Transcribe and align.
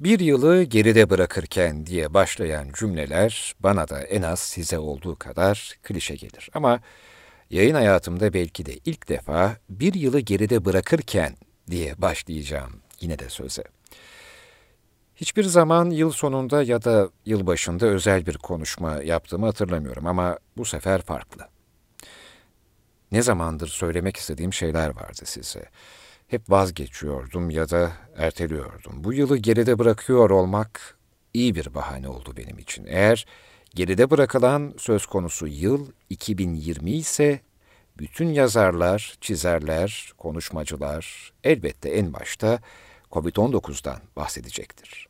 Bir 0.00 0.20
yılı 0.20 0.62
geride 0.62 1.10
bırakırken 1.10 1.86
diye 1.86 2.14
başlayan 2.14 2.68
cümleler 2.78 3.54
bana 3.60 3.88
da 3.88 4.02
en 4.02 4.22
az 4.22 4.40
size 4.40 4.78
olduğu 4.78 5.16
kadar 5.16 5.74
klişe 5.82 6.14
gelir. 6.14 6.50
Ama 6.54 6.80
yayın 7.50 7.74
hayatımda 7.74 8.32
belki 8.32 8.66
de 8.66 8.78
ilk 8.84 9.08
defa 9.08 9.56
bir 9.70 9.94
yılı 9.94 10.20
geride 10.20 10.64
bırakırken 10.64 11.36
diye 11.70 12.02
başlayacağım 12.02 12.82
yine 13.00 13.18
de 13.18 13.28
söze. 13.28 13.64
Hiçbir 15.16 15.44
zaman 15.44 15.90
yıl 15.90 16.10
sonunda 16.10 16.62
ya 16.62 16.84
da 16.84 17.08
yıl 17.26 17.46
başında 17.46 17.86
özel 17.86 18.26
bir 18.26 18.38
konuşma 18.38 19.02
yaptığımı 19.02 19.46
hatırlamıyorum 19.46 20.06
ama 20.06 20.38
bu 20.56 20.64
sefer 20.64 21.02
farklı. 21.02 21.48
Ne 23.12 23.22
zamandır 23.22 23.68
söylemek 23.68 24.16
istediğim 24.16 24.52
şeyler 24.52 24.88
vardı 24.88 25.22
size 25.24 25.64
hep 26.30 26.50
vazgeçiyordum 26.50 27.50
ya 27.50 27.70
da 27.70 27.92
erteliyordum. 28.16 29.04
Bu 29.04 29.12
yılı 29.12 29.36
geride 29.36 29.78
bırakıyor 29.78 30.30
olmak 30.30 30.98
iyi 31.34 31.54
bir 31.54 31.74
bahane 31.74 32.08
oldu 32.08 32.34
benim 32.36 32.58
için. 32.58 32.86
Eğer 32.88 33.26
geride 33.74 34.10
bırakılan 34.10 34.74
söz 34.78 35.06
konusu 35.06 35.46
yıl 35.46 35.86
2020 36.10 36.90
ise 36.90 37.40
bütün 37.98 38.28
yazarlar, 38.28 39.14
çizerler, 39.20 40.12
konuşmacılar 40.18 41.32
elbette 41.44 41.88
en 41.88 42.12
başta 42.12 42.60
COVID-19'dan 43.12 43.98
bahsedecektir. 44.16 45.08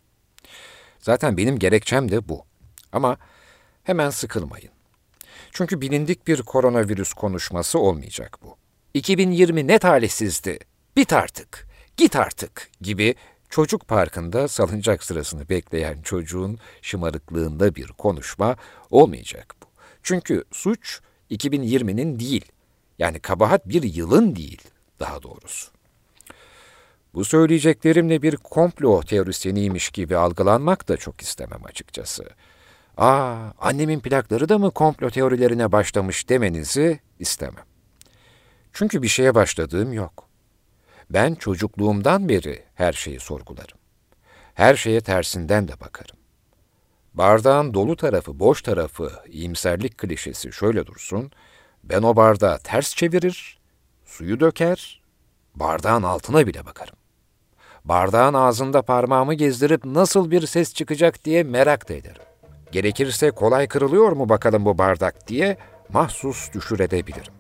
Zaten 0.99 1.37
benim 1.37 1.59
gerekçem 1.59 2.11
de 2.11 2.29
bu. 2.29 2.45
Ama 2.93 3.17
hemen 3.83 4.11
sıkılmayın. 4.11 4.71
Çünkü 5.53 5.81
bilindik 5.81 6.27
bir 6.27 6.43
koronavirüs 6.43 7.13
konuşması 7.13 7.79
olmayacak 7.79 8.39
bu. 8.43 8.57
2020 8.95 9.67
ne 9.67 9.79
talihsizdi 9.79 10.59
bit 11.01 11.13
artık, 11.13 11.67
git 11.97 12.17
artık 12.17 12.71
gibi 12.81 13.15
çocuk 13.51 13.89
parkında 13.89 14.49
salıncak 14.49 15.05
sırasını 15.05 15.49
bekleyen 15.49 16.03
çocuğun 16.03 16.59
şımarıklığında 16.83 17.75
bir 17.75 17.87
konuşma 17.87 18.57
olmayacak 18.91 19.55
bu. 19.63 19.67
Çünkü 20.03 20.45
suç 20.53 21.01
2020'nin 21.31 22.21
değil, 22.21 22.45
yani 22.99 23.21
kabahat 23.21 23.69
bir 23.69 23.83
yılın 23.83 24.37
değil 24.37 24.63
daha 25.01 25.23
doğrusu. 25.23 25.71
Bu 27.15 27.25
söyleyeceklerimle 27.25 28.23
bir 28.23 28.37
komplo 28.37 29.03
teorisyeniymiş 29.03 29.91
gibi 29.91 30.17
algılanmak 30.17 30.89
da 30.89 30.97
çok 30.97 31.21
istemem 31.21 31.65
açıkçası. 31.65 32.25
Aa, 32.97 33.51
annemin 33.59 34.01
plakları 34.01 34.49
da 34.49 34.59
mı 34.59 34.71
komplo 34.71 35.11
teorilerine 35.11 35.73
başlamış 35.73 36.29
demenizi 36.29 37.01
istemem. 37.19 37.65
Çünkü 38.73 39.03
bir 39.03 39.09
şeye 39.09 39.35
başladığım 39.35 39.93
yok. 39.93 40.30
Ben 41.11 41.35
çocukluğumdan 41.35 42.29
beri 42.29 42.65
her 42.75 42.93
şeyi 42.93 43.21
sorgularım. 43.21 43.79
Her 44.55 44.75
şeye 44.75 45.01
tersinden 45.01 45.69
de 45.69 45.81
bakarım. 45.81 46.17
Bardağın 47.15 47.75
dolu 47.75 47.97
tarafı, 47.97 48.41
boş 48.41 48.63
tarafı, 48.63 49.11
iyimserlik 49.27 49.99
klişesi 49.99 50.53
şöyle 50.53 50.87
dursun, 50.87 51.31
ben 51.85 52.03
o 52.03 52.17
bardağı 52.17 52.59
ters 52.59 52.95
çevirir, 52.95 53.59
suyu 54.05 54.41
döker, 54.41 55.03
bardağın 55.55 56.03
altına 56.03 56.47
bile 56.47 56.67
bakarım. 56.67 56.97
Bardağın 57.85 58.35
ağzında 58.35 58.83
parmağımı 58.83 59.35
gezdirip 59.35 59.85
nasıl 59.85 60.31
bir 60.31 60.47
ses 60.47 60.75
çıkacak 60.75 61.25
diye 61.25 61.43
merak 61.43 61.89
da 61.89 61.95
ederim. 61.95 62.23
Gerekirse 62.73 63.31
kolay 63.31 63.69
kırılıyor 63.69 64.13
mu 64.13 64.29
bakalım 64.29 64.65
bu 64.65 64.79
bardak 64.79 65.29
diye 65.29 65.57
mahsus 65.93 66.53
düşürebilirim. 66.53 67.40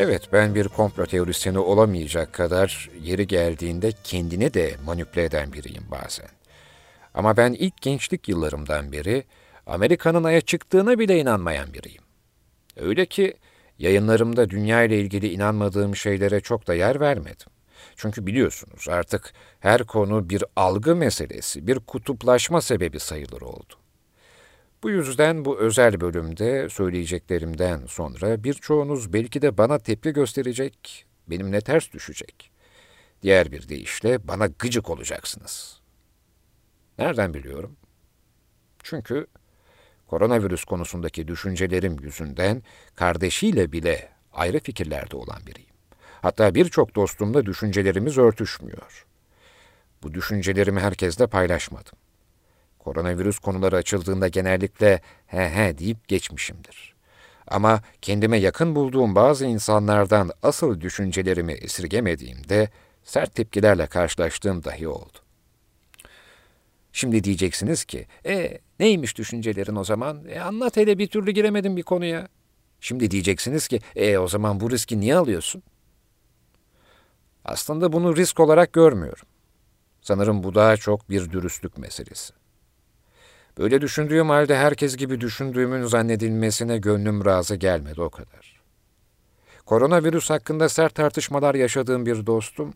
Evet, 0.00 0.28
ben 0.32 0.54
bir 0.54 0.68
komplo 0.68 1.06
teorisyeni 1.06 1.58
olamayacak 1.58 2.32
kadar 2.32 2.90
yeri 3.02 3.26
geldiğinde 3.26 3.92
kendini 4.04 4.54
de 4.54 4.74
manipüle 4.84 5.24
eden 5.24 5.52
biriyim 5.52 5.84
bazen. 5.90 6.28
Ama 7.14 7.36
ben 7.36 7.52
ilk 7.52 7.82
gençlik 7.82 8.28
yıllarımdan 8.28 8.92
beri 8.92 9.24
Amerika'nın 9.66 10.24
aya 10.24 10.40
çıktığına 10.40 10.98
bile 10.98 11.20
inanmayan 11.20 11.74
biriyim. 11.74 12.02
Öyle 12.76 13.06
ki 13.06 13.34
yayınlarımda 13.78 14.50
dünya 14.50 14.82
ile 14.82 15.00
ilgili 15.00 15.32
inanmadığım 15.32 15.96
şeylere 15.96 16.40
çok 16.40 16.66
da 16.66 16.74
yer 16.74 17.00
vermedim. 17.00 17.48
Çünkü 17.96 18.26
biliyorsunuz 18.26 18.88
artık 18.88 19.32
her 19.60 19.84
konu 19.84 20.30
bir 20.30 20.44
algı 20.56 20.96
meselesi, 20.96 21.66
bir 21.66 21.78
kutuplaşma 21.78 22.60
sebebi 22.60 23.00
sayılır 23.00 23.40
oldu. 23.40 23.74
Bu 24.82 24.90
yüzden 24.90 25.44
bu 25.44 25.58
özel 25.58 26.00
bölümde 26.00 26.68
söyleyeceklerimden 26.68 27.86
sonra 27.86 28.44
birçoğunuz 28.44 29.12
belki 29.12 29.42
de 29.42 29.58
bana 29.58 29.78
tepki 29.78 30.10
gösterecek, 30.10 31.06
benimle 31.26 31.60
ters 31.60 31.92
düşecek. 31.92 32.50
Diğer 33.22 33.52
bir 33.52 33.68
deyişle 33.68 34.28
bana 34.28 34.46
gıcık 34.46 34.90
olacaksınız. 34.90 35.80
Nereden 36.98 37.34
biliyorum? 37.34 37.76
Çünkü 38.82 39.26
koronavirüs 40.06 40.64
konusundaki 40.64 41.28
düşüncelerim 41.28 41.96
yüzünden 42.02 42.62
kardeşiyle 42.94 43.72
bile 43.72 44.08
ayrı 44.32 44.60
fikirlerde 44.60 45.16
olan 45.16 45.46
biriyim. 45.46 45.74
Hatta 46.22 46.54
birçok 46.54 46.94
dostumla 46.94 47.46
düşüncelerimiz 47.46 48.18
örtüşmüyor. 48.18 49.06
Bu 50.02 50.14
düşüncelerimi 50.14 50.80
herkesle 50.80 51.26
paylaşmadım. 51.26 51.98
Koronavirüs 52.88 53.38
konuları 53.38 53.76
açıldığında 53.76 54.28
genellikle 54.28 55.00
he 55.26 55.50
he 55.50 55.78
deyip 55.78 56.08
geçmişimdir. 56.08 56.94
Ama 57.46 57.82
kendime 58.02 58.36
yakın 58.36 58.74
bulduğum 58.74 59.14
bazı 59.14 59.46
insanlardan 59.46 60.30
asıl 60.42 60.80
düşüncelerimi 60.80 61.52
esirgemediğimde 61.52 62.70
sert 63.04 63.34
tepkilerle 63.34 63.86
karşılaştığım 63.86 64.64
dahi 64.64 64.88
oldu. 64.88 65.18
Şimdi 66.92 67.24
diyeceksiniz 67.24 67.84
ki, 67.84 68.06
e 68.26 68.58
neymiş 68.80 69.18
düşüncelerin 69.18 69.76
o 69.76 69.84
zaman? 69.84 70.24
E, 70.28 70.40
anlat 70.40 70.76
hele 70.76 70.98
bir 70.98 71.06
türlü 71.06 71.30
giremedim 71.30 71.76
bir 71.76 71.82
konuya. 71.82 72.28
Şimdi 72.80 73.10
diyeceksiniz 73.10 73.68
ki, 73.68 73.80
e 73.96 74.18
o 74.18 74.28
zaman 74.28 74.60
bu 74.60 74.70
riski 74.70 75.00
niye 75.00 75.16
alıyorsun? 75.16 75.62
Aslında 77.44 77.92
bunu 77.92 78.16
risk 78.16 78.40
olarak 78.40 78.72
görmüyorum. 78.72 79.26
Sanırım 80.00 80.42
bu 80.42 80.54
daha 80.54 80.76
çok 80.76 81.10
bir 81.10 81.30
dürüstlük 81.30 81.78
meselesi. 81.78 82.37
Böyle 83.58 83.80
düşündüğüm 83.80 84.28
halde 84.28 84.56
herkes 84.56 84.96
gibi 84.96 85.20
düşündüğümün 85.20 85.86
zannedilmesine 85.86 86.78
gönlüm 86.78 87.24
razı 87.24 87.56
gelmedi 87.56 88.00
o 88.00 88.10
kadar. 88.10 88.60
Koronavirüs 89.66 90.30
hakkında 90.30 90.68
sert 90.68 90.94
tartışmalar 90.94 91.54
yaşadığım 91.54 92.06
bir 92.06 92.26
dostum, 92.26 92.74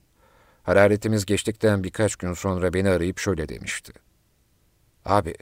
hararetimiz 0.62 1.26
geçtikten 1.26 1.84
birkaç 1.84 2.16
gün 2.16 2.32
sonra 2.32 2.75
beni 2.75 2.88
arayıp 2.88 3.19
şöyle 3.19 3.48
demişti. 3.48 3.93
Abi, 5.04 5.34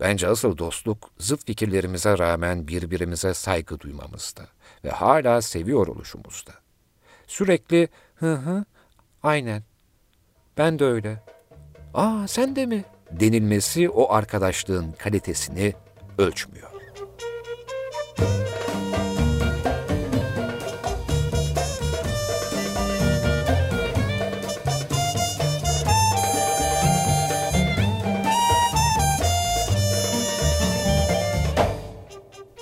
bence 0.00 0.28
asıl 0.28 0.58
dostluk 0.58 1.10
zıt 1.18 1.46
fikirlerimize 1.46 2.18
rağmen 2.18 2.68
birbirimize 2.68 3.34
saygı 3.34 3.80
duymamızda 3.80 4.42
ve 4.84 4.90
hala 4.90 5.42
seviyor 5.42 5.86
oluşumuzda. 5.86 6.52
Sürekli 7.26 7.88
hı 8.14 8.34
hı, 8.34 8.64
aynen, 9.22 9.62
ben 10.56 10.78
de 10.78 10.84
öyle. 10.84 11.22
Aa 11.94 12.28
sen 12.28 12.56
de 12.56 12.66
mi?'' 12.66 12.97
Denilmesi 13.10 13.88
o 13.88 14.12
arkadaşlığın 14.12 14.92
kalitesini 14.92 15.74
ölçmüyor. 16.18 16.68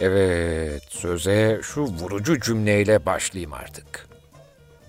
Evet, 0.01 0.83
söze 0.89 1.61
şu 1.63 1.83
vurucu 1.83 2.41
cümleyle 2.41 3.07
başlayayım 3.07 3.53
artık. 3.53 4.09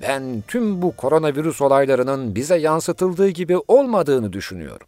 Ben 0.01 0.43
tüm 0.47 0.81
bu 0.81 0.95
koronavirüs 0.95 1.61
olaylarının 1.61 2.35
bize 2.35 2.55
yansıtıldığı 2.57 3.29
gibi 3.29 3.57
olmadığını 3.67 4.33
düşünüyorum. 4.33 4.87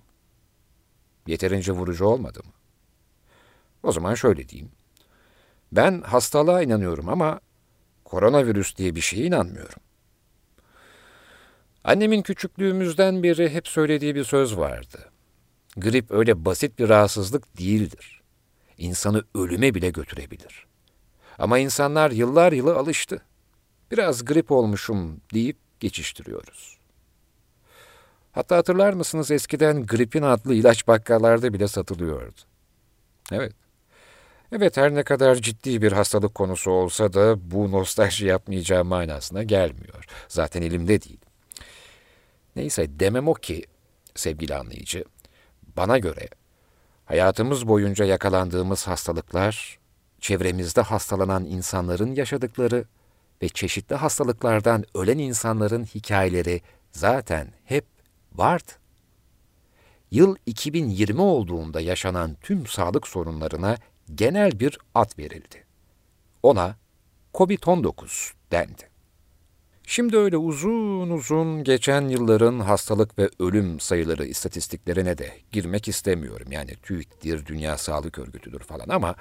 Yeterince 1.29 1.71
vurucu 1.71 2.05
olmadı 2.05 2.39
mı? 2.45 2.51
O 3.83 3.91
zaman 3.91 4.15
şöyle 4.15 4.49
diyeyim. 4.49 4.71
Ben 5.71 6.01
hastalığa 6.01 6.61
inanıyorum 6.61 7.09
ama 7.09 7.39
koronavirüs 8.05 8.77
diye 8.77 8.95
bir 8.95 9.01
şeye 9.01 9.25
inanmıyorum. 9.25 9.81
Annemin 11.83 12.21
küçüklüğümüzden 12.21 13.23
beri 13.23 13.49
hep 13.49 13.67
söylediği 13.67 14.15
bir 14.15 14.23
söz 14.23 14.57
vardı. 14.57 15.11
Grip 15.77 16.11
öyle 16.11 16.45
basit 16.45 16.79
bir 16.79 16.89
rahatsızlık 16.89 17.57
değildir. 17.57 18.21
İnsanı 18.77 19.23
ölüme 19.35 19.73
bile 19.73 19.89
götürebilir. 19.89 20.67
Ama 21.39 21.59
insanlar 21.59 22.11
yıllar 22.11 22.51
yılı 22.51 22.75
alıştı. 22.75 23.21
Biraz 23.91 24.25
grip 24.25 24.51
olmuşum 24.51 25.21
deyip 25.33 25.57
geçiştiriyoruz. 25.79 26.78
Hatta 28.31 28.57
hatırlar 28.57 28.93
mısınız 28.93 29.31
eskiden 29.31 29.85
gripin 29.85 30.21
adlı 30.21 30.53
ilaç 30.53 30.87
bakkallarda 30.87 31.53
bile 31.53 31.67
satılıyordu. 31.67 32.41
Evet. 33.31 33.53
Evet 34.51 34.77
her 34.77 34.95
ne 34.95 35.03
kadar 35.03 35.35
ciddi 35.35 35.81
bir 35.81 35.91
hastalık 35.91 36.35
konusu 36.35 36.71
olsa 36.71 37.13
da 37.13 37.51
bu 37.51 37.71
nostalji 37.71 38.25
yapmayacağı 38.25 38.85
manasına 38.85 39.43
gelmiyor. 39.43 40.05
Zaten 40.27 40.61
elimde 40.61 41.01
değil. 41.01 41.19
Neyse 42.55 42.99
demem 42.99 43.27
o 43.27 43.33
ki 43.33 43.63
sevgili 44.15 44.55
anlayıcı, 44.55 45.03
bana 45.77 45.97
göre 45.97 46.27
hayatımız 47.05 47.67
boyunca 47.67 48.05
yakalandığımız 48.05 48.87
hastalıklar, 48.87 49.79
çevremizde 50.19 50.81
hastalanan 50.81 51.45
insanların 51.45 52.15
yaşadıkları 52.15 52.85
ve 53.41 53.49
çeşitli 53.49 53.95
hastalıklardan 53.95 54.85
ölen 54.95 55.17
insanların 55.17 55.83
hikayeleri 55.83 56.61
zaten 56.91 57.47
hep 57.65 57.85
vardı. 58.35 58.71
Yıl 60.11 60.35
2020 60.45 61.21
olduğunda 61.21 61.81
yaşanan 61.81 62.37
tüm 62.41 62.67
sağlık 62.67 63.07
sorunlarına 63.07 63.77
genel 64.15 64.59
bir 64.59 64.77
ad 64.95 65.17
verildi. 65.19 65.65
Ona 66.43 66.75
COVID-19 67.33 68.33
dendi. 68.51 68.89
Şimdi 69.89 70.17
öyle 70.17 70.37
uzun 70.37 71.09
uzun 71.09 71.63
geçen 71.63 72.07
yılların 72.07 72.59
hastalık 72.59 73.19
ve 73.19 73.29
ölüm 73.39 73.79
sayıları 73.79 74.25
istatistiklerine 74.25 75.17
de 75.17 75.31
girmek 75.51 75.87
istemiyorum. 75.87 76.51
Yani 76.51 76.75
TÜİK'tir, 76.83 77.45
Dünya 77.45 77.77
Sağlık 77.77 78.19
Örgütü'dür 78.19 78.59
falan 78.59 78.89
ama 78.89 79.15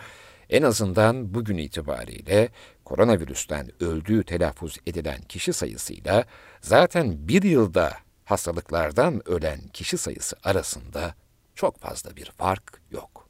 en 0.50 0.62
azından 0.62 1.34
bugün 1.34 1.56
itibariyle 1.56 2.48
koronavirüsten 2.84 3.70
öldüğü 3.80 4.24
telaffuz 4.24 4.76
edilen 4.86 5.20
kişi 5.28 5.52
sayısıyla 5.52 6.24
zaten 6.60 7.28
bir 7.28 7.42
yılda 7.42 7.92
hastalıklardan 8.28 9.28
ölen 9.28 9.60
kişi 9.72 9.98
sayısı 9.98 10.36
arasında 10.44 11.14
çok 11.54 11.78
fazla 11.78 12.16
bir 12.16 12.32
fark 12.38 12.80
yok. 12.90 13.28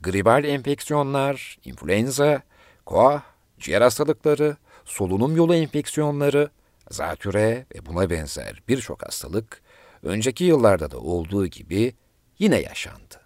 Gribal 0.00 0.44
enfeksiyonlar, 0.44 1.58
influenza, 1.64 2.42
koa, 2.86 3.22
ciğer 3.58 3.82
hastalıkları, 3.82 4.56
solunum 4.84 5.36
yolu 5.36 5.54
enfeksiyonları, 5.54 6.50
zatüre 6.90 7.66
ve 7.74 7.86
buna 7.86 8.10
benzer 8.10 8.62
birçok 8.68 9.06
hastalık 9.06 9.62
önceki 10.02 10.44
yıllarda 10.44 10.90
da 10.90 10.98
olduğu 10.98 11.46
gibi 11.46 11.94
yine 12.38 12.60
yaşandı. 12.60 13.20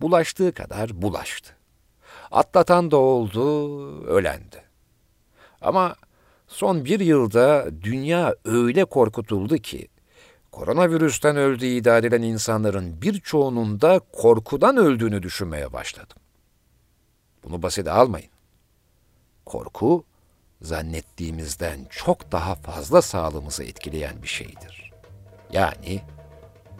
Bulaştığı 0.00 0.54
kadar 0.54 1.02
bulaştı. 1.02 1.56
Atlatan 2.30 2.90
da 2.90 2.96
oldu, 2.96 4.06
ölendi. 4.06 4.64
Ama 5.60 5.96
son 6.50 6.84
bir 6.84 7.00
yılda 7.00 7.66
dünya 7.82 8.34
öyle 8.44 8.84
korkutuldu 8.84 9.58
ki, 9.58 9.88
koronavirüsten 10.52 11.36
öldüğü 11.36 11.66
iddia 11.66 11.98
edilen 11.98 12.22
insanların 12.22 13.02
birçoğunun 13.02 13.80
da 13.80 14.00
korkudan 14.12 14.76
öldüğünü 14.76 15.22
düşünmeye 15.22 15.72
başladım. 15.72 16.16
Bunu 17.44 17.62
basite 17.62 17.90
almayın. 17.90 18.30
Korku, 19.46 20.04
zannettiğimizden 20.62 21.86
çok 21.90 22.32
daha 22.32 22.54
fazla 22.54 23.02
sağlığımızı 23.02 23.64
etkileyen 23.64 24.22
bir 24.22 24.28
şeydir. 24.28 24.92
Yani 25.52 26.02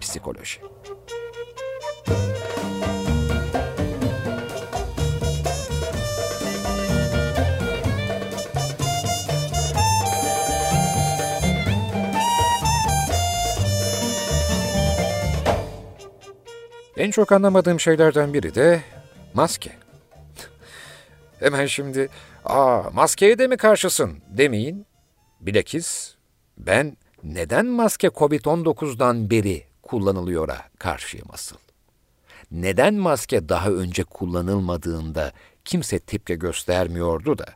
psikoloji. 0.01 0.61
En 17.01 17.11
çok 17.11 17.33
anlamadığım 17.33 17.81
şeylerden 17.81 18.35
biri 18.35 18.55
de 18.55 18.83
maske. 19.35 19.73
Hemen 21.41 21.67
şimdi, 21.67 22.09
aa 22.45 22.83
maskeye 22.93 23.39
de 23.39 23.47
mi 23.47 23.57
karşısın 23.57 24.19
demeyin. 24.29 24.87
Bilakis 25.41 26.15
ben 26.59 26.97
neden 27.25 27.67
maske 27.67 28.09
COVID-19'dan 28.09 29.31
beri 29.31 29.65
kullanılıyora 29.83 30.57
karşıyım 30.79 31.27
asıl. 31.33 31.57
Neden 32.51 32.95
maske 32.95 33.49
daha 33.49 33.71
önce 33.71 34.05
kullanılmadığında 34.05 35.33
kimse 35.65 35.99
tepki 35.99 36.39
göstermiyordu 36.39 37.39
da, 37.39 37.47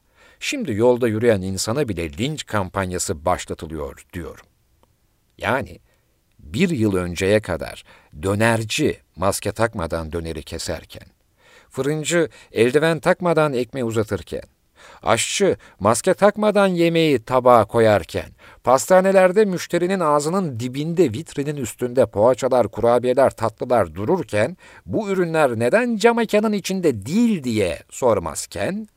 şimdi 0.41 0.73
yolda 0.73 1.09
yürüyen 1.09 1.43
insana 1.43 1.89
bile 1.89 2.13
linç 2.13 2.47
kampanyası 2.47 3.25
başlatılıyor 3.25 4.07
diyorum. 4.13 4.47
Yani 5.39 5.79
bir 6.39 6.71
yıl 6.71 6.97
önceye 6.97 7.41
kadar 7.41 7.85
dönerci 8.23 9.04
maske 9.17 9.53
takmadan 9.53 10.13
döneri 10.13 10.43
keserken, 10.43 11.09
fırıncı 11.71 12.29
eldiven 12.53 13.01
takmadan 13.01 13.53
ekmeği 13.53 13.85
uzatırken, 13.85 14.43
aşçı 15.03 15.57
maske 15.81 16.15
takmadan 16.15 16.67
yemeği 16.67 17.25
tabağa 17.25 17.65
koyarken, 17.65 18.31
pastanelerde 18.65 19.45
müşterinin 19.45 20.01
ağzının 20.01 20.61
dibinde 20.61 21.13
vitrinin 21.13 21.57
üstünde 21.57 22.07
poğaçalar, 22.07 22.69
kurabiyeler, 22.69 23.31
tatlılar 23.31 23.95
dururken, 23.95 24.57
bu 24.87 25.09
ürünler 25.09 25.59
neden 25.59 25.97
cam 25.97 26.17
mekanın 26.17 26.53
içinde 26.53 27.07
değil 27.07 27.45
diye 27.45 27.79
sormazken, 27.91 28.89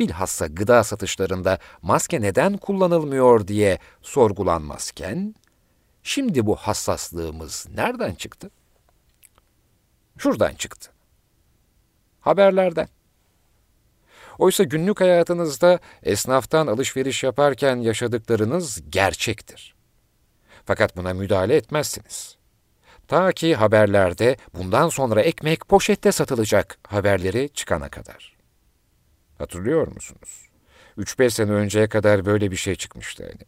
bilhassa 0.00 0.46
gıda 0.46 0.84
satışlarında 0.84 1.58
maske 1.82 2.20
neden 2.20 2.56
kullanılmıyor 2.56 3.48
diye 3.48 3.78
sorgulanmazken, 4.02 5.34
Şimdi 6.06 6.46
bu 6.46 6.56
hassaslığımız 6.56 7.66
nereden 7.74 8.14
çıktı? 8.14 8.50
Şuradan 10.18 10.54
çıktı. 10.54 10.90
Haberlerden. 12.20 12.88
Oysa 14.38 14.64
günlük 14.64 15.00
hayatınızda 15.00 15.78
esnaftan 16.02 16.66
alışveriş 16.66 17.24
yaparken 17.24 17.76
yaşadıklarınız 17.76 18.90
gerçektir. 18.90 19.74
Fakat 20.64 20.96
buna 20.96 21.14
müdahale 21.14 21.56
etmezsiniz. 21.56 22.36
Ta 23.08 23.32
ki 23.32 23.54
haberlerde 23.54 24.36
bundan 24.54 24.88
sonra 24.88 25.22
ekmek 25.22 25.68
poşette 25.68 26.12
satılacak 26.12 26.78
haberleri 26.88 27.48
çıkana 27.54 27.88
kadar. 27.88 28.36
Hatırlıyor 29.38 29.88
musunuz? 29.88 30.48
3-5 30.98 31.30
sene 31.30 31.50
önceye 31.50 31.88
kadar 31.88 32.24
böyle 32.24 32.50
bir 32.50 32.56
şey 32.56 32.74
çıkmıştı 32.74 33.24
hani. 33.24 33.46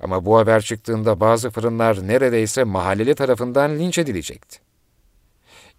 Ama 0.00 0.24
bu 0.24 0.38
haber 0.38 0.60
çıktığında 0.60 1.20
bazı 1.20 1.50
fırınlar 1.50 2.08
neredeyse 2.08 2.64
mahalleli 2.64 3.14
tarafından 3.14 3.78
linç 3.78 3.98
edilecekti. 3.98 4.69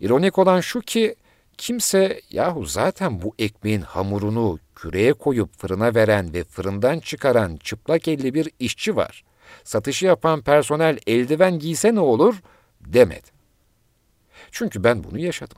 İronik 0.01 0.38
olan 0.38 0.60
şu 0.62 0.81
ki 0.81 1.15
kimse 1.58 2.22
yahu 2.29 2.65
zaten 2.65 3.22
bu 3.22 3.36
ekmeğin 3.39 3.81
hamurunu 3.81 4.60
küreye 4.75 5.13
koyup 5.13 5.58
fırına 5.58 5.96
veren 5.96 6.34
ve 6.34 6.43
fırından 6.43 7.00
çıkaran 7.00 7.58
çıplak 7.58 8.08
elli 8.08 8.34
bir 8.34 8.50
işçi 8.60 8.96
var. 8.96 9.24
Satışı 9.63 10.05
yapan 10.05 10.41
personel 10.41 11.00
eldiven 11.08 11.60
giyse 11.60 11.96
ne 11.96 12.00
olur 12.00 12.36
demedi. 12.81 13.31
Çünkü 14.51 14.84
ben 14.84 15.03
bunu 15.03 15.20
yaşadım 15.20 15.58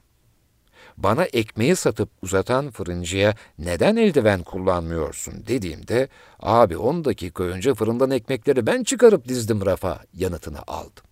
bana 0.97 1.23
ekmeği 1.23 1.75
satıp 1.75 2.09
uzatan 2.21 2.71
fırıncıya 2.71 3.35
neden 3.59 3.95
eldiven 3.95 4.43
kullanmıyorsun 4.43 5.47
dediğimde 5.47 6.07
abi 6.39 6.77
10 6.77 7.05
dakika 7.05 7.43
önce 7.43 7.73
fırından 7.73 8.11
ekmekleri 8.11 8.65
ben 8.65 8.83
çıkarıp 8.83 9.27
dizdim 9.27 9.65
rafa 9.65 10.01
yanıtını 10.13 10.59
aldım. 10.67 11.03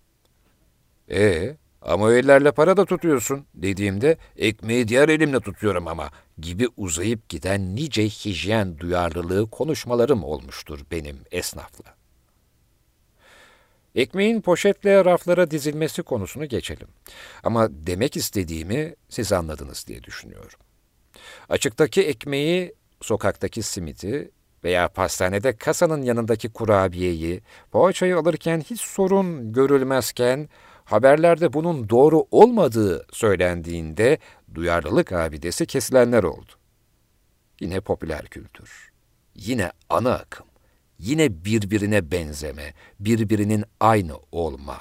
E 1.10 1.56
ama 1.84 2.12
ellerle 2.12 2.52
para 2.52 2.76
da 2.76 2.84
tutuyorsun 2.84 3.46
dediğimde 3.54 4.16
ekmeği 4.36 4.88
diğer 4.88 5.08
elimle 5.08 5.40
tutuyorum 5.40 5.88
ama 5.88 6.10
gibi 6.38 6.68
uzayıp 6.76 7.28
giden 7.28 7.76
nice 7.76 8.04
hijyen 8.08 8.78
duyarlılığı 8.78 9.50
konuşmalarım 9.50 10.24
olmuştur 10.24 10.80
benim 10.90 11.16
esnafla. 11.30 11.94
Ekmeğin 13.94 14.40
poşetle 14.40 15.04
raflara 15.04 15.50
dizilmesi 15.50 16.02
konusunu 16.02 16.46
geçelim. 16.46 16.88
Ama 17.44 17.68
demek 17.70 18.16
istediğimi 18.16 18.94
siz 19.08 19.32
anladınız 19.32 19.86
diye 19.86 20.02
düşünüyorum. 20.02 20.58
Açıktaki 21.48 22.02
ekmeği, 22.02 22.74
sokaktaki 23.02 23.62
simiti 23.62 24.30
veya 24.64 24.88
pastanede 24.88 25.56
kasanın 25.56 26.02
yanındaki 26.02 26.48
kurabiyeyi, 26.48 27.42
poğaçayı 27.70 28.16
alırken 28.16 28.60
hiç 28.60 28.80
sorun 28.80 29.52
görülmezken, 29.52 30.48
haberlerde 30.84 31.52
bunun 31.52 31.88
doğru 31.88 32.26
olmadığı 32.30 33.06
söylendiğinde 33.12 34.18
duyarlılık 34.54 35.12
abidesi 35.12 35.66
kesilenler 35.66 36.22
oldu. 36.22 36.52
Yine 37.60 37.80
popüler 37.80 38.26
kültür, 38.26 38.92
yine 39.34 39.72
ana 39.90 40.14
akım 40.14 40.46
yine 41.02 41.44
birbirine 41.44 42.10
benzeme, 42.10 42.74
birbirinin 43.00 43.64
aynı 43.80 44.16
olma. 44.32 44.78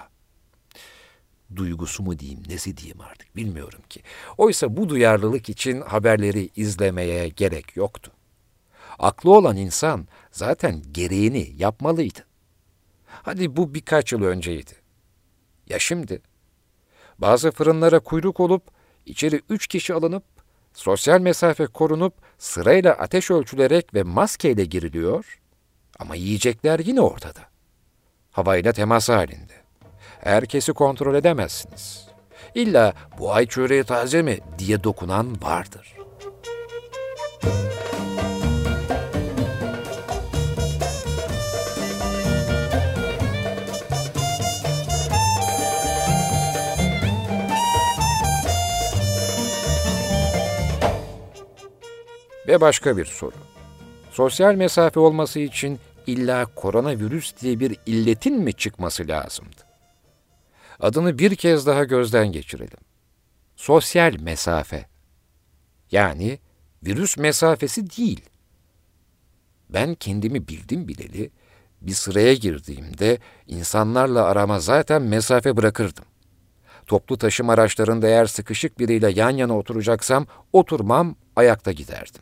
Duygusu 1.55 2.03
mu 2.03 2.19
diyeyim, 2.19 2.43
nesi 2.47 2.77
diyeyim 2.77 3.01
artık 3.01 3.35
bilmiyorum 3.35 3.81
ki. 3.89 4.01
Oysa 4.37 4.77
bu 4.77 4.89
duyarlılık 4.89 5.49
için 5.49 5.81
haberleri 5.81 6.49
izlemeye 6.55 7.29
gerek 7.29 7.75
yoktu. 7.75 8.11
Aklı 8.99 9.37
olan 9.37 9.57
insan 9.57 10.07
zaten 10.31 10.81
gereğini 10.91 11.53
yapmalıydı. 11.57 12.19
Hadi 13.05 13.55
bu 13.55 13.73
birkaç 13.73 14.11
yıl 14.11 14.23
önceydi. 14.23 14.71
Ya 15.71 15.79
şimdi? 15.79 16.21
Bazı 17.19 17.51
fırınlara 17.51 17.99
kuyruk 17.99 18.39
olup, 18.39 18.63
içeri 19.05 19.41
üç 19.49 19.67
kişi 19.67 19.93
alınıp, 19.93 20.23
sosyal 20.73 21.19
mesafe 21.19 21.67
korunup, 21.67 22.13
sırayla 22.37 22.93
ateş 22.93 23.31
ölçülerek 23.31 23.93
ve 23.93 24.03
maskeyle 24.03 24.65
giriliyor 24.65 25.39
ama 25.99 26.15
yiyecekler 26.15 26.79
yine 26.79 27.01
ortada. 27.01 27.39
Havayla 28.31 28.73
temas 28.73 29.09
halinde. 29.09 29.53
Herkesi 30.19 30.73
kontrol 30.73 31.15
edemezsiniz. 31.15 32.07
İlla 32.55 32.93
bu 33.19 33.33
ay 33.33 33.45
çöreği 33.45 33.83
taze 33.83 34.21
mi 34.21 34.39
diye 34.57 34.83
dokunan 34.83 35.41
vardır. 35.41 36.00
Ve 52.47 52.61
başka 52.61 52.97
bir 52.97 53.05
soru. 53.05 53.35
Sosyal 54.11 54.55
mesafe 54.55 54.99
olması 54.99 55.39
için 55.39 55.79
illa 56.07 56.45
koronavirüs 56.45 57.33
diye 57.41 57.59
bir 57.59 57.77
illetin 57.85 58.39
mi 58.39 58.53
çıkması 58.53 59.07
lazımdı? 59.07 59.61
Adını 60.79 61.19
bir 61.19 61.35
kez 61.35 61.67
daha 61.67 61.83
gözden 61.83 62.31
geçirelim. 62.31 62.77
Sosyal 63.55 64.13
mesafe. 64.19 64.85
Yani 65.91 66.39
virüs 66.83 67.17
mesafesi 67.17 67.89
değil. 67.89 68.21
Ben 69.69 69.95
kendimi 69.95 70.47
bildim 70.47 70.87
bileli 70.87 71.31
bir 71.81 71.93
sıraya 71.93 72.33
girdiğimde 72.33 73.17
insanlarla 73.47 74.23
arama 74.23 74.59
zaten 74.59 75.01
mesafe 75.01 75.57
bırakırdım. 75.57 76.05
Toplu 76.87 77.17
taşım 77.17 77.49
araçlarında 77.49 78.07
eğer 78.07 78.25
sıkışık 78.25 78.79
biriyle 78.79 79.11
yan 79.11 79.29
yana 79.29 79.57
oturacaksam 79.57 80.27
oturmam, 80.53 81.15
ayakta 81.35 81.71
giderdim. 81.71 82.21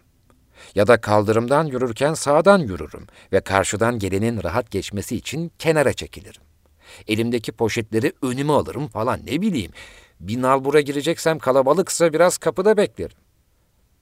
Ya 0.75 0.87
da 0.87 1.01
kaldırımdan 1.01 1.65
yürürken 1.65 2.13
sağdan 2.13 2.59
yürürüm 2.59 3.07
ve 3.33 3.41
karşıdan 3.41 3.99
gelenin 3.99 4.43
rahat 4.43 4.71
geçmesi 4.71 5.15
için 5.15 5.51
kenara 5.59 5.93
çekilirim. 5.93 6.41
Elimdeki 7.07 7.51
poşetleri 7.51 8.13
önüme 8.21 8.53
alırım 8.53 8.87
falan 8.87 9.19
ne 9.25 9.41
bileyim. 9.41 9.71
Bir 10.19 10.41
nalbura 10.41 10.81
gireceksem 10.81 11.39
kalabalıksa 11.39 12.13
biraz 12.13 12.37
kapıda 12.37 12.77
beklerim. 12.77 13.17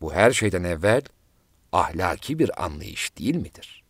Bu 0.01 0.13
her 0.13 0.31
şeyden 0.31 0.63
evvel 0.63 1.01
ahlaki 1.71 2.39
bir 2.39 2.65
anlayış 2.65 3.17
değil 3.17 3.35
midir? 3.35 3.83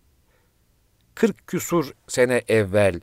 Kırk 1.15 1.48
küsur 1.48 1.91
sene 2.07 2.41
evvel 2.48 3.01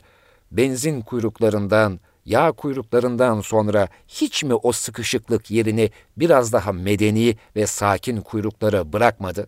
benzin 0.51 1.01
kuyruklarından, 1.01 1.99
yağ 2.25 2.51
kuyruklarından 2.51 3.41
sonra 3.41 3.87
hiç 4.07 4.43
mi 4.43 4.53
o 4.53 4.71
sıkışıklık 4.71 5.51
yerini 5.51 5.91
biraz 6.17 6.53
daha 6.53 6.71
medeni 6.71 7.37
ve 7.55 7.67
sakin 7.67 8.21
kuyruklara 8.21 8.93
bırakmadı? 8.93 9.47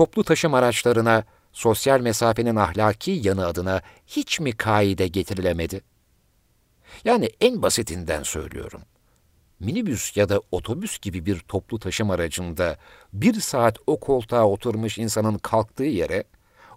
Toplu 0.00 0.24
taşım 0.24 0.54
araçlarına 0.54 1.24
sosyal 1.52 2.00
mesafenin 2.00 2.56
ahlaki 2.56 3.10
yanı 3.10 3.46
adına 3.46 3.82
hiç 4.06 4.40
mi 4.40 4.52
kaide 4.52 5.08
getirilemedi? 5.08 5.80
Yani 7.04 7.30
en 7.40 7.62
basitinden 7.62 8.22
söylüyorum. 8.22 8.82
Minibüs 9.58 10.16
ya 10.16 10.28
da 10.28 10.40
otobüs 10.50 10.98
gibi 10.98 11.26
bir 11.26 11.38
toplu 11.38 11.78
taşım 11.78 12.10
aracında 12.10 12.78
bir 13.12 13.40
saat 13.40 13.78
o 13.86 14.00
koltuğa 14.00 14.46
oturmuş 14.46 14.98
insanın 14.98 15.38
kalktığı 15.38 15.84
yere, 15.84 16.24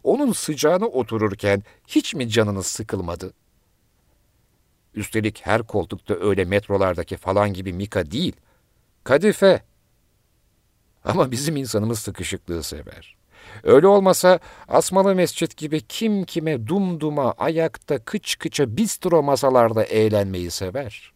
onun 0.03 0.31
sıcağına 0.31 0.85
otururken 0.85 1.63
hiç 1.87 2.13
mi 2.13 2.29
canınız 2.29 2.65
sıkılmadı? 2.65 3.33
Üstelik 4.93 5.45
her 5.45 5.63
koltukta 5.63 6.13
öyle 6.13 6.45
metrolardaki 6.45 7.17
falan 7.17 7.53
gibi 7.53 7.73
mika 7.73 8.11
değil, 8.11 8.33
kadife. 9.03 9.72
Ama 11.05 11.31
bizim 11.31 11.55
insanımız 11.55 11.99
sıkışıklığı 11.99 12.63
sever. 12.63 13.15
Öyle 13.63 13.87
olmasa 13.87 14.39
Asmalı 14.67 15.15
Mescit 15.15 15.57
gibi 15.57 15.81
kim 15.81 16.23
kime 16.23 16.67
dumduma 16.67 17.31
ayakta 17.37 17.99
kıç 17.99 18.39
kıça 18.39 18.77
bistro 18.77 19.23
masalarda 19.23 19.83
eğlenmeyi 19.83 20.51
sever. 20.51 21.13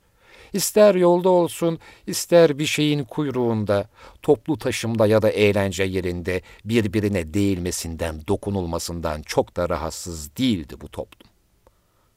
İster 0.54 0.96
yolda 0.96 1.30
olsun, 1.30 1.80
ister 2.08 2.60
bir 2.60 2.66
şeyin 2.66 3.04
kuyruğunda, 3.04 3.90
toplu 4.22 4.58
taşımda 4.58 5.08
ya 5.08 5.22
da 5.22 5.30
eğlence 5.30 5.84
yerinde 5.84 6.42
birbirine 6.66 7.34
değilmesinden, 7.34 8.22
dokunulmasından 8.28 9.22
çok 9.22 9.56
da 9.56 9.70
rahatsız 9.70 10.36
değildi 10.38 10.76
bu 10.82 10.88
toplum. 10.88 11.32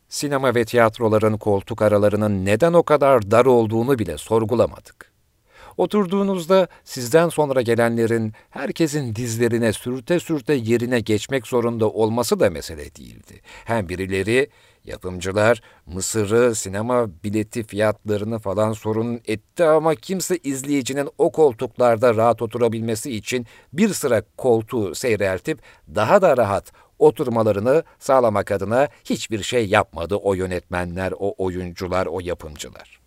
Sinema 0.08 0.54
ve 0.54 0.64
tiyatroların 0.64 1.38
koltuk 1.38 1.82
aralarının 1.82 2.44
neden 2.44 2.72
o 2.72 2.82
kadar 2.82 3.30
dar 3.30 3.46
olduğunu 3.46 3.98
bile 3.98 4.18
sorgulamadık. 4.18 5.09
Oturduğunuzda 5.80 6.68
sizden 6.84 7.28
sonra 7.28 7.62
gelenlerin 7.62 8.32
herkesin 8.50 9.14
dizlerine 9.14 9.72
sürte 9.72 10.20
sürte 10.20 10.54
yerine 10.54 11.00
geçmek 11.00 11.46
zorunda 11.46 11.90
olması 11.90 12.40
da 12.40 12.50
mesele 12.50 12.94
değildi. 12.94 13.40
Hem 13.64 13.88
birileri 13.88 14.50
yapımcılar 14.84 15.62
Mısır'ı, 15.86 16.54
sinema 16.54 17.08
bileti 17.24 17.62
fiyatlarını 17.62 18.38
falan 18.38 18.72
sorun 18.72 19.20
etti 19.26 19.64
ama 19.64 19.94
kimse 19.94 20.38
izleyicinin 20.44 21.08
o 21.18 21.32
koltuklarda 21.32 22.14
rahat 22.16 22.42
oturabilmesi 22.42 23.16
için 23.16 23.46
bir 23.72 23.88
sıra 23.88 24.22
koltuğu 24.36 24.94
seyreltip 24.94 25.58
daha 25.94 26.22
da 26.22 26.36
rahat 26.36 26.72
oturmalarını 26.98 27.84
sağlamak 27.98 28.50
adına 28.50 28.88
hiçbir 29.04 29.42
şey 29.42 29.66
yapmadı 29.66 30.16
o 30.16 30.34
yönetmenler, 30.34 31.12
o 31.18 31.34
oyuncular, 31.44 32.06
o 32.06 32.20
yapımcılar. 32.20 32.99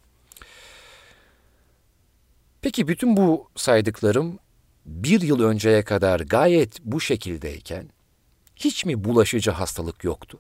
Peki 2.64 2.88
bütün 2.88 3.18
bu 3.18 3.50
saydıklarım 3.56 4.40
bir 4.86 5.22
yıl 5.22 5.44
önceye 5.44 5.84
kadar 5.84 6.20
gayet 6.20 6.80
bu 6.84 7.02
şekildeyken 7.02 7.90
hiç 8.56 8.86
mi 8.86 9.04
bulaşıcı 9.04 9.52
hastalık 9.52 10.04
yoktu? 10.04 10.40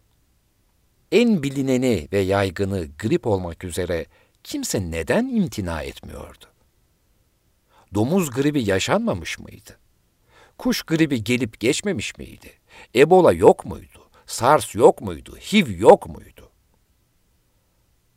En 1.11 1.43
bilineni 1.43 2.07
ve 2.11 2.19
yaygını 2.19 2.87
grip 2.99 3.27
olmak 3.27 3.63
üzere 3.63 4.05
kimse 4.43 4.91
neden 4.91 5.27
imtina 5.27 5.81
etmiyordu? 5.81 6.45
Domuz 7.93 8.29
gribi 8.29 8.63
yaşanmamış 8.69 9.39
mıydı? 9.39 9.77
Kuş 10.57 10.83
gribi 10.83 11.23
gelip 11.23 11.59
geçmemiş 11.59 12.17
miydi? 12.17 12.51
Ebola 12.95 13.33
yok 13.33 13.65
muydu? 13.65 14.09
SARS 14.25 14.75
yok 14.75 15.01
muydu? 15.01 15.37
HIV 15.37 15.79
yok 15.79 16.07
muydu? 16.09 16.32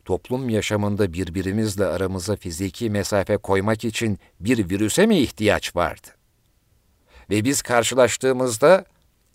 Toplum 0.06 0.48
yaşamında 0.48 1.12
birbirimizle 1.12 1.86
aramıza 1.86 2.36
fiziki 2.36 2.90
mesafe 2.90 3.36
koymak 3.36 3.84
için 3.84 4.18
bir 4.40 4.70
virüse 4.70 5.06
mi 5.06 5.18
ihtiyaç 5.18 5.76
vardı? 5.76 6.06
Ve 7.30 7.44
biz 7.44 7.62
karşılaştığımızda 7.62 8.84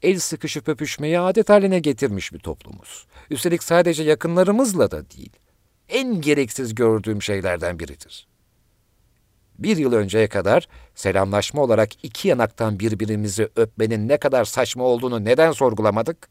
el 0.02 0.20
sıkışıp 0.20 0.70
öpüşmeyi 0.70 1.20
adet 1.20 1.50
haline 1.50 1.80
getirmiş 1.80 2.34
bir 2.34 2.40
toplumuz. 2.40 3.06
Üstelik 3.30 3.64
sadece 3.64 4.04
yakınlarımızla 4.04 4.92
da 4.92 5.10
değil. 5.10 5.32
En 5.90 6.22
gereksiz 6.22 6.76
gördüğüm 6.76 7.22
şeylerden 7.22 7.80
biridir. 7.80 8.28
Bir 9.60 9.78
yıl 9.78 9.94
önceye 9.94 10.28
kadar 10.28 10.68
selamlaşma 10.96 11.62
olarak 11.62 12.06
iki 12.06 12.28
yanaktan 12.28 12.80
birbirimizi 12.80 13.50
öpmenin 13.56 14.08
ne 14.08 14.18
kadar 14.18 14.46
saçma 14.46 14.84
olduğunu 14.84 15.26
neden 15.26 15.52
sorgulamadık? 15.52 16.30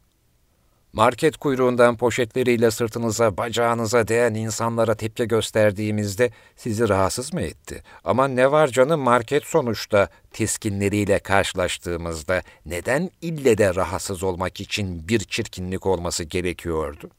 Market 0.93 1.37
kuyruğundan 1.37 1.97
poşetleriyle 1.97 2.71
sırtınıza, 2.71 3.37
bacağınıza 3.37 4.07
değen 4.07 4.33
insanlara 4.33 4.95
tepki 4.95 5.27
gösterdiğimizde 5.27 6.31
sizi 6.55 6.89
rahatsız 6.89 7.33
mı 7.33 7.41
etti? 7.41 7.83
Ama 8.03 8.27
ne 8.27 8.51
var 8.51 8.67
canım 8.67 8.99
market 8.99 9.43
sonuçta 9.43 10.09
teskinleriyle 10.31 11.19
karşılaştığımızda 11.19 12.41
neden 12.65 13.09
ille 13.21 13.57
de 13.57 13.75
rahatsız 13.75 14.23
olmak 14.23 14.61
için 14.61 15.07
bir 15.07 15.19
çirkinlik 15.19 15.85
olması 15.85 16.23
gerekiyordu? 16.23 17.09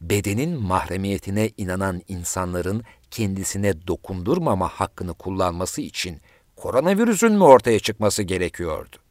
Bedenin 0.00 0.62
mahremiyetine 0.62 1.50
inanan 1.56 2.02
insanların 2.08 2.84
kendisine 3.10 3.86
dokundurmama 3.86 4.68
hakkını 4.68 5.14
kullanması 5.14 5.80
için 5.80 6.20
koronavirüsün 6.56 7.32
mü 7.32 7.44
ortaya 7.44 7.78
çıkması 7.78 8.22
gerekiyordu? 8.22 9.03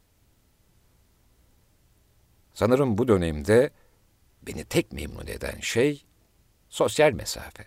Sanırım 2.54 2.98
bu 2.98 3.08
dönemde 3.08 3.70
beni 4.42 4.64
tek 4.64 4.92
memnun 4.92 5.26
eden 5.26 5.60
şey 5.60 6.04
sosyal 6.68 7.12
mesafe. 7.12 7.64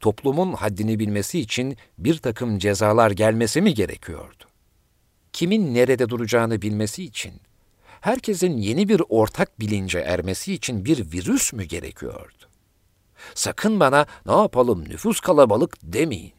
Toplumun 0.00 0.52
haddini 0.52 0.98
bilmesi 0.98 1.40
için 1.40 1.76
bir 1.98 2.18
takım 2.18 2.58
cezalar 2.58 3.10
gelmesi 3.10 3.62
mi 3.62 3.74
gerekiyordu? 3.74 4.44
Kimin 5.32 5.74
nerede 5.74 6.08
duracağını 6.08 6.62
bilmesi 6.62 7.04
için, 7.04 7.32
herkesin 8.00 8.56
yeni 8.56 8.88
bir 8.88 9.02
ortak 9.08 9.60
bilince 9.60 9.98
ermesi 9.98 10.54
için 10.54 10.84
bir 10.84 11.12
virüs 11.12 11.52
mü 11.52 11.64
gerekiyordu? 11.64 12.44
Sakın 13.34 13.80
bana 13.80 14.06
ne 14.26 14.32
yapalım 14.32 14.84
nüfus 14.88 15.20
kalabalık 15.20 15.76
demeyin. 15.82 16.32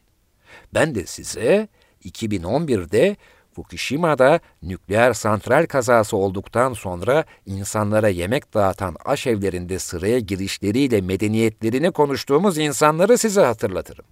Ben 0.74 0.94
de 0.94 1.06
size 1.06 1.68
2011'de 2.04 3.16
Fukushima'da 3.58 4.40
nükleer 4.62 5.12
santral 5.12 5.66
kazası 5.66 6.16
olduktan 6.16 6.72
sonra 6.72 7.24
insanlara 7.46 8.08
yemek 8.08 8.54
dağıtan 8.54 8.96
aşevlerinde 9.04 9.78
sıraya 9.78 10.18
girişleriyle 10.18 11.00
medeniyetlerini 11.00 11.90
konuştuğumuz 11.90 12.58
insanları 12.58 13.18
size 13.18 13.40
hatırlatırım. 13.40 14.04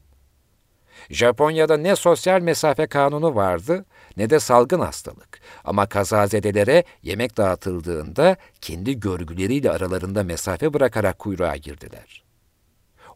Japonya'da 1.11 1.77
ne 1.77 1.97
sosyal 1.97 2.41
mesafe 2.41 2.87
kanunu 2.87 3.35
vardı 3.35 3.85
ne 4.17 4.31
de 4.31 4.41
salgın 4.41 4.81
hastalık. 4.81 5.41
Ama 5.65 5.87
kazazedelere 5.87 6.85
yemek 7.03 7.37
dağıtıldığında 7.37 8.37
kendi 8.61 9.01
görgüleriyle 9.01 9.71
aralarında 9.71 10.23
mesafe 10.23 10.75
bırakarak 10.75 11.19
kuyruğa 11.19 11.57
girdiler. 11.57 12.25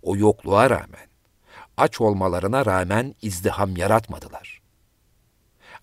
O 0.02 0.16
yokluğa 0.16 0.70
rağmen, 0.70 1.08
aç 1.76 2.00
olmalarına 2.00 2.66
rağmen 2.66 3.14
izdiham 3.22 3.76
yaratmadılar. 3.76 4.59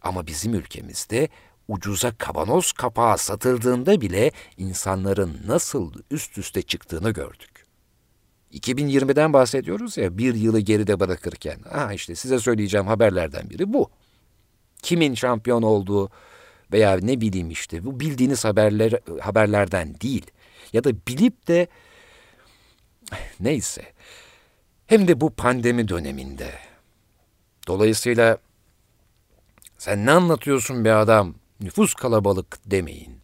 Ama 0.01 0.27
bizim 0.27 0.54
ülkemizde 0.54 1.30
ucuza 1.68 2.18
kavanoz 2.18 2.72
kapağı 2.72 3.18
satıldığında 3.18 4.01
bile 4.01 4.32
insanların 4.58 5.42
nasıl 5.48 5.94
üst 6.12 6.38
üste 6.38 6.62
çıktığını 6.62 7.12
gördük. 7.12 7.68
2020'den 8.54 9.34
bahsediyoruz 9.34 9.98
ya 9.98 10.18
bir 10.18 10.36
yılı 10.36 10.60
geride 10.60 11.00
bırakırken. 11.00 11.60
Ha 11.70 11.94
işte 11.94 12.16
size 12.16 12.39
söyleyeceğim 12.39 12.88
haberlerden 12.88 13.50
biri 13.50 13.74
bu. 13.74 13.89
Kimin 14.82 15.13
şampiyon 15.13 15.62
olduğu 15.62 16.10
veya 16.72 16.98
ne 17.01 17.22
bileyim 17.22 17.50
işte 17.50 17.86
bu 17.86 18.00
bildiğiniz 18.00 18.46
haberler 18.46 18.94
haberlerden 19.22 20.00
değil. 20.01 20.25
Ya 20.74 20.84
da 20.84 20.92
bilip 21.08 21.48
de 21.48 21.68
neyse. 23.39 23.82
Hem 24.88 25.08
de 25.08 25.22
bu 25.22 25.30
pandemi 25.30 25.88
döneminde. 25.88 26.51
Dolayısıyla 27.68 28.38
sen 29.88 30.06
ne 30.06 30.12
anlatıyorsun 30.12 30.86
be 30.86 30.94
adam? 30.94 31.36
Nüfus 31.60 31.94
kalabalık 31.94 32.58
demeyin. 32.65 33.20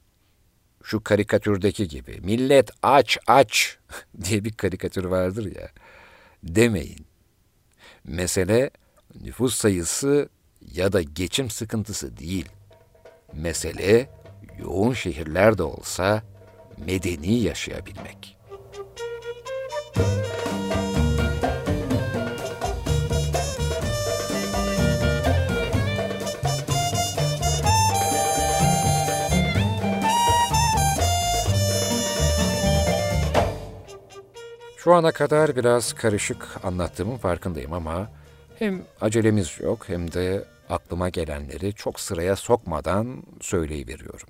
Şu 0.84 1.04
karikatürdeki 1.04 1.88
gibi 1.88 2.20
millet 2.22 2.70
aç 2.84 3.18
aç 3.28 3.78
diye 4.24 4.46
bir 4.46 4.54
karikatür 4.54 5.06
vardır 5.06 5.56
ya. 5.56 5.70
Demeyin. 6.44 7.06
Mesele 8.04 8.70
nüfus 9.22 9.56
sayısı 9.56 10.30
ya 10.74 10.94
da 10.94 11.02
geçim 11.02 11.50
sıkıntısı 11.50 12.18
değil. 12.18 12.50
Mesele 13.34 14.10
yoğun 14.60 14.94
şehirlerde 14.94 15.64
olsa 15.64 16.24
medeni 16.86 17.40
yaşayabilmek. 17.40 18.38
Şu 34.84 34.94
ana 34.94 35.12
kadar 35.12 35.56
biraz 35.56 35.94
karışık 35.94 36.66
anlattığımın 36.66 37.18
farkındayım 37.18 37.74
ama 37.74 38.12
hem 38.60 38.86
acelemiz 39.02 39.60
yok 39.60 39.90
hem 39.90 40.14
de 40.14 40.46
aklıma 40.70 41.10
gelenleri 41.10 41.74
çok 41.74 42.00
sıraya 42.00 42.36
sokmadan 42.36 43.24
söyleyiveriyorum. 43.42 44.28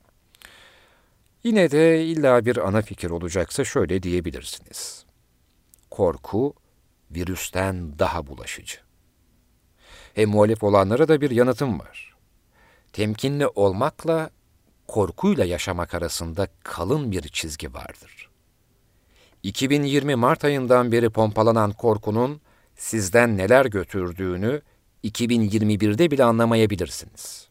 Yine 1.43 1.71
de 1.71 2.05
illa 2.05 2.45
bir 2.45 2.57
ana 2.57 2.81
fikir 2.81 3.09
olacaksa 3.09 3.63
şöyle 3.63 4.03
diyebilirsiniz. 4.03 5.05
Korku 5.91 6.53
virüsten 7.11 7.99
daha 7.99 8.27
bulaşıcı. 8.27 8.77
Hem 10.13 10.29
muhalif 10.29 10.63
olanlara 10.63 11.07
da 11.07 11.21
bir 11.21 11.31
yanıtım 11.31 11.79
var. 11.79 12.15
Temkinli 12.91 13.47
olmakla 13.47 14.29
korkuyla 14.87 15.45
yaşamak 15.45 15.93
arasında 15.93 16.47
kalın 16.63 17.11
bir 17.11 17.21
çizgi 17.21 17.73
vardır. 17.73 18.32
2020 19.43 20.15
Mart 20.15 20.45
ayından 20.45 20.91
beri 20.91 21.09
pompalanan 21.09 21.71
korkunun 21.71 22.41
sizden 22.75 23.37
neler 23.37 23.65
götürdüğünü 23.65 24.61
2021'de 25.03 26.11
bile 26.11 26.23
anlamayabilirsiniz. 26.23 27.47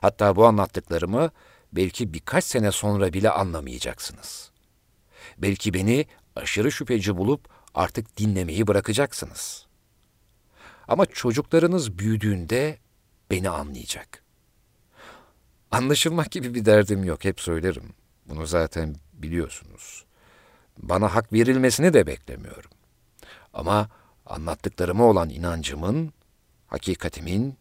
Hatta 0.00 0.36
bu 0.36 0.46
anlattıklarımı 0.46 1.30
belki 1.72 2.14
birkaç 2.14 2.44
sene 2.44 2.72
sonra 2.72 3.12
bile 3.12 3.30
anlamayacaksınız. 3.30 4.50
Belki 5.38 5.74
beni 5.74 6.06
aşırı 6.36 6.72
şüpheci 6.72 7.16
bulup 7.16 7.48
artık 7.74 8.16
dinlemeyi 8.16 8.66
bırakacaksınız. 8.66 9.66
Ama 10.88 11.06
çocuklarınız 11.06 11.98
büyüdüğünde 11.98 12.78
beni 13.30 13.48
anlayacak. 13.48 14.22
Anlaşılmak 15.70 16.30
gibi 16.30 16.54
bir 16.54 16.64
derdim 16.64 17.04
yok, 17.04 17.24
hep 17.24 17.40
söylerim. 17.40 17.94
Bunu 18.26 18.46
zaten 18.46 18.96
biliyorsunuz. 19.12 20.01
Bana 20.78 21.14
hak 21.14 21.32
verilmesini 21.32 21.92
de 21.92 22.06
beklemiyorum. 22.06 22.70
Ama 23.54 23.88
anlattıklarıma 24.26 25.04
olan 25.04 25.28
inancımın, 25.28 26.12
hakikatimin, 26.66 27.56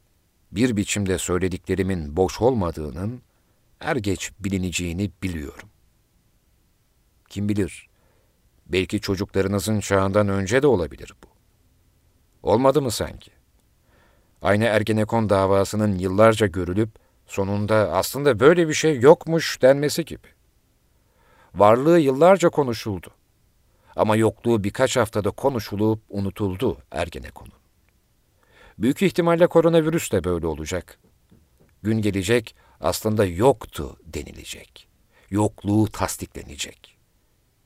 bir 0.52 0.78
biçimde 0.78 1.18
söylediklerimin 1.18 2.18
boş 2.18 2.42
olmadığının 2.42 3.22
er 3.80 3.96
geç 3.96 4.32
bilineceğini 4.40 5.12
biliyorum. 5.24 5.70
Kim 7.30 7.50
bilir, 7.50 7.90
belki 8.66 9.02
çocuklarınızın 9.02 9.80
çağından 9.80 10.30
önce 10.30 10.62
de 10.62 10.68
olabilir 10.68 11.14
bu. 11.24 11.28
Olmadı 12.44 12.82
mı 12.82 12.92
sanki? 12.92 13.32
Aynı 14.42 14.64
Ergenekon 14.64 15.30
davasının 15.30 15.98
yıllarca 15.98 16.48
görülüp 16.48 16.90
sonunda 17.28 17.76
aslında 17.76 18.40
böyle 18.40 18.68
bir 18.68 18.74
şey 18.74 19.00
yokmuş 19.00 19.62
denmesi 19.62 20.06
gibi. 20.06 20.28
Varlığı 21.56 22.00
yıllarca 22.00 22.50
konuşuldu. 22.50 23.08
Ama 23.96 24.16
yokluğu 24.16 24.64
birkaç 24.64 24.98
haftada 24.98 25.32
konuşulup 25.32 26.02
unutuldu 26.10 26.78
Ergenekon'un. 26.92 27.54
Büyük 28.78 29.02
ihtimalle 29.02 29.48
koronavirüs 29.48 30.12
de 30.12 30.24
böyle 30.24 30.48
olacak. 30.48 31.00
Gün 31.84 32.02
gelecek 32.02 32.56
aslında 32.80 33.26
yoktu 33.26 33.98
denilecek. 34.04 34.88
Yokluğu 35.30 35.88
tasdiklenecek. 35.88 36.98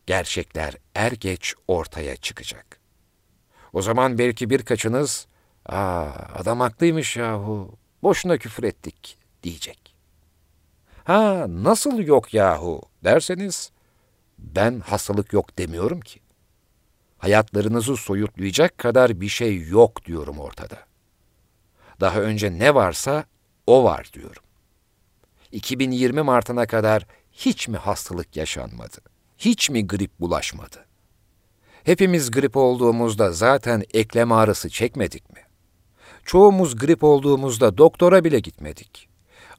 Gerçekler 0.06 0.76
er 0.96 1.12
geç 1.12 1.54
ortaya 1.68 2.16
çıkacak. 2.16 2.80
O 3.74 3.82
zaman 3.82 4.18
belki 4.18 4.50
birkaçınız, 4.50 5.28
''Aa 5.66 6.10
adam 6.34 6.60
haklıymış 6.60 7.18
yahu, 7.18 7.78
boşuna 8.04 8.38
küfür 8.38 8.64
ettik.'' 8.64 9.18
diyecek. 9.44 9.96
Ha 11.04 11.46
nasıl 11.50 12.00
yok 12.00 12.34
yahu 12.34 12.82
derseniz 13.04 13.72
ben 14.56 14.80
hastalık 14.80 15.34
yok 15.34 15.58
demiyorum 15.58 16.02
ki. 16.02 16.20
Hayatlarınızı 17.18 17.98
soyutlayacak 17.98 18.78
kadar 18.78 19.22
bir 19.22 19.30
şey 19.30 19.68
yok 19.68 20.06
diyorum 20.06 20.40
ortada. 20.40 20.78
Daha 22.00 22.20
önce 22.20 22.60
ne 22.60 22.76
varsa 22.76 23.26
o 23.68 23.84
var 23.84 24.10
diyorum. 24.14 24.44
2020 25.52 26.22
Mart'ına 26.22 26.66
kadar 26.66 27.06
hiç 27.32 27.68
mi 27.68 27.78
hastalık 27.78 28.36
yaşanmadı? 28.38 28.98
Hiç 29.38 29.70
mi 29.70 29.88
grip 29.88 30.20
bulaşmadı? 30.20 30.86
Hepimiz 31.84 32.32
grip 32.32 32.58
olduğumuzda 32.58 33.32
zaten 33.32 33.84
eklem 33.94 34.32
ağrısı 34.32 34.70
çekmedik 34.70 35.34
mi? 35.34 35.40
Çoğumuz 36.26 36.76
grip 36.76 37.04
olduğumuzda 37.04 37.78
doktora 37.78 38.24
bile 38.24 38.40
gitmedik. 38.40 39.10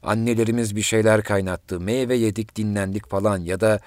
Annelerimiz 0.02 0.76
bir 0.76 0.82
şeyler 0.82 1.22
kaynattı, 1.22 1.80
meyve 1.80 2.16
yedik, 2.16 2.56
dinlendik 2.56 3.08
falan 3.08 3.38
ya 3.38 3.60
da 3.60 3.80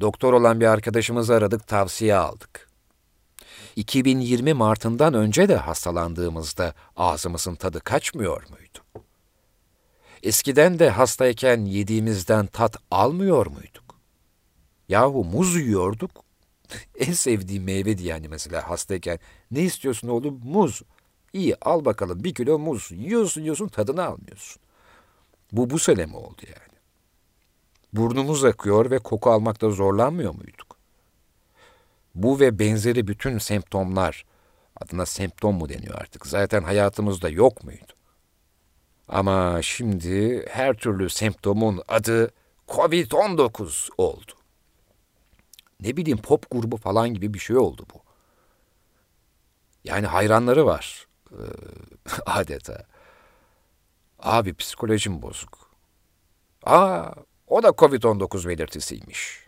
doktor 0.00 0.32
olan 0.32 0.60
bir 0.60 0.66
arkadaşımızı 0.66 1.34
aradık, 1.34 1.66
tavsiye 1.66 2.14
aldık. 2.14 2.68
2020 3.76 4.54
Mart'ından 4.54 5.14
önce 5.14 5.48
de 5.48 5.56
hastalandığımızda 5.56 6.74
ağzımızın 6.96 7.54
tadı 7.54 7.80
kaçmıyor 7.80 8.42
muydu? 8.50 9.06
Eskiden 10.22 10.78
de 10.78 10.90
hastayken 10.90 11.64
yediğimizden 11.64 12.46
tat 12.46 12.76
almıyor 12.90 13.46
muyduk? 13.46 13.94
Yahu 14.88 15.24
muz 15.24 15.56
yiyorduk. 15.56 16.10
en 16.98 17.12
sevdiğim 17.12 17.64
meyvedi 17.64 18.02
yani 18.02 18.28
mesela 18.28 18.70
hastayken. 18.70 19.18
Ne 19.50 19.60
istiyorsun 19.60 20.08
oğlum? 20.08 20.40
Muz. 20.44 20.82
İyi 21.32 21.56
al 21.56 21.84
bakalım 21.84 22.24
bir 22.24 22.34
kilo 22.34 22.58
muz. 22.58 22.90
Yiyorsun 22.90 23.40
yiyorsun 23.40 23.68
tadını 23.68 24.04
almıyorsun. 24.04 24.62
Bu 25.52 25.70
bu 25.70 25.78
sene 25.78 26.06
mi 26.06 26.16
oldu 26.16 26.42
yani? 26.46 26.71
Burnumuz 27.92 28.44
akıyor 28.44 28.90
ve 28.90 28.98
koku 28.98 29.30
almakta 29.30 29.70
zorlanmıyor 29.70 30.34
muyduk? 30.34 30.76
Bu 32.14 32.40
ve 32.40 32.58
benzeri 32.58 33.08
bütün 33.08 33.38
semptomlar, 33.38 34.24
adına 34.80 35.06
semptom 35.06 35.54
mu 35.54 35.68
deniyor 35.68 35.94
artık, 35.94 36.26
zaten 36.26 36.62
hayatımızda 36.62 37.28
yok 37.28 37.64
muydu? 37.64 37.92
Ama 39.08 39.62
şimdi 39.62 40.46
her 40.48 40.74
türlü 40.74 41.10
semptomun 41.10 41.82
adı 41.88 42.30
COVID-19 42.68 43.88
oldu. 43.98 44.32
Ne 45.80 45.96
bileyim 45.96 46.18
pop 46.18 46.50
grubu 46.50 46.76
falan 46.76 47.14
gibi 47.14 47.34
bir 47.34 47.38
şey 47.38 47.56
oldu 47.56 47.86
bu. 47.94 48.00
Yani 49.84 50.06
hayranları 50.06 50.66
var 50.66 51.08
adeta. 52.26 52.86
Abi 54.18 54.54
psikolojim 54.54 55.22
bozuk. 55.22 55.70
Aa, 56.64 57.12
o 57.52 57.62
da 57.62 57.68
Covid-19 57.68 58.48
belirtisiymiş. 58.48 59.46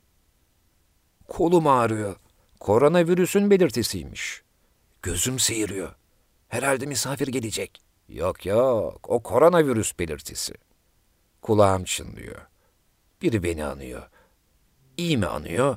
Kolum 1.29 1.67
ağrıyor. 1.67 2.17
Koronavirüsün 2.61 3.51
belirtisiymiş. 3.51 4.43
Gözüm 5.03 5.38
seyiriyor. 5.38 5.95
Herhalde 6.49 6.87
misafir 6.87 7.29
gelecek. 7.29 7.83
Yok 8.09 8.47
yok, 8.47 9.11
o 9.11 9.23
koronavirüs 9.23 9.99
belirtisi. 9.99 10.55
Kulağım 11.43 11.85
çınlıyor. 11.85 12.47
Biri 13.23 13.43
beni 13.43 13.64
anıyor. 13.64 14.09
İyi 14.97 15.19
mi 15.19 15.27
anıyor, 15.27 15.77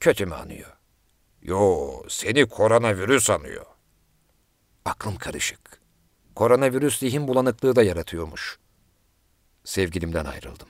kötü 0.00 0.26
mü 0.26 0.34
anıyor? 0.34 0.76
Yo, 1.42 1.90
seni 2.08 2.48
koronavirüs 2.48 3.30
anıyor. 3.30 3.66
Aklım 4.84 5.16
karışık. 5.16 5.80
Koronavirüs 6.34 6.98
zihin 6.98 7.28
bulanıklığı 7.28 7.76
da 7.76 7.82
yaratıyormuş. 7.82 8.58
Sevgilimden 9.64 10.24
ayrıldım. 10.24 10.68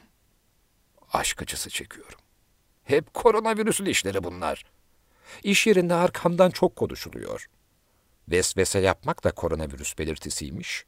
Aşk 1.16 1.42
acısı 1.42 1.70
çekiyorum. 1.70 2.18
Hep 2.84 3.14
koronavirüsün 3.14 3.84
işleri 3.84 4.24
bunlar. 4.24 4.64
İş 5.42 5.66
yerinde 5.66 5.94
arkamdan 5.94 6.50
çok 6.50 6.76
konuşuluyor. 6.76 7.46
Vesvese 8.28 8.78
yapmak 8.78 9.24
da 9.24 9.30
koronavirüs 9.30 9.98
belirtisiymiş. 9.98 10.84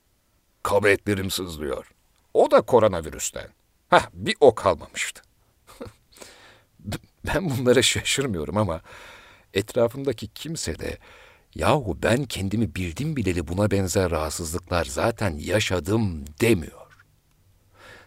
Kabetlerim 0.62 1.30
sızlıyor. 1.30 1.90
O 2.34 2.50
da 2.50 2.60
koronavirüsten. 2.60 3.48
Hah 3.88 4.08
bir 4.12 4.36
o 4.40 4.54
kalmamıştı. 4.54 5.22
ben 7.26 7.50
bunlara 7.50 7.82
şaşırmıyorum 7.82 8.56
ama 8.56 8.80
etrafımdaki 9.54 10.28
kimse 10.28 10.78
de 10.78 10.98
yahu 11.54 11.98
ben 12.02 12.24
kendimi 12.24 12.74
bildim 12.74 13.16
bileli 13.16 13.48
buna 13.48 13.70
benzer 13.70 14.10
rahatsızlıklar 14.10 14.84
zaten 14.84 15.38
yaşadım 15.38 16.24
demiyor. 16.40 16.98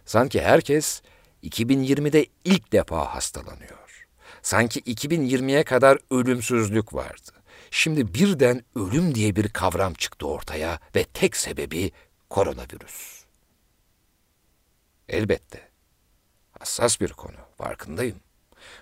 Sanki 0.05 0.41
herkes 0.41 1.01
2020'de 1.43 2.25
ilk 2.45 2.71
defa 2.71 3.15
hastalanıyor. 3.15 4.07
Sanki 4.41 4.79
2020'ye 4.79 5.63
kadar 5.63 5.97
ölümsüzlük 6.11 6.93
vardı. 6.93 7.31
Şimdi 7.71 8.13
birden 8.13 8.63
ölüm 8.75 9.15
diye 9.15 9.35
bir 9.35 9.49
kavram 9.49 9.93
çıktı 9.93 10.27
ortaya 10.27 10.79
ve 10.95 11.03
tek 11.03 11.37
sebebi 11.37 11.91
koronavirüs. 12.29 13.23
Elbette. 15.09 15.69
Hassas 16.59 17.01
bir 17.01 17.09
konu, 17.09 17.37
farkındayım. 17.57 18.19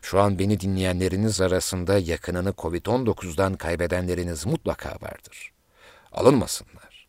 Şu 0.02 0.19
an 0.19 0.39
beni 0.39 0.60
dinleyenleriniz 0.60 1.41
arasında 1.41 1.98
yakınını 1.98 2.50
Covid-19'dan 2.50 3.54
kaybedenleriniz 3.54 4.45
mutlaka 4.45 4.89
vardır. 4.89 5.52
Alınmasınlar. 6.12 7.08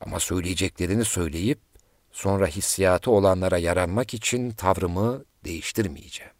Ama 0.00 0.20
söyleyeceklerini 0.20 1.04
söyleyip 1.04 1.58
sonra 2.14 2.46
hissiyatı 2.46 3.10
olanlara 3.10 3.58
yaranmak 3.58 4.14
için 4.14 4.50
tavrımı 4.50 5.24
değiştirmeyeceğim. 5.44 6.32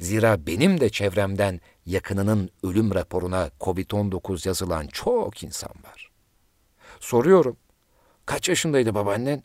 Zira 0.00 0.46
benim 0.46 0.80
de 0.80 0.90
çevremden 0.90 1.60
yakınının 1.86 2.50
ölüm 2.62 2.94
raporuna 2.94 3.50
Covid-19 3.60 4.48
yazılan 4.48 4.86
çok 4.86 5.42
insan 5.42 5.70
var. 5.84 6.10
Soruyorum, 7.00 7.56
kaç 8.26 8.48
yaşındaydı 8.48 8.94
babaannen? 8.94 9.42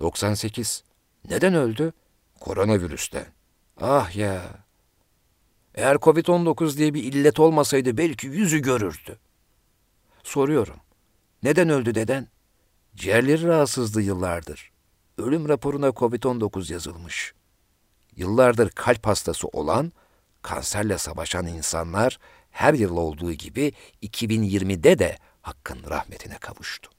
98. 0.00 0.84
Neden 1.28 1.54
öldü? 1.54 1.92
Koronavirüsten. 2.40 3.26
Ah 3.80 4.16
ya. 4.16 4.42
Eğer 5.74 5.96
Covid-19 5.96 6.76
diye 6.76 6.94
bir 6.94 7.02
illet 7.02 7.40
olmasaydı 7.40 7.98
belki 7.98 8.26
yüzü 8.26 8.58
görürdü. 8.58 9.18
Soruyorum. 10.22 10.76
Neden 11.42 11.68
öldü 11.68 11.94
deden? 11.94 12.28
Ciğerleri 12.96 13.44
rahatsızdı 13.46 14.02
yıllardır. 14.02 14.71
Ölüm 15.22 15.48
raporuna 15.48 15.88
Covid-19 15.88 16.72
yazılmış. 16.72 17.34
Yıllardır 18.16 18.70
kalp 18.70 19.06
hastası 19.06 19.48
olan, 19.48 19.92
kanserle 20.42 20.98
savaşan 20.98 21.46
insanlar 21.46 22.18
her 22.50 22.74
yıl 22.74 22.96
olduğu 22.96 23.32
gibi 23.32 23.72
2020'de 24.02 24.98
de 24.98 25.18
Hakk'ın 25.42 25.90
rahmetine 25.90 26.38
kavuştu. 26.38 26.90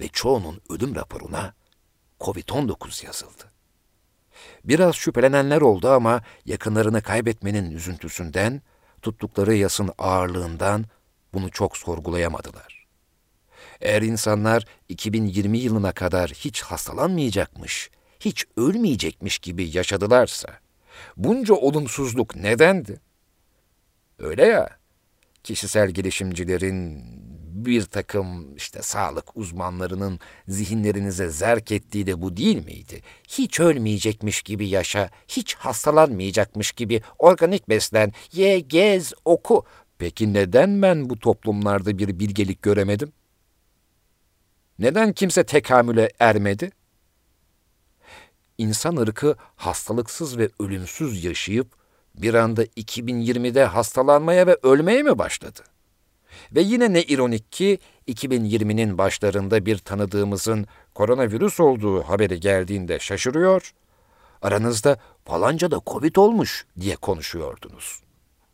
Ve 0.00 0.08
çoğunun 0.08 0.60
ölüm 0.70 0.94
raporuna 0.94 1.54
Covid-19 2.20 3.06
yazıldı. 3.06 3.44
Biraz 4.64 4.94
şüphelenenler 4.94 5.60
oldu 5.60 5.90
ama 5.90 6.22
yakınlarını 6.46 7.02
kaybetmenin 7.02 7.70
üzüntüsünden, 7.70 8.62
tuttukları 9.02 9.54
yasın 9.54 9.90
ağırlığından 9.98 10.84
bunu 11.34 11.50
çok 11.50 11.76
sorgulayamadılar. 11.76 12.77
Eğer 13.80 14.02
insanlar 14.02 14.64
2020 14.88 15.58
yılına 15.58 15.92
kadar 15.92 16.30
hiç 16.30 16.62
hastalanmayacakmış, 16.62 17.90
hiç 18.20 18.44
ölmeyecekmiş 18.56 19.38
gibi 19.38 19.76
yaşadılarsa, 19.76 20.48
bunca 21.16 21.54
olumsuzluk 21.54 22.36
nedendi? 22.36 23.00
Öyle 24.18 24.44
ya, 24.44 24.68
kişisel 25.44 25.90
gelişimcilerin, 25.90 27.04
bir 27.64 27.82
takım 27.82 28.56
işte 28.56 28.82
sağlık 28.82 29.36
uzmanlarının 29.36 30.20
zihinlerinize 30.48 31.28
zerk 31.28 31.72
ettiği 31.72 32.06
de 32.06 32.22
bu 32.22 32.36
değil 32.36 32.64
miydi? 32.64 33.02
Hiç 33.28 33.60
ölmeyecekmiş 33.60 34.42
gibi 34.42 34.68
yaşa, 34.68 35.10
hiç 35.28 35.54
hastalanmayacakmış 35.54 36.72
gibi 36.72 37.02
organik 37.18 37.68
beslen, 37.68 38.12
ye, 38.32 38.60
gez, 38.60 39.12
oku. 39.24 39.64
Peki 39.98 40.34
neden 40.34 40.82
ben 40.82 41.10
bu 41.10 41.18
toplumlarda 41.18 41.98
bir 41.98 42.18
bilgelik 42.18 42.62
göremedim? 42.62 43.12
Neden 44.78 45.12
kimse 45.12 45.44
tekamüle 45.44 46.10
ermedi? 46.20 46.70
İnsan 48.58 48.96
ırkı 48.96 49.36
hastalıksız 49.56 50.38
ve 50.38 50.48
ölümsüz 50.60 51.24
yaşayıp 51.24 51.66
bir 52.14 52.34
anda 52.34 52.64
2020'de 52.64 53.64
hastalanmaya 53.64 54.46
ve 54.46 54.56
ölmeye 54.62 55.02
mi 55.02 55.18
başladı? 55.18 55.60
Ve 56.52 56.60
yine 56.60 56.92
ne 56.92 57.02
ironik 57.02 57.52
ki 57.52 57.78
2020'nin 58.08 58.98
başlarında 58.98 59.66
bir 59.66 59.78
tanıdığımızın 59.78 60.66
koronavirüs 60.94 61.60
olduğu 61.60 62.02
haberi 62.02 62.40
geldiğinde 62.40 62.98
şaşırıyor, 62.98 63.74
aranızda 64.42 64.96
falanca 65.24 65.70
da 65.70 65.80
Covid 65.86 66.16
olmuş 66.16 66.66
diye 66.80 66.96
konuşuyordunuz. 66.96 68.02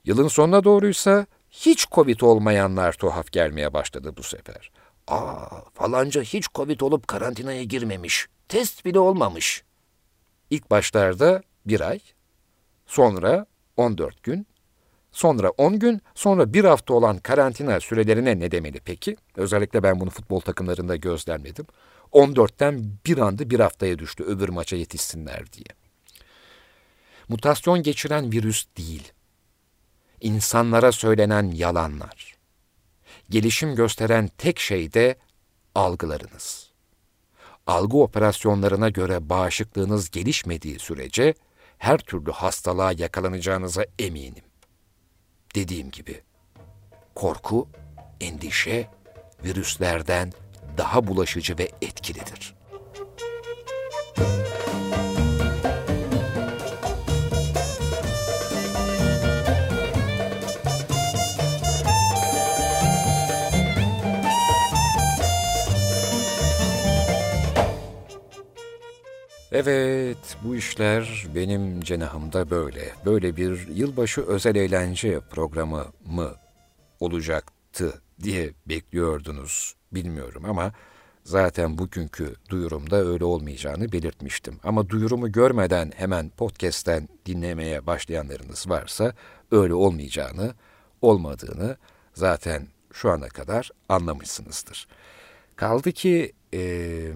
Yılın 0.04 0.28
sonuna 0.28 0.64
doğruysa 0.64 1.26
hiç 1.50 1.86
Covid 1.90 2.20
olmayanlar 2.20 2.92
tuhaf 2.92 3.32
gelmeye 3.32 3.72
başladı 3.72 4.14
bu 4.16 4.22
sefer. 4.22 4.70
Aa 5.08 5.60
falanca 5.74 6.22
hiç 6.22 6.48
Covid 6.54 6.80
olup 6.80 7.08
karantinaya 7.08 7.64
girmemiş, 7.64 8.26
test 8.48 8.84
bile 8.84 8.98
olmamış. 8.98 9.64
İlk 10.50 10.70
başlarda 10.70 11.42
bir 11.66 11.80
ay, 11.80 12.00
sonra 12.86 13.46
14 13.76 14.22
gün, 14.22 14.46
Sonra 15.14 15.50
10 15.50 15.78
gün, 15.78 16.02
sonra 16.14 16.52
bir 16.52 16.64
hafta 16.64 16.94
olan 16.94 17.18
karantina 17.18 17.80
sürelerine 17.80 18.40
ne 18.40 18.50
demeli 18.50 18.80
peki? 18.80 19.16
Özellikle 19.36 19.82
ben 19.82 20.00
bunu 20.00 20.10
futbol 20.10 20.40
takımlarında 20.40 20.96
gözlemledim. 20.96 21.66
14'ten 22.12 22.84
bir 23.06 23.18
anda 23.18 23.50
bir 23.50 23.60
haftaya 23.60 23.98
düştü 23.98 24.24
öbür 24.24 24.48
maça 24.48 24.76
yetişsinler 24.76 25.52
diye. 25.52 25.66
Mutasyon 27.28 27.82
geçiren 27.82 28.32
virüs 28.32 28.66
değil. 28.78 29.12
İnsanlara 30.20 30.92
söylenen 30.92 31.50
yalanlar. 31.50 32.34
Gelişim 33.30 33.74
gösteren 33.74 34.30
tek 34.38 34.58
şey 34.60 34.92
de 34.92 35.16
algılarınız. 35.74 36.70
Algı 37.66 37.96
operasyonlarına 37.96 38.88
göre 38.88 39.28
bağışıklığınız 39.28 40.10
gelişmediği 40.10 40.78
sürece 40.78 41.34
her 41.78 41.98
türlü 41.98 42.32
hastalığa 42.32 42.92
yakalanacağınıza 42.92 43.84
eminim. 43.98 44.44
Dediğim 45.54 45.90
gibi 45.90 46.22
korku, 47.14 47.68
endişe 48.20 48.88
virüslerden 49.44 50.32
daha 50.78 51.06
bulaşıcı 51.06 51.58
ve 51.58 51.70
etkilidir. 51.82 52.54
Evet, 69.56 70.36
bu 70.44 70.56
işler 70.56 71.26
benim 71.34 71.80
cenahımda 71.80 72.50
böyle. 72.50 72.92
Böyle 73.04 73.36
bir 73.36 73.68
yılbaşı 73.68 74.20
özel 74.22 74.56
eğlence 74.56 75.20
programı 75.20 75.84
mı 76.06 76.34
olacaktı 77.00 78.02
diye 78.22 78.52
bekliyordunuz 78.68 79.74
bilmiyorum 79.92 80.44
ama 80.44 80.72
zaten 81.24 81.78
bugünkü 81.78 82.34
duyurumda 82.48 82.96
öyle 82.96 83.24
olmayacağını 83.24 83.92
belirtmiştim. 83.92 84.60
Ama 84.64 84.88
duyurumu 84.88 85.32
görmeden 85.32 85.92
hemen 85.96 86.28
podcast'ten 86.28 87.08
dinlemeye 87.26 87.86
başlayanlarınız 87.86 88.68
varsa 88.68 89.12
öyle 89.50 89.74
olmayacağını, 89.74 90.54
olmadığını 91.02 91.76
zaten 92.14 92.66
şu 92.92 93.10
ana 93.10 93.28
kadar 93.28 93.70
anlamışsınızdır. 93.88 94.88
Kaldı 95.56 95.92
ki... 95.92 96.32
Ee, 96.54 97.12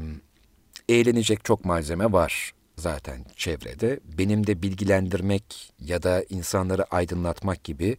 eğlenecek 0.88 1.44
çok 1.44 1.64
malzeme 1.64 2.12
var 2.12 2.52
zaten 2.76 3.24
çevrede. 3.36 4.00
Benim 4.04 4.46
de 4.46 4.62
bilgilendirmek 4.62 5.72
ya 5.80 6.02
da 6.02 6.22
insanları 6.28 6.84
aydınlatmak 6.84 7.64
gibi 7.64 7.96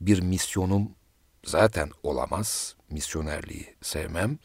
bir 0.00 0.22
misyonum 0.22 0.90
zaten 1.44 1.90
olamaz. 2.02 2.76
Misyonerliği 2.90 3.74
sevmem 3.82 4.38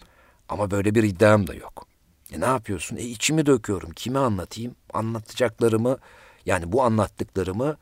ama 0.49 0.71
böyle 0.71 0.95
bir 0.95 1.03
iddiam 1.03 1.47
da 1.47 1.53
yok. 1.53 1.87
E 2.33 2.39
ne 2.41 2.45
yapıyorsun? 2.45 2.97
E 2.97 3.01
içimi 3.01 3.45
döküyorum. 3.45 3.91
Kime 3.91 4.19
anlatayım? 4.19 4.75
Anlatacaklarımı 4.93 5.97
yani 6.45 6.71
bu 6.71 6.83
anlattıklarımı 6.83 7.77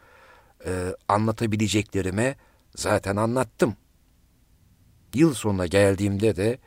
e, 0.65 0.95
anlatabileceklerime 1.07 2.35
zaten 2.75 3.15
anlattım. 3.15 3.75
Yıl 5.13 5.33
sonuna 5.33 5.67
geldiğimde 5.67 6.35
de 6.35 6.59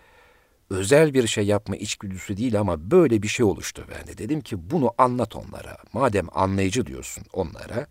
özel 0.71 1.15
bir 1.15 1.27
şey 1.27 1.47
yapma 1.47 1.77
içgüdüsü 1.77 2.37
değil 2.37 2.61
ama 2.61 2.91
böyle 2.91 3.23
bir 3.23 3.29
şey 3.29 3.47
oluştu 3.47 3.87
bende. 3.91 4.19
Dedim 4.19 4.41
ki 4.41 4.71
bunu 4.71 4.95
anlat 4.99 5.37
onlara. 5.37 5.77
Madem 5.93 6.27
anlayıcı 6.33 6.87
diyorsun 6.87 7.25
onlara, 7.33 7.87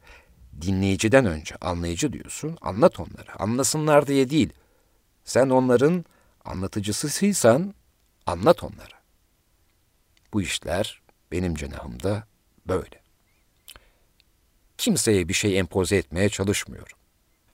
dinleyiciden 0.61 1.25
önce 1.25 1.55
anlayıcı 1.55 2.13
diyorsun, 2.13 2.57
anlat 2.61 2.99
onlara. 2.99 3.35
Anlasınlar 3.39 4.07
diye 4.07 4.29
değil. 4.29 4.53
Sen 5.23 5.49
onların 5.49 6.05
anlatıcısıysan 6.45 7.73
anlat 8.25 8.63
onlara. 8.63 8.99
Bu 10.33 10.41
işler 10.41 11.01
benim 11.31 11.55
cenahımda 11.55 12.23
böyle. 12.67 12.99
Kimseye 14.77 15.27
bir 15.27 15.33
şey 15.33 15.59
empoze 15.59 15.95
etmeye 15.95 16.29
çalışmıyorum. 16.29 16.98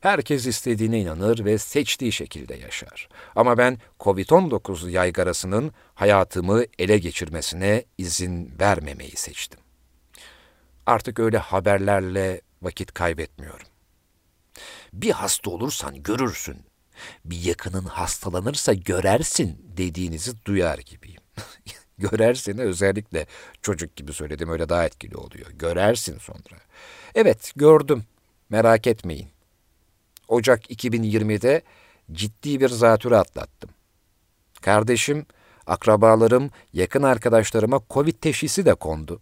Herkes 0.05 0.45
istediğine 0.45 0.99
inanır 0.99 1.45
ve 1.45 1.57
seçtiği 1.57 2.11
şekilde 2.11 2.55
yaşar. 2.55 3.09
Ama 3.35 3.57
ben 3.57 3.77
Covid-19 3.99 4.89
yaygarasının 4.89 5.71
hayatımı 5.95 6.63
ele 6.79 6.97
geçirmesine 6.97 7.85
izin 7.97 8.53
vermemeyi 8.59 9.15
seçtim. 9.15 9.59
Artık 10.85 11.19
öyle 11.19 11.37
haberlerle 11.37 12.41
vakit 12.61 12.93
kaybetmiyorum. 12.93 13.67
Bir 14.93 15.11
hasta 15.11 15.49
olursan 15.49 16.03
görürsün, 16.03 16.57
bir 17.25 17.41
yakının 17.41 17.85
hastalanırsa 17.85 18.73
görersin 18.73 19.73
dediğinizi 19.77 20.45
duyar 20.45 20.77
gibiyim. 20.77 21.21
Görersin 21.97 22.57
özellikle 22.57 23.25
çocuk 23.61 23.95
gibi 23.95 24.13
söyledim 24.13 24.49
öyle 24.49 24.69
daha 24.69 24.85
etkili 24.85 25.17
oluyor. 25.17 25.51
Görersin 25.51 26.17
sonra. 26.17 26.61
Evet 27.15 27.51
gördüm 27.55 28.03
merak 28.49 28.87
etmeyin. 28.87 29.34
Ocak 30.27 30.71
2020'de 30.71 31.61
ciddi 32.11 32.59
bir 32.59 32.69
zatürre 32.69 33.17
atlattım. 33.17 33.69
Kardeşim, 34.61 35.25
akrabalarım, 35.67 36.51
yakın 36.73 37.03
arkadaşlarıma 37.03 37.81
Covid 37.89 38.15
teşhisi 38.21 38.65
de 38.65 38.75
kondu. 38.75 39.21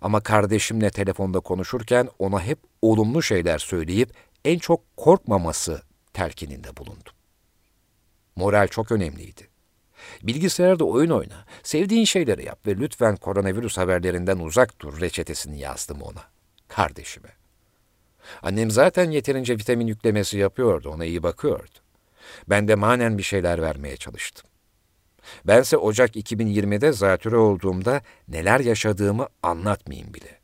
Ama 0.00 0.20
kardeşimle 0.20 0.90
telefonda 0.90 1.40
konuşurken 1.40 2.08
ona 2.18 2.42
hep 2.42 2.58
olumlu 2.82 3.22
şeyler 3.22 3.58
söyleyip 3.58 4.14
en 4.44 4.58
çok 4.58 4.96
korkmaması 4.96 5.82
telkininde 6.12 6.76
bulundum. 6.76 7.12
Moral 8.36 8.68
çok 8.68 8.92
önemliydi. 8.92 9.48
Bilgisayarda 10.22 10.84
oyun 10.84 11.10
oyna, 11.10 11.44
sevdiğin 11.62 12.04
şeyleri 12.04 12.44
yap 12.44 12.66
ve 12.66 12.76
lütfen 12.76 13.16
koronavirüs 13.16 13.78
haberlerinden 13.78 14.38
uzak 14.38 14.80
dur 14.80 15.00
reçetesini 15.00 15.58
yazdım 15.58 16.02
ona, 16.02 16.22
kardeşime. 16.68 17.37
Annem 18.42 18.70
zaten 18.70 19.10
yeterince 19.10 19.58
vitamin 19.58 19.86
yüklemesi 19.86 20.38
yapıyordu, 20.38 20.90
ona 20.90 21.04
iyi 21.04 21.22
bakıyordu. 21.22 21.78
Ben 22.48 22.68
de 22.68 22.74
manen 22.74 23.18
bir 23.18 23.22
şeyler 23.22 23.62
vermeye 23.62 23.96
çalıştım. 23.96 24.50
Bense 25.44 25.76
Ocak 25.76 26.16
2020'de 26.16 26.92
zatüre 26.92 27.36
olduğumda 27.36 28.00
neler 28.28 28.60
yaşadığımı 28.60 29.28
anlatmayayım 29.42 30.14
bile. 30.14 30.38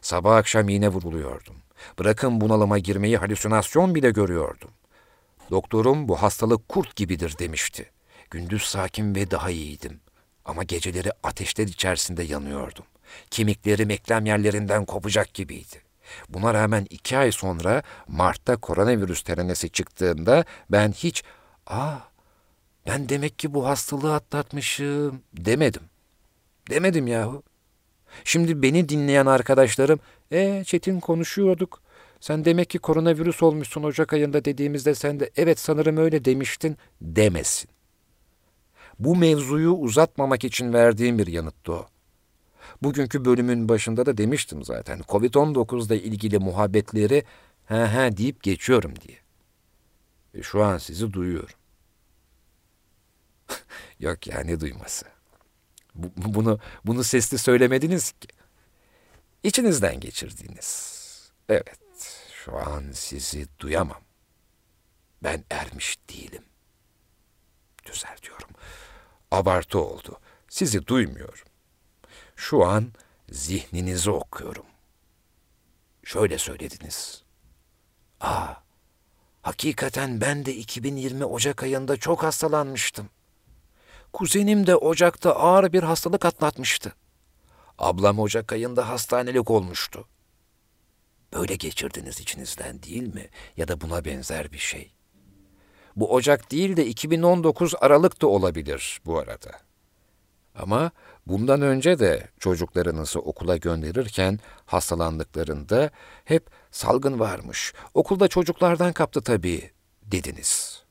Sabah 0.00 0.36
akşam 0.36 0.68
iğne 0.68 0.88
vuruluyordum. 0.88 1.56
Bırakın 1.98 2.40
bunalıma 2.40 2.78
girmeyi 2.78 3.16
halüsinasyon 3.16 3.94
bile 3.94 4.10
görüyordum. 4.10 4.70
Doktorum 5.50 6.08
bu 6.08 6.22
hastalık 6.22 6.68
kurt 6.68 6.96
gibidir 6.96 7.38
demişti. 7.38 7.90
Gündüz 8.30 8.62
sakin 8.62 9.14
ve 9.14 9.30
daha 9.30 9.50
iyiydim. 9.50 10.00
Ama 10.44 10.64
geceleri 10.64 11.10
ateşler 11.22 11.66
içerisinde 11.66 12.22
yanıyordum. 12.22 12.84
Kemiklerim 13.30 13.90
eklem 13.90 14.26
yerlerinden 14.26 14.84
kopacak 14.84 15.34
gibiydi. 15.34 15.91
Buna 16.28 16.54
rağmen 16.54 16.86
iki 16.90 17.18
ay 17.18 17.32
sonra 17.32 17.82
Mart'ta 18.08 18.56
koronavirüs 18.56 19.22
terenesi 19.22 19.70
çıktığında 19.70 20.44
ben 20.70 20.92
hiç 20.92 21.22
''Aa 21.66 21.98
ben 22.86 23.08
demek 23.08 23.38
ki 23.38 23.54
bu 23.54 23.66
hastalığı 23.66 24.14
atlatmışım'' 24.14 25.22
demedim. 25.34 25.82
Demedim 26.70 27.06
yahu. 27.06 27.42
Şimdi 28.24 28.62
beni 28.62 28.88
dinleyen 28.88 29.26
arkadaşlarım 29.26 30.00
''E 30.30 30.64
Çetin 30.64 31.00
konuşuyorduk. 31.00 31.82
Sen 32.20 32.44
demek 32.44 32.70
ki 32.70 32.78
koronavirüs 32.78 33.42
olmuşsun 33.42 33.82
Ocak 33.82 34.12
ayında 34.12 34.44
dediğimizde 34.44 34.94
sen 34.94 35.20
de 35.20 35.30
evet 35.36 35.58
sanırım 35.58 35.96
öyle 35.96 36.24
demiştin.'' 36.24 36.76
demesin. 37.00 37.70
Bu 38.98 39.16
mevzuyu 39.16 39.72
uzatmamak 39.72 40.44
için 40.44 40.72
verdiğim 40.72 41.18
bir 41.18 41.26
yanıttı 41.26 41.72
o. 41.72 41.86
Bugünkü 42.82 43.24
bölümün 43.24 43.68
başında 43.68 44.06
da 44.06 44.16
demiştim 44.16 44.64
zaten. 44.64 45.00
Covid-19 45.00 45.86
ile 45.86 46.02
ilgili 46.02 46.38
muhabbetleri 46.38 47.24
he 47.66 47.86
he 47.86 48.16
deyip 48.16 48.42
geçiyorum 48.42 48.94
diye. 49.00 49.18
Ve 50.34 50.42
şu 50.42 50.64
an 50.64 50.78
sizi 50.78 51.12
duyuyorum. 51.12 51.56
Yok 54.00 54.26
ya 54.26 54.40
ne 54.40 54.60
duyması. 54.60 55.06
Bu, 55.94 56.10
bunu, 56.16 56.58
bunu 56.84 57.04
sesli 57.04 57.38
söylemediniz 57.38 58.12
ki. 58.12 58.28
İçinizden 59.42 60.00
geçirdiğiniz. 60.00 60.92
Evet, 61.48 61.80
şu 62.44 62.56
an 62.56 62.84
sizi 62.92 63.46
duyamam. 63.58 64.02
Ben 65.22 65.44
ermiş 65.50 65.98
değilim. 66.08 66.44
Düzeltiyorum. 67.86 68.48
Abartı 69.30 69.78
oldu. 69.78 70.20
Sizi 70.48 70.86
duymuyorum. 70.86 71.44
Şu 72.36 72.64
an 72.64 72.92
zihninizi 73.30 74.10
okuyorum. 74.10 74.64
Şöyle 76.04 76.38
söylediniz. 76.38 77.22
Aa, 78.20 78.54
hakikaten 79.42 80.20
ben 80.20 80.44
de 80.44 80.54
2020 80.54 81.24
Ocak 81.24 81.62
ayında 81.62 81.96
çok 81.96 82.22
hastalanmıştım. 82.22 83.08
Kuzenim 84.12 84.66
de 84.66 84.76
Ocak'ta 84.76 85.36
ağır 85.36 85.72
bir 85.72 85.82
hastalık 85.82 86.24
atlatmıştı. 86.24 86.92
Ablam 87.78 88.18
Ocak 88.18 88.52
ayında 88.52 88.88
hastanelik 88.88 89.50
olmuştu. 89.50 90.08
Böyle 91.32 91.54
geçirdiniz 91.56 92.20
içinizden 92.20 92.82
değil 92.82 93.14
mi? 93.14 93.28
Ya 93.56 93.68
da 93.68 93.80
buna 93.80 94.04
benzer 94.04 94.52
bir 94.52 94.58
şey. 94.58 94.92
Bu 95.96 96.12
Ocak 96.12 96.50
değil 96.50 96.76
de 96.76 96.86
2019 96.86 97.74
Aralık 97.80 98.22
da 98.22 98.26
olabilir 98.26 99.00
bu 99.06 99.18
arada. 99.18 99.50
Ama 100.54 100.90
bundan 101.26 101.62
önce 101.62 101.98
de 101.98 102.28
çocuklarınızı 102.38 103.20
okula 103.20 103.56
gönderirken 103.56 104.38
hastalandıklarında 104.66 105.90
hep 106.24 106.50
salgın 106.70 107.20
varmış. 107.20 107.74
Okulda 107.94 108.28
çocuklardan 108.28 108.92
kaptı 108.92 109.22
tabii 109.22 109.70
dediniz. 110.02 110.82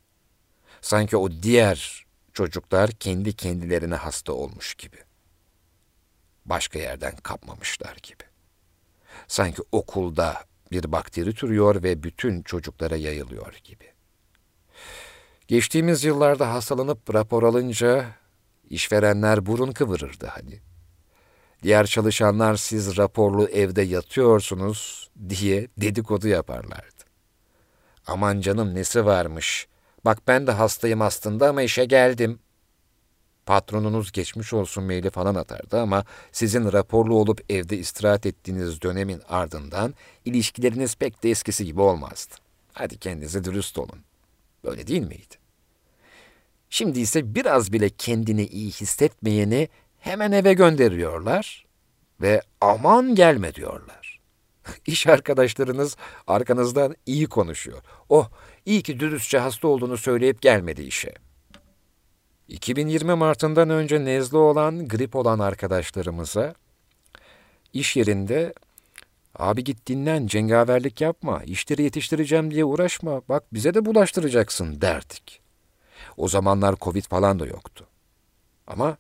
Sanki 0.82 1.18
o 1.18 1.32
diğer 1.32 2.06
çocuklar 2.34 2.92
kendi 2.92 3.34
kendilerine 3.34 3.96
hasta 3.96 4.34
olmuş 4.34 4.76
gibi. 4.76 4.98
Başka 6.46 6.80
yerden 6.80 7.16
kapmamışlar 7.16 7.98
gibi. 8.04 8.24
Sanki 9.28 9.62
okulda 9.72 10.44
bir 10.72 10.92
bakteri 10.92 11.34
türüyor 11.34 11.84
ve 11.84 12.04
bütün 12.04 12.42
çocuklara 12.42 12.96
yayılıyor 12.96 13.54
gibi. 13.64 13.92
Geçtiğimiz 15.48 16.04
yıllarda 16.04 16.54
hastalanıp 16.54 17.14
rapor 17.14 17.44
alınca 17.44 18.06
işverenler 18.72 19.46
burun 19.46 19.72
kıvırırdı 19.72 20.28
hani. 20.28 20.60
Diğer 21.64 21.88
çalışanlar 21.88 22.56
siz 22.56 22.98
raporlu 22.98 23.48
evde 23.48 23.82
yatıyorsunuz 23.82 25.10
diye 25.30 25.68
dedikodu 25.78 26.28
yaparlardı. 26.28 27.04
Aman 28.08 28.42
canım 28.42 28.76
nesi 28.76 29.06
varmış. 29.06 29.68
Bak 30.06 30.20
ben 30.28 30.48
de 30.48 30.52
hastayım 30.52 31.02
aslında 31.02 31.50
ama 31.50 31.62
işe 31.62 31.86
geldim. 31.86 32.40
Patronunuz 33.46 34.12
geçmiş 34.12 34.54
olsun 34.54 34.84
maili 34.84 35.10
falan 35.10 35.36
atardı 35.36 35.82
ama 35.82 36.06
sizin 36.32 36.72
raporlu 36.72 37.16
olup 37.16 37.52
evde 37.52 37.78
istirahat 37.78 38.26
ettiğiniz 38.26 38.82
dönemin 38.82 39.22
ardından 39.30 39.94
ilişkileriniz 40.26 40.96
pek 40.96 41.24
de 41.24 41.30
eskisi 41.30 41.66
gibi 41.66 41.82
olmazdı. 41.82 42.36
Hadi 42.74 42.98
kendinize 42.98 43.44
dürüst 43.44 43.78
olun. 43.78 44.00
Böyle 44.64 44.88
değil 44.88 45.02
miydi? 45.02 45.41
Şimdi 46.74 47.00
ise 47.00 47.36
biraz 47.36 47.74
bile 47.74 47.90
kendini 47.90 48.46
iyi 48.46 48.72
hissetmeyeni 48.72 49.70
hemen 50.00 50.32
eve 50.32 50.54
gönderiyorlar 50.54 51.66
ve 52.22 52.42
aman 52.62 53.16
gelme 53.16 53.54
diyorlar. 53.56 54.20
İş 54.86 55.08
arkadaşlarınız 55.08 55.98
arkanızdan 56.28 56.96
iyi 57.06 57.28
konuşuyor. 57.28 57.82
Oh, 58.10 58.30
iyi 58.66 58.82
ki 58.84 59.00
dürüstçe 59.00 59.38
hasta 59.38 59.68
olduğunu 59.68 59.98
söyleyip 59.98 60.42
gelmedi 60.42 60.82
işe. 60.82 61.14
2020 62.48 63.16
Mart'ından 63.16 63.70
önce 63.70 64.06
nezle 64.06 64.38
olan, 64.38 64.88
grip 64.88 65.16
olan 65.16 65.40
arkadaşlarımıza 65.40 66.54
iş 67.74 67.98
yerinde 67.98 68.54
abi 69.36 69.64
git 69.64 69.88
dinlen, 69.88 70.28
cengaverlik 70.28 71.02
yapma, 71.02 71.44
işleri 71.44 71.84
yetiştireceğim 71.84 72.52
diye 72.52 72.66
uğraşma, 72.66 73.22
bak 73.30 73.44
bize 73.54 73.74
de 73.74 73.86
bulaştıracaksın 73.86 74.82
derdik. 74.82 75.42
O 76.18 76.28
zamanlar 76.28 76.76
Covid 76.82 77.04
falan 77.04 77.40
da 77.40 77.46
yoktu. 77.46 77.88
Ama 78.68 78.98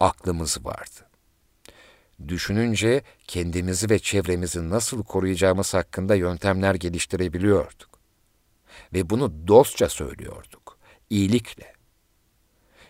aklımız 0.00 0.64
vardı. 0.64 1.08
Düşününce 2.28 3.02
kendimizi 3.26 3.90
ve 3.90 3.98
çevremizi 3.98 4.70
nasıl 4.70 5.04
koruyacağımız 5.04 5.74
hakkında 5.74 6.14
yöntemler 6.14 6.74
geliştirebiliyorduk. 6.74 7.98
Ve 8.92 9.10
bunu 9.10 9.48
dostça 9.48 9.88
söylüyorduk, 9.88 10.78
iyilikle. 11.10 11.74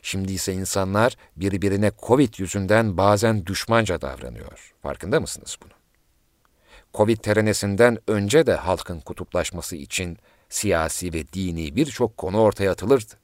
Şimdi 0.03 0.33
ise 0.33 0.53
insanlar 0.53 1.17
birbirine 1.37 1.93
Covid 2.07 2.35
yüzünden 2.39 2.97
bazen 2.97 3.47
düşmanca 3.47 4.01
davranıyor. 4.01 4.75
Farkında 4.83 5.21
mısınız 5.21 5.59
bunun? 5.63 5.75
Covid 6.95 7.19
terenesinden 7.19 7.99
önce 8.07 8.47
de 8.47 8.55
halkın 8.55 9.01
kutuplaşması 9.01 9.77
için 9.77 10.19
siyasi 10.49 11.13
ve 11.13 11.33
dini 11.33 11.77
birçok 11.77 12.17
konu 12.17 12.41
ortaya 12.41 12.71
atılırdı. 12.71 13.24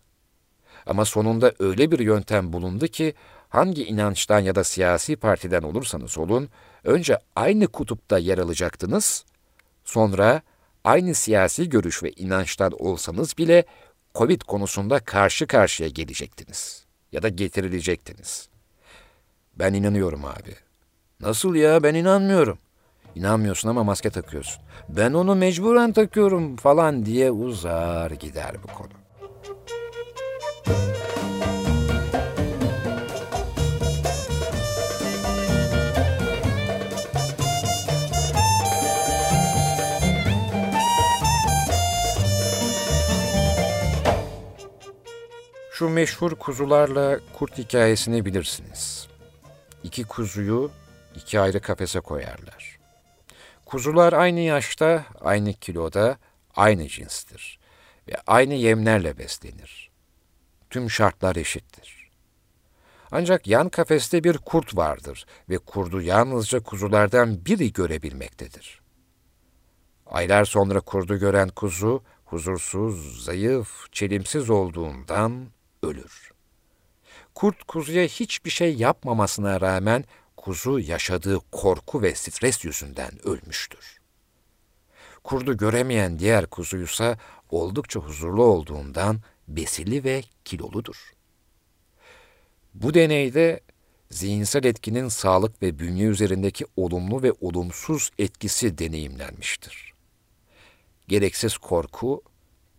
Ama 0.91 1.05
sonunda 1.05 1.53
öyle 1.59 1.91
bir 1.91 1.99
yöntem 1.99 2.53
bulundu 2.53 2.87
ki 2.87 3.15
hangi 3.49 3.85
inançtan 3.85 4.41
ya 4.41 4.55
da 4.55 4.65
siyasi 4.65 5.17
partiden 5.17 5.63
olursanız 5.63 6.19
olun, 6.19 6.49
önce 6.85 7.19
aynı 7.37 7.67
kutupta 7.67 8.19
yer 8.19 8.39
alacaktınız, 8.39 9.25
sonra 9.85 10.43
aynı 10.85 11.15
siyasi 11.15 11.69
görüş 11.69 12.03
ve 12.03 12.13
inançtan 12.13 12.73
olsanız 12.79 13.39
bile 13.39 13.65
Covid 14.15 14.41
konusunda 14.43 14.99
karşı 14.99 15.47
karşıya 15.47 15.89
gelecektiniz 15.89 16.87
ya 17.13 17.23
da 17.23 17.29
getirilecektiniz. 17.29 18.49
Ben 19.57 19.75
inanıyorum 19.75 20.25
abi. 20.25 20.55
Nasıl 21.21 21.55
ya 21.55 21.83
ben 21.83 21.95
inanmıyorum. 21.95 22.59
İnanmıyorsun 23.15 23.69
ama 23.69 23.85
maske 23.85 24.11
takıyorsun. 24.11 24.63
Ben 24.89 25.13
onu 25.13 25.35
mecburen 25.35 25.93
takıyorum 25.93 26.57
falan 26.57 27.07
diye 27.07 27.31
uzar 27.31 28.11
gider 28.11 28.57
bu 28.63 28.67
konu. 28.67 29.00
Şu 45.81 45.89
meşhur 45.89 46.35
kuzularla 46.35 47.21
kurt 47.39 47.59
hikayesini 47.59 48.25
bilirsiniz. 48.25 49.09
İki 49.85 50.05
kuzuyu 50.05 50.71
iki 51.17 51.41
ayrı 51.41 51.61
kafese 51.61 52.01
koyarlar. 52.01 52.79
Kuzular 53.67 54.13
aynı 54.13 54.41
yaşta, 54.41 55.05
aynı 55.21 55.53
kiloda, 55.53 56.19
aynı 56.57 56.89
cinstir 56.89 57.59
ve 58.09 58.13
aynı 58.27 58.55
yemlerle 58.55 59.19
beslenir. 59.19 59.91
Tüm 60.71 60.91
şartlar 60.91 61.37
eşittir. 61.37 62.11
Ancak 63.11 63.47
yan 63.47 63.69
kafeste 63.69 64.25
bir 64.25 64.39
kurt 64.39 64.77
vardır 64.77 65.27
ve 65.49 65.59
kurdu 65.59 66.01
yalnızca 66.01 66.63
kuzulardan 66.63 67.45
biri 67.47 67.73
görebilmektedir. 67.73 68.81
Aylar 70.07 70.45
sonra 70.45 70.81
kurdu 70.81 71.17
gören 71.19 71.49
kuzu, 71.49 72.03
huzursuz, 72.25 73.25
zayıf, 73.25 73.93
çelimsiz 73.93 74.51
olduğundan 74.51 75.51
ölür. 75.83 76.31
Kurt 77.35 77.65
kuzuya 77.65 78.05
hiçbir 78.05 78.51
şey 78.51 78.75
yapmamasına 78.75 79.61
rağmen 79.61 80.05
kuzu 80.37 80.79
yaşadığı 80.79 81.39
korku 81.53 82.03
ve 82.03 82.15
stres 82.15 82.65
yüzünden 82.65 83.27
ölmüştür. 83.27 84.01
Kurdu 85.25 85.57
göremeyen 85.57 86.19
diğer 86.19 86.47
kuzuysa 86.47 87.19
oldukça 87.51 88.01
huzurlu 88.01 88.43
olduğundan 88.43 89.21
besili 89.49 90.05
ve 90.05 90.23
kiloludur. 90.45 91.13
Bu 92.75 92.95
deneyde 92.95 93.61
zihinsel 94.11 94.65
etkinin 94.65 95.09
sağlık 95.09 95.63
ve 95.63 95.79
bünye 95.79 96.07
üzerindeki 96.07 96.67
olumlu 96.77 97.23
ve 97.23 97.33
olumsuz 97.41 98.11
etkisi 98.19 98.79
deneyimlenmiştir. 98.79 99.93
Gereksiz 101.09 101.59
korku, 101.59 102.23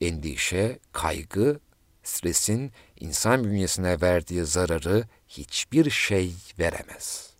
endişe, 0.01 0.79
kaygı 0.91 1.59
stresin 2.03 2.71
insan 3.01 3.43
bünyesine 3.43 4.01
verdiği 4.01 4.45
zararı 4.45 5.03
hiçbir 5.27 5.89
şey 5.89 6.33
veremez. 6.59 7.33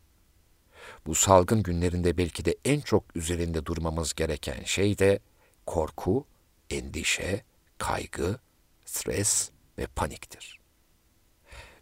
Bu 1.06 1.16
salgın 1.16 1.64
günlerinde 1.64 2.18
belki 2.18 2.46
de 2.46 2.56
en 2.66 2.82
çok 2.82 3.16
üzerinde 3.16 3.66
durmamız 3.66 4.14
gereken 4.14 4.64
şey 4.64 4.98
de 4.98 5.20
korku, 5.66 6.26
endişe, 6.70 7.44
kaygı, 7.78 8.40
stres 8.86 9.50
ve 9.78 9.88
paniktir. 9.88 10.60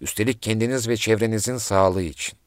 Üstelik 0.01 0.41
kendiniz 0.41 0.87
ve 0.87 0.97
çevrenizin 0.97 1.57
sağlığı 1.57 2.03
için. 2.03 2.39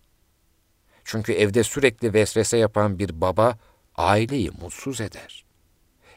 Çünkü 1.05 1.33
evde 1.33 1.65
sürekli 1.65 2.15
vesvese 2.15 2.57
yapan 2.57 2.99
bir 2.99 3.21
baba 3.21 3.59
aileyi 3.95 4.51
mutsuz 4.51 5.01
eder. 5.01 5.45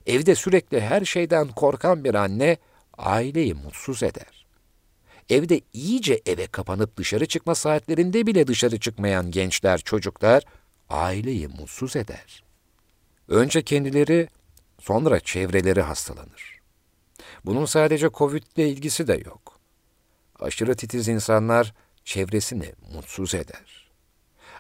Evde 0.06 0.36
sürekli 0.36 0.82
her 0.82 1.06
şeyden 1.06 1.48
korkan 1.48 2.04
bir 2.04 2.16
anne 2.16 2.58
aileyi 2.98 3.54
mutsuz 3.54 4.04
eder. 4.04 4.45
Evde 5.30 5.62
iyice 5.74 6.22
eve 6.26 6.48
kapanıp 6.48 6.98
dışarı 6.98 7.26
çıkma 7.26 7.56
saatlerinde 7.56 8.28
bile 8.28 8.48
dışarı 8.48 8.80
çıkmayan 8.80 9.32
gençler, 9.32 9.80
çocuklar 9.80 10.44
aileyi 10.90 11.48
mutsuz 11.48 11.96
eder. 11.96 12.44
Önce 13.28 13.62
kendileri, 13.62 14.28
sonra 14.80 15.20
çevreleri 15.20 15.82
hastalanır. 15.82 16.60
Bunun 17.46 17.66
sadece 17.66 18.10
Covid 18.14 18.44
ile 18.56 18.70
ilgisi 18.70 19.08
de 19.08 19.22
yok. 19.26 19.60
Aşırı 20.40 20.76
titiz 20.76 21.08
insanlar 21.08 21.74
çevresini 22.04 22.74
mutsuz 22.94 23.36
eder. 23.36 23.92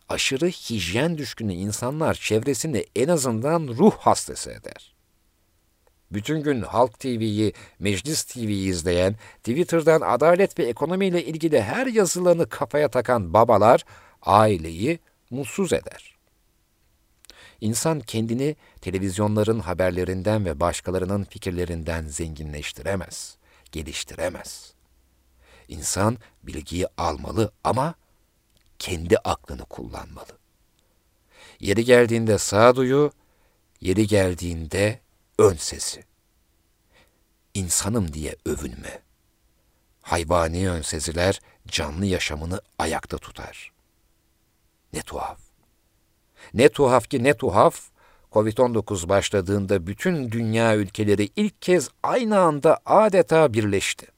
Aşırı 0.09 0.47
hijyen 0.47 1.17
düşkünü 1.17 1.53
insanlar 1.53 2.13
çevresini 2.13 2.85
en 2.95 3.07
azından 3.07 3.67
ruh 3.67 3.97
hastası 3.97 4.51
eder 4.51 4.94
bütün 6.11 6.43
gün 6.43 6.61
Halk 6.61 6.99
TV'yi, 6.99 7.53
Meclis 7.79 8.23
TV'yi 8.23 8.69
izleyen, 8.69 9.15
Twitter'dan 9.37 10.01
adalet 10.01 10.59
ve 10.59 10.63
ekonomiyle 10.63 11.25
ilgili 11.25 11.61
her 11.61 11.87
yazılarını 11.87 12.49
kafaya 12.49 12.87
takan 12.87 13.33
babalar 13.33 13.85
aileyi 14.21 14.99
mutsuz 15.29 15.73
eder. 15.73 16.15
İnsan 17.61 17.99
kendini 17.99 18.55
televizyonların 18.81 19.59
haberlerinden 19.59 20.45
ve 20.45 20.59
başkalarının 20.59 21.23
fikirlerinden 21.23 22.05
zenginleştiremez, 22.07 23.37
geliştiremez. 23.71 24.73
İnsan 25.67 26.17
bilgiyi 26.43 26.87
almalı 26.97 27.51
ama 27.63 27.95
kendi 28.79 29.17
aklını 29.17 29.65
kullanmalı. 29.65 30.37
Yeri 31.59 31.85
geldiğinde 31.85 32.37
sağduyu, 32.37 33.11
yeri 33.81 34.07
geldiğinde 34.07 34.99
ön 35.39 35.55
sesi. 35.55 36.03
İnsanım 37.53 38.13
diye 38.13 38.35
övünme. 38.45 39.01
Hayvani 40.01 40.69
ön 40.69 40.81
seziler 40.81 41.39
canlı 41.67 42.05
yaşamını 42.05 42.61
ayakta 42.79 43.17
tutar. 43.17 43.71
Ne 44.93 45.01
tuhaf. 45.01 45.39
Ne 46.53 46.69
tuhaf 46.69 47.09
ki 47.09 47.23
ne 47.23 47.37
tuhaf, 47.37 47.81
Covid-19 48.31 49.09
başladığında 49.09 49.87
bütün 49.87 50.31
dünya 50.31 50.75
ülkeleri 50.75 51.29
ilk 51.35 51.61
kez 51.61 51.89
aynı 52.03 52.39
anda 52.39 52.79
adeta 52.85 53.53
birleşti. 53.53 54.14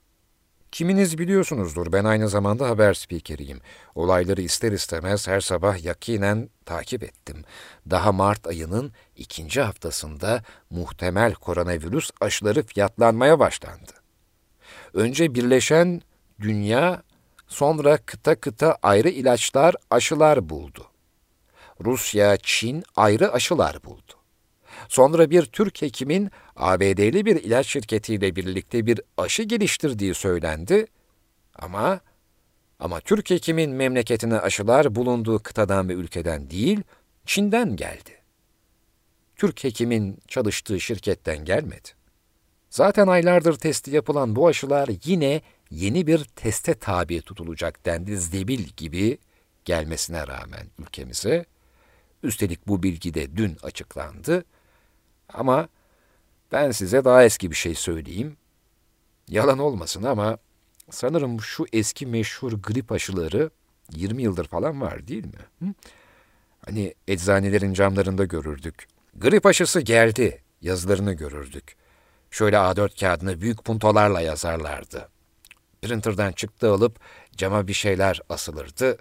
Kiminiz 0.71 1.17
biliyorsunuzdur 1.17 1.91
ben 1.91 2.03
aynı 2.03 2.29
zamanda 2.29 2.69
haber 2.69 2.93
spikeriyim. 2.93 3.59
Olayları 3.95 4.41
ister 4.41 4.71
istemez 4.71 5.27
her 5.27 5.41
sabah 5.41 5.83
yakinen 5.83 6.49
takip 6.65 7.03
ettim. 7.03 7.43
Daha 7.89 8.11
Mart 8.11 8.47
ayının 8.47 8.91
ikinci 9.15 9.61
haftasında 9.61 10.43
muhtemel 10.69 11.33
koronavirüs 11.33 12.11
aşıları 12.21 12.63
fiyatlanmaya 12.63 13.39
başlandı. 13.39 13.91
Önce 14.93 15.35
birleşen 15.35 16.01
dünya, 16.41 17.03
sonra 17.47 17.97
kıta 17.97 18.35
kıta 18.35 18.77
ayrı 18.83 19.09
ilaçlar, 19.09 19.75
aşılar 19.91 20.49
buldu. 20.49 20.85
Rusya, 21.85 22.37
Çin 22.37 22.83
ayrı 22.95 23.33
aşılar 23.33 23.83
buldu. 23.83 24.13
Sonra 24.89 25.29
bir 25.29 25.45
Türk 25.45 25.81
hekimin 25.81 26.31
ABD'li 26.57 27.25
bir 27.25 27.35
ilaç 27.35 27.67
şirketiyle 27.67 28.35
birlikte 28.35 28.85
bir 28.85 29.01
aşı 29.17 29.43
geliştirdiği 29.43 30.13
söylendi. 30.13 30.87
Ama 31.55 31.99
ama 32.79 32.99
Türk 32.99 33.29
hekimin 33.29 33.71
memleketine 33.71 34.39
aşılar 34.39 34.95
bulunduğu 34.95 35.39
kıtadan 35.39 35.89
ve 35.89 35.93
ülkeden 35.93 36.49
değil, 36.49 36.81
Çin'den 37.25 37.75
geldi. 37.75 38.11
Türk 39.35 39.63
hekimin 39.63 40.17
çalıştığı 40.27 40.81
şirketten 40.81 41.45
gelmedi. 41.45 41.89
Zaten 42.69 43.07
aylardır 43.07 43.53
testi 43.53 43.91
yapılan 43.91 44.35
bu 44.35 44.47
aşılar 44.47 44.89
yine 45.05 45.41
yeni 45.71 46.07
bir 46.07 46.23
teste 46.23 46.73
tabi 46.73 47.21
tutulacak 47.21 47.85
dendi 47.85 48.17
zebil 48.17 48.59
gibi 48.77 49.17
gelmesine 49.65 50.27
rağmen 50.27 50.67
ülkemize. 50.79 51.45
Üstelik 52.23 52.67
bu 52.67 52.83
bilgi 52.83 53.13
de 53.13 53.37
dün 53.37 53.57
açıklandı. 53.63 54.43
Ama 55.33 55.69
ben 56.51 56.71
size 56.71 57.05
daha 57.05 57.23
eski 57.23 57.51
bir 57.51 57.55
şey 57.55 57.75
söyleyeyim. 57.75 58.37
Yalan 59.27 59.59
olmasın 59.59 60.03
ama 60.03 60.37
sanırım 60.89 61.41
şu 61.41 61.65
eski 61.73 62.05
meşhur 62.05 62.51
grip 62.51 62.91
aşıları 62.91 63.49
20 63.91 64.23
yıldır 64.23 64.47
falan 64.47 64.81
var 64.81 65.07
değil 65.07 65.25
mi? 65.25 65.73
Hani 66.65 66.93
eczanelerin 67.07 67.73
camlarında 67.73 68.25
görürdük. 68.25 68.87
Grip 69.15 69.45
aşısı 69.45 69.81
geldi 69.81 70.41
yazılarını 70.61 71.13
görürdük. 71.13 71.75
Şöyle 72.31 72.55
A4 72.55 72.99
kağıdını 72.99 73.41
büyük 73.41 73.65
puntolarla 73.65 74.21
yazarlardı. 74.21 75.09
Printer'dan 75.81 76.31
çıktı 76.31 76.71
alıp 76.71 76.99
cama 77.37 77.67
bir 77.67 77.73
şeyler 77.73 78.21
asılırdı 78.29 78.97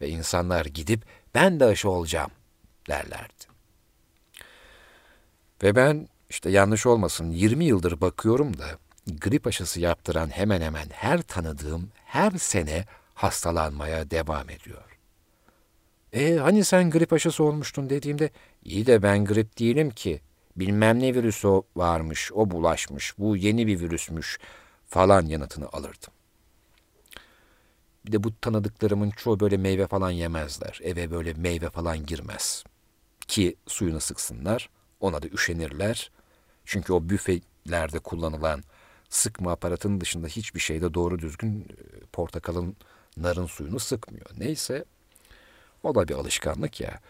ve 0.00 0.08
insanlar 0.08 0.66
gidip 0.66 1.04
ben 1.34 1.60
de 1.60 1.64
aşı 1.64 1.90
olacağım 1.90 2.30
derlerdi. 2.88 3.44
Ve 5.62 5.76
ben 5.76 6.08
işte 6.34 6.50
yanlış 6.50 6.86
olmasın 6.86 7.30
20 7.30 7.64
yıldır 7.64 8.00
bakıyorum 8.00 8.58
da 8.58 8.66
grip 9.20 9.46
aşısı 9.46 9.80
yaptıran 9.80 10.28
hemen 10.28 10.60
hemen 10.60 10.86
her 10.92 11.22
tanıdığım 11.22 11.90
her 12.04 12.30
sene 12.30 12.84
hastalanmaya 13.14 14.10
devam 14.10 14.50
ediyor. 14.50 14.98
E 16.12 16.36
hani 16.36 16.64
sen 16.64 16.90
grip 16.90 17.12
aşısı 17.12 17.44
olmuştun 17.44 17.90
dediğimde 17.90 18.30
iyi 18.64 18.86
de 18.86 19.02
ben 19.02 19.24
grip 19.24 19.58
değilim 19.58 19.90
ki. 19.90 20.20
Bilmem 20.56 21.00
ne 21.00 21.14
virüsü 21.14 21.62
varmış, 21.76 22.32
o 22.32 22.50
bulaşmış, 22.50 23.18
bu 23.18 23.36
yeni 23.36 23.66
bir 23.66 23.80
virüsmüş 23.80 24.38
falan 24.88 25.26
yanıtını 25.26 25.68
alırdım. 25.68 26.12
Bir 28.06 28.12
de 28.12 28.24
bu 28.24 28.40
tanıdıklarımın 28.40 29.10
çoğu 29.10 29.40
böyle 29.40 29.56
meyve 29.56 29.86
falan 29.86 30.10
yemezler. 30.10 30.80
Eve 30.82 31.10
böyle 31.10 31.34
meyve 31.34 31.70
falan 31.70 32.06
girmez. 32.06 32.64
Ki 33.28 33.56
suyunu 33.66 34.00
sıksınlar, 34.00 34.68
ona 35.00 35.22
da 35.22 35.26
üşenirler. 35.28 36.10
Çünkü 36.64 36.92
o 36.92 37.08
büfelerde 37.08 37.98
kullanılan 37.98 38.62
sıkma 39.08 39.52
aparatının 39.52 40.00
dışında 40.00 40.26
hiçbir 40.26 40.60
şeyde 40.60 40.94
doğru 40.94 41.18
düzgün 41.18 41.60
e, 41.60 42.06
portakalın, 42.12 42.76
narın 43.16 43.46
suyunu 43.46 43.80
sıkmıyor. 43.80 44.26
Neyse, 44.38 44.84
o 45.82 45.94
da 45.94 46.08
bir 46.08 46.14
alışkanlık 46.14 46.80
ya. 46.80 47.00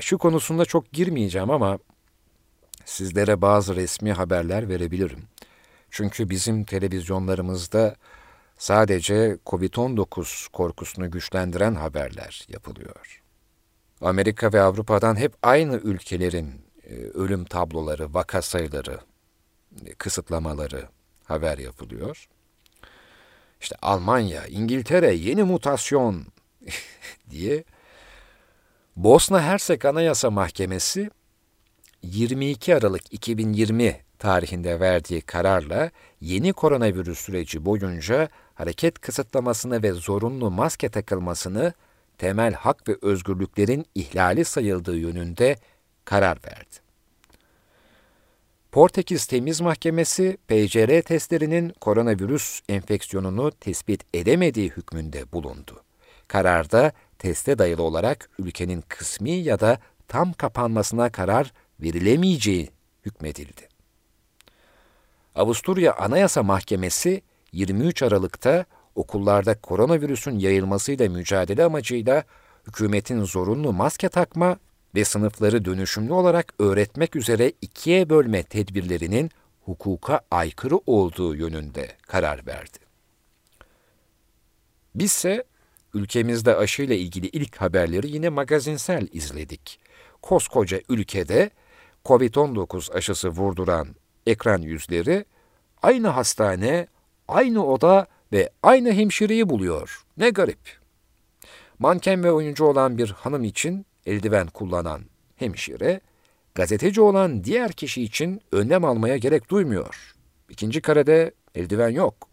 Şu 0.00 0.18
konusunda 0.18 0.64
çok 0.64 0.92
girmeyeceğim 0.92 1.50
ama 1.50 1.78
sizlere 2.84 3.42
bazı 3.42 3.76
resmi 3.76 4.12
haberler 4.12 4.68
verebilirim. 4.68 5.22
Çünkü 5.90 6.30
bizim 6.30 6.64
televizyonlarımızda 6.64 7.96
sadece 8.58 9.38
COVID-19 9.46 10.50
korkusunu 10.52 11.10
güçlendiren 11.10 11.74
haberler 11.74 12.46
yapılıyor. 12.48 13.22
Amerika 14.00 14.52
ve 14.52 14.60
Avrupa'dan 14.60 15.16
hep 15.16 15.32
aynı 15.42 15.76
ülkelerin 15.76 16.69
ölüm 16.94 17.44
tabloları, 17.44 18.14
vaka 18.14 18.42
sayıları, 18.42 19.00
e, 19.86 19.94
kısıtlamaları 19.94 20.88
haber 21.24 21.58
yapılıyor. 21.58 22.28
İşte 23.60 23.76
Almanya, 23.82 24.46
İngiltere 24.46 25.14
yeni 25.14 25.42
mutasyon 25.42 26.26
diye 27.30 27.64
Bosna 28.96 29.42
Hersek 29.42 29.84
Anayasa 29.84 30.30
Mahkemesi 30.30 31.10
22 32.02 32.74
Aralık 32.74 33.12
2020 33.12 34.00
tarihinde 34.18 34.80
verdiği 34.80 35.20
kararla 35.20 35.90
yeni 36.20 36.52
koronavirüs 36.52 37.18
süreci 37.18 37.64
boyunca 37.64 38.28
hareket 38.54 38.98
kısıtlamasını 38.98 39.82
ve 39.82 39.92
zorunlu 39.92 40.50
maske 40.50 40.88
takılmasını 40.88 41.72
temel 42.18 42.54
hak 42.54 42.88
ve 42.88 42.96
özgürlüklerin 43.02 43.86
ihlali 43.94 44.44
sayıldığı 44.44 44.96
yönünde 44.96 45.56
karar 46.10 46.38
verdi. 46.44 46.76
Portekiz 48.72 49.26
Temiz 49.26 49.60
Mahkemesi, 49.60 50.38
PCR 50.48 51.02
testlerinin 51.02 51.72
koronavirüs 51.80 52.60
enfeksiyonunu 52.68 53.50
tespit 53.50 54.04
edemediği 54.14 54.70
hükmünde 54.70 55.32
bulundu. 55.32 55.82
Kararda 56.28 56.92
teste 57.18 57.58
dayalı 57.58 57.82
olarak 57.82 58.30
ülkenin 58.38 58.84
kısmi 58.88 59.30
ya 59.30 59.60
da 59.60 59.78
tam 60.08 60.32
kapanmasına 60.32 61.12
karar 61.12 61.52
verilemeyeceği 61.80 62.70
hükmedildi. 63.06 63.68
Avusturya 65.34 65.94
Anayasa 65.94 66.42
Mahkemesi 66.42 67.22
23 67.52 68.02
Aralık'ta 68.02 68.64
okullarda 68.94 69.60
koronavirüsün 69.60 70.38
yayılmasıyla 70.38 71.08
mücadele 71.08 71.64
amacıyla 71.64 72.24
hükümetin 72.66 73.24
zorunlu 73.24 73.72
maske 73.72 74.08
takma 74.08 74.58
ve 74.94 75.04
sınıfları 75.04 75.64
dönüşümlü 75.64 76.12
olarak 76.12 76.54
öğretmek 76.58 77.16
üzere 77.16 77.52
ikiye 77.62 78.10
bölme 78.10 78.42
tedbirlerinin 78.42 79.30
hukuka 79.64 80.20
aykırı 80.30 80.76
olduğu 80.86 81.34
yönünde 81.34 81.88
karar 82.02 82.46
verdi. 82.46 82.78
Bizse 84.94 85.44
ülkemizde 85.94 86.56
aşıyla 86.56 86.94
ilgili 86.94 87.26
ilk 87.26 87.56
haberleri 87.56 88.10
yine 88.10 88.28
magazinsel 88.28 89.08
izledik. 89.12 89.80
Koskoca 90.22 90.80
ülkede 90.88 91.50
COVID-19 92.04 92.92
aşısı 92.92 93.28
vurduran 93.28 93.88
ekran 94.26 94.62
yüzleri 94.62 95.24
aynı 95.82 96.08
hastane, 96.08 96.86
aynı 97.28 97.66
oda 97.66 98.06
ve 98.32 98.50
aynı 98.62 98.92
hemşireyi 98.92 99.48
buluyor. 99.48 100.04
Ne 100.16 100.30
garip. 100.30 100.80
Manken 101.78 102.24
ve 102.24 102.32
oyuncu 102.32 102.64
olan 102.64 102.98
bir 102.98 103.10
hanım 103.10 103.44
için 103.44 103.86
eldiven 104.06 104.46
kullanan 104.46 105.02
hemşire, 105.36 106.00
gazeteci 106.54 107.00
olan 107.00 107.44
diğer 107.44 107.72
kişi 107.72 108.02
için 108.02 108.40
önlem 108.52 108.84
almaya 108.84 109.16
gerek 109.16 109.50
duymuyor. 109.50 110.14
İkinci 110.48 110.80
karede 110.80 111.34
eldiven 111.54 111.88
yok. 111.88 112.28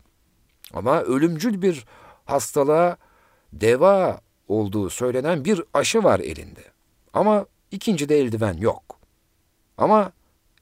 Ama 0.73 1.01
ölümcül 1.01 1.61
bir 1.61 1.85
hastalığa 2.25 2.97
deva 3.53 4.21
olduğu 4.47 4.89
söylenen 4.89 5.45
bir 5.45 5.63
aşı 5.73 6.03
var 6.03 6.19
elinde. 6.19 6.63
Ama 7.13 7.45
ikincide 7.71 8.19
eldiven 8.19 8.57
yok. 8.57 8.99
Ama 9.77 10.11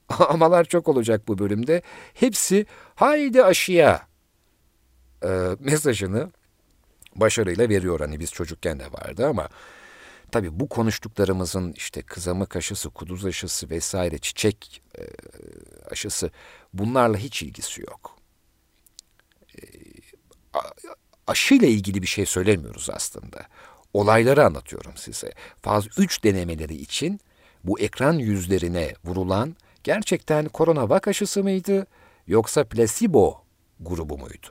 amalar 0.19 0.65
çok 0.65 0.87
olacak 0.87 1.27
bu 1.27 1.37
bölümde. 1.37 1.81
Hepsi 2.13 2.65
haydi 2.95 3.43
aşıya 3.43 4.07
e, 5.23 5.29
mesajını 5.59 6.31
başarıyla 7.15 7.69
veriyor. 7.69 7.99
Hani 7.99 8.19
biz 8.19 8.31
çocukken 8.31 8.79
de 8.79 8.85
vardı 8.91 9.27
ama 9.27 9.49
tabii 10.36 10.59
bu 10.59 10.69
konuştuklarımızın 10.69 11.73
işte 11.73 12.01
kızamık 12.01 12.55
aşısı, 12.55 12.89
kuduz 12.89 13.25
aşısı 13.25 13.69
vesaire 13.69 14.17
çiçek 14.17 14.81
e, 14.97 15.03
aşısı 15.91 16.31
bunlarla 16.73 17.17
hiç 17.17 17.43
ilgisi 17.43 17.81
yok. 17.81 18.17
E, 19.57 19.61
aşıyla 21.27 21.67
ilgili 21.67 22.01
bir 22.01 22.07
şey 22.07 22.25
söylemiyoruz 22.25 22.89
aslında. 22.89 23.47
Olayları 23.93 24.45
anlatıyorum 24.45 24.97
size. 24.97 25.31
Faz 25.61 25.88
3 25.97 26.23
denemeleri 26.23 26.75
için 26.75 27.19
bu 27.63 27.79
ekran 27.79 28.13
yüzlerine 28.13 28.93
vurulan 29.05 29.55
gerçekten 29.83 30.47
korona 30.47 30.89
vak 30.89 31.07
aşısı 31.07 31.43
mıydı 31.43 31.88
yoksa 32.27 32.63
placebo 32.63 33.43
grubu 33.79 34.17
muydu? 34.17 34.47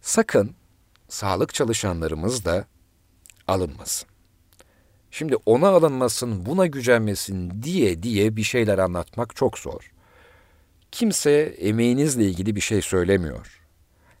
Sakın 0.00 0.56
sağlık 1.08 1.54
çalışanlarımız 1.54 2.44
da 2.44 2.66
alınmasın. 3.48 4.08
Şimdi 5.10 5.36
ona 5.46 5.68
alınmasın, 5.68 6.46
buna 6.46 6.66
gücenmesin 6.66 7.62
diye 7.62 8.02
diye 8.02 8.36
bir 8.36 8.42
şeyler 8.42 8.78
anlatmak 8.78 9.36
çok 9.36 9.58
zor. 9.58 9.92
Kimse 10.92 11.30
emeğinizle 11.58 12.24
ilgili 12.24 12.56
bir 12.56 12.60
şey 12.60 12.82
söylemiyor. 12.82 13.60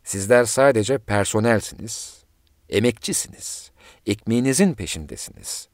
Sizler 0.04 0.44
sadece 0.44 0.98
personelsiniz, 0.98 2.22
emekçisiniz, 2.68 3.70
ekmeğinizin 4.06 4.74
peşindesiniz. 4.74 5.68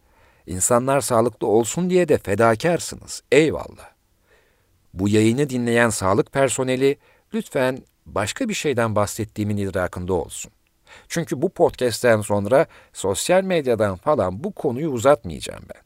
İnsanlar 0.47 1.01
sağlıklı 1.01 1.47
olsun 1.47 1.91
diye 1.91 2.09
de 2.09 2.19
fedakarsınız. 2.19 3.23
Eyvallah. 3.33 3.91
Bu 4.95 5.09
yayını 5.09 5.51
dinleyen 5.51 5.91
sağlık 5.91 6.33
personeli 6.33 6.97
lütfen 7.35 7.79
başka 8.07 8.49
bir 8.49 8.55
şeyden 8.55 8.97
bahsettiğimin 8.97 9.57
idrakında 9.57 10.15
olsun. 10.15 10.53
Çünkü 11.09 11.43
bu 11.43 11.49
podcast'ten 11.49 12.21
sonra 12.21 12.67
sosyal 12.93 13.43
medyadan 13.43 13.97
falan 13.97 14.45
bu 14.45 14.53
konuyu 14.53 14.89
uzatmayacağım 14.89 15.63
ben. 15.75 15.83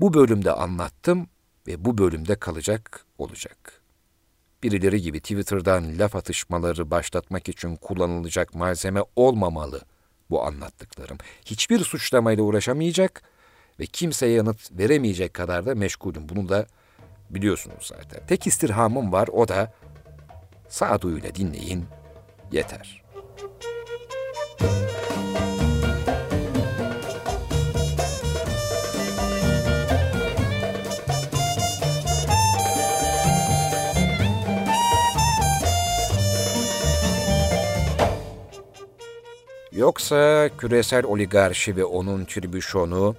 Bu 0.00 0.14
bölümde 0.14 0.52
anlattım 0.52 1.28
ve 1.66 1.84
bu 1.84 1.98
bölümde 1.98 2.34
kalacak 2.34 3.06
olacak. 3.18 3.82
Birileri 4.62 5.02
gibi 5.02 5.20
Twitter'dan 5.20 5.98
laf 5.98 6.16
atışmaları 6.16 6.90
başlatmak 6.90 7.48
için 7.48 7.76
kullanılacak 7.76 8.54
malzeme 8.54 9.00
olmamalı 9.16 9.80
bu 10.30 10.44
anlattıklarım. 10.44 11.18
Hiçbir 11.44 11.78
suçlamayla 11.78 12.44
uğraşamayacak 12.44 13.22
ve 13.80 13.86
kimseye 13.86 14.32
yanıt 14.32 14.72
veremeyecek 14.72 15.34
kadar 15.34 15.66
da 15.66 15.74
meşgulüm. 15.74 16.28
Bunu 16.28 16.48
da 16.48 16.66
biliyorsunuz 17.30 17.92
zaten. 17.96 18.26
Tek 18.26 18.46
istirhamım 18.46 19.12
var 19.12 19.28
o 19.28 19.48
da 19.48 19.72
sağduyuyla 20.68 21.34
dinleyin, 21.34 21.84
yeter. 22.52 23.05
Yoksa 39.76 40.50
küresel 40.58 41.04
oligarşi 41.04 41.76
ve 41.76 41.84
onun 41.84 42.24
tribüşonu, 42.24 43.16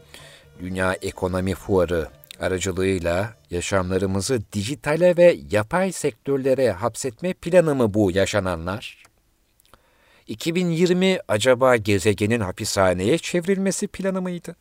Dünya 0.60 0.94
Ekonomi 0.94 1.56
Fuarı 1.56 2.08
aracılığıyla 2.40 3.34
yaşamlarımızı 3.50 4.42
dijitale 4.54 5.18
ve 5.18 5.38
yapay 5.52 5.92
sektörlere 5.92 6.72
hapsetme 6.72 7.34
planı 7.34 7.76
mı 7.76 7.94
bu 7.94 8.12
yaşananlar? 8.12 9.04
2020 10.28 11.20
acaba 11.28 11.76
gezegenin 11.76 12.40
hapishaneye 12.40 13.18
çevrilmesi 13.18 13.88
planı 13.88 14.22
mıydı? 14.22 14.56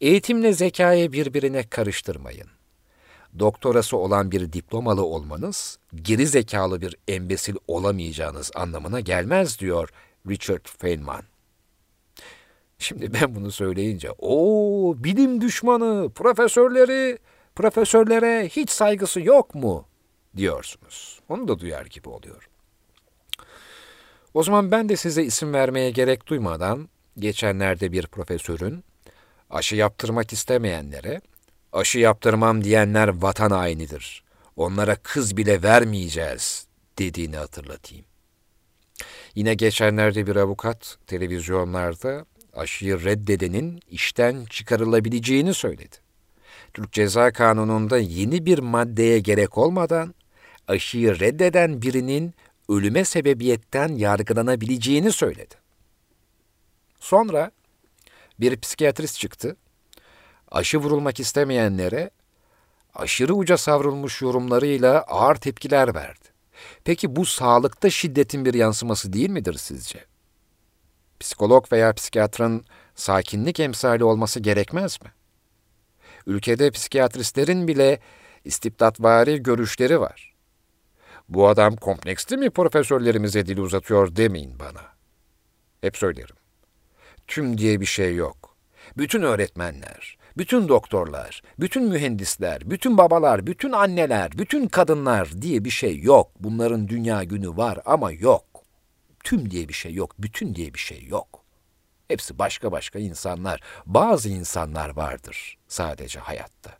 Eğitimle 0.00 0.52
zekayı 0.52 1.12
birbirine 1.12 1.68
karıştırmayın. 1.68 2.48
Doktorası 3.38 3.96
olan 3.96 4.30
bir 4.30 4.52
diplomalı 4.52 5.04
olmanız, 5.04 5.78
geri 6.02 6.26
zekalı 6.26 6.80
bir 6.80 6.96
embesil 7.08 7.54
olamayacağınız 7.68 8.50
anlamına 8.54 9.00
gelmez 9.00 9.58
diyor 9.58 9.88
Richard 10.28 10.66
Feynman. 10.78 11.22
Şimdi 12.78 13.12
ben 13.20 13.34
bunu 13.34 13.50
söyleyince, 13.50 14.10
o 14.18 14.94
bilim 14.98 15.40
düşmanı, 15.40 16.10
profesörleri, 16.14 17.18
profesörlere 17.54 18.48
hiç 18.48 18.70
saygısı 18.70 19.20
yok 19.20 19.54
mu 19.54 19.84
diyorsunuz. 20.36 21.20
Onu 21.28 21.48
da 21.48 21.58
duyar 21.58 21.86
gibi 21.86 22.08
oluyor. 22.08 22.48
O 24.34 24.42
zaman 24.42 24.70
ben 24.70 24.88
de 24.88 24.96
size 24.96 25.24
isim 25.24 25.52
vermeye 25.52 25.90
gerek 25.90 26.26
duymadan 26.26 26.88
geçenlerde 27.18 27.92
bir 27.92 28.06
profesörün 28.06 28.84
aşı 29.50 29.76
yaptırmak 29.76 30.32
istemeyenlere 30.32 31.20
aşı 31.72 31.98
yaptırmam 31.98 32.64
diyenler 32.64 33.08
vatan 33.08 33.50
hainidir. 33.50 34.24
Onlara 34.56 34.96
kız 34.96 35.36
bile 35.36 35.62
vermeyeceğiz 35.62 36.66
dediğini 36.98 37.36
hatırlatayım. 37.36 38.04
Yine 39.38 39.54
geçenlerde 39.54 40.26
bir 40.26 40.36
avukat 40.36 40.98
televizyonlarda 41.06 42.24
aşıyı 42.52 43.04
reddedenin 43.04 43.80
işten 43.90 44.44
çıkarılabileceğini 44.44 45.54
söyledi. 45.54 45.96
Türk 46.74 46.92
Ceza 46.92 47.32
Kanunu'nda 47.32 47.98
yeni 47.98 48.46
bir 48.46 48.58
maddeye 48.58 49.18
gerek 49.18 49.58
olmadan 49.58 50.14
aşıyı 50.68 51.20
reddeden 51.20 51.82
birinin 51.82 52.34
ölüme 52.68 53.04
sebebiyetten 53.04 53.88
yargılanabileceğini 53.88 55.12
söyledi. 55.12 55.54
Sonra 57.00 57.50
bir 58.40 58.60
psikiyatrist 58.60 59.18
çıktı. 59.18 59.56
Aşı 60.50 60.78
vurulmak 60.78 61.20
istemeyenlere 61.20 62.10
aşırı 62.94 63.34
uca 63.34 63.56
savrulmuş 63.56 64.22
yorumlarıyla 64.22 65.02
ağır 65.02 65.36
tepkiler 65.36 65.94
verdi. 65.94 66.27
Peki 66.84 67.16
bu 67.16 67.26
sağlıkta 67.26 67.90
şiddetin 67.90 68.44
bir 68.44 68.54
yansıması 68.54 69.12
değil 69.12 69.30
midir 69.30 69.54
sizce? 69.54 70.04
Psikolog 71.20 71.72
veya 71.72 71.92
psikiyatrın 71.92 72.64
sakinlik 72.94 73.60
emsali 73.60 74.04
olması 74.04 74.40
gerekmez 74.40 75.02
mi? 75.02 75.12
Ülkede 76.26 76.70
psikiyatristlerin 76.70 77.68
bile 77.68 78.00
istibdatvari 78.44 79.42
görüşleri 79.42 80.00
var. 80.00 80.34
Bu 81.28 81.48
adam 81.48 81.76
kompleksli 81.76 82.36
mi 82.36 82.50
profesörlerimize 82.50 83.46
dil 83.46 83.58
uzatıyor 83.58 84.16
demeyin 84.16 84.58
bana. 84.58 84.82
Hep 85.80 85.96
söylerim. 85.96 86.36
Tüm 87.26 87.58
diye 87.58 87.80
bir 87.80 87.86
şey 87.86 88.14
yok. 88.14 88.56
Bütün 88.96 89.22
öğretmenler, 89.22 90.17
bütün 90.38 90.68
doktorlar, 90.68 91.42
bütün 91.60 91.84
mühendisler, 91.84 92.70
bütün 92.70 92.98
babalar, 92.98 93.46
bütün 93.46 93.72
anneler, 93.72 94.32
bütün 94.38 94.68
kadınlar 94.68 95.42
diye 95.42 95.64
bir 95.64 95.70
şey 95.70 96.00
yok. 96.00 96.30
Bunların 96.40 96.88
dünya 96.88 97.24
günü 97.24 97.56
var 97.56 97.78
ama 97.84 98.12
yok. 98.12 98.44
Tüm 99.24 99.50
diye 99.50 99.68
bir 99.68 99.74
şey 99.74 99.94
yok, 99.94 100.14
bütün 100.18 100.54
diye 100.54 100.74
bir 100.74 100.78
şey 100.78 101.04
yok. 101.04 101.42
Hepsi 102.08 102.38
başka 102.38 102.72
başka 102.72 102.98
insanlar. 102.98 103.60
Bazı 103.86 104.28
insanlar 104.28 104.96
vardır 104.96 105.58
sadece 105.68 106.20
hayatta. 106.20 106.70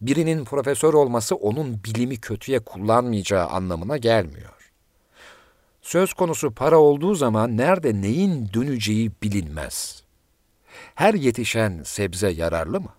Birinin 0.00 0.44
profesör 0.44 0.94
olması 0.94 1.34
onun 1.36 1.84
bilimi 1.84 2.20
kötüye 2.20 2.58
kullanmayacağı 2.58 3.46
anlamına 3.46 3.96
gelmiyor. 3.96 4.72
Söz 5.82 6.12
konusu 6.12 6.50
para 6.50 6.78
olduğu 6.78 7.14
zaman 7.14 7.56
nerede 7.56 8.02
neyin 8.02 8.50
döneceği 8.54 9.12
bilinmez. 9.22 10.07
Her 10.98 11.14
yetişen 11.14 11.82
sebze 11.84 12.28
yararlı 12.28 12.80
mı? 12.80 12.92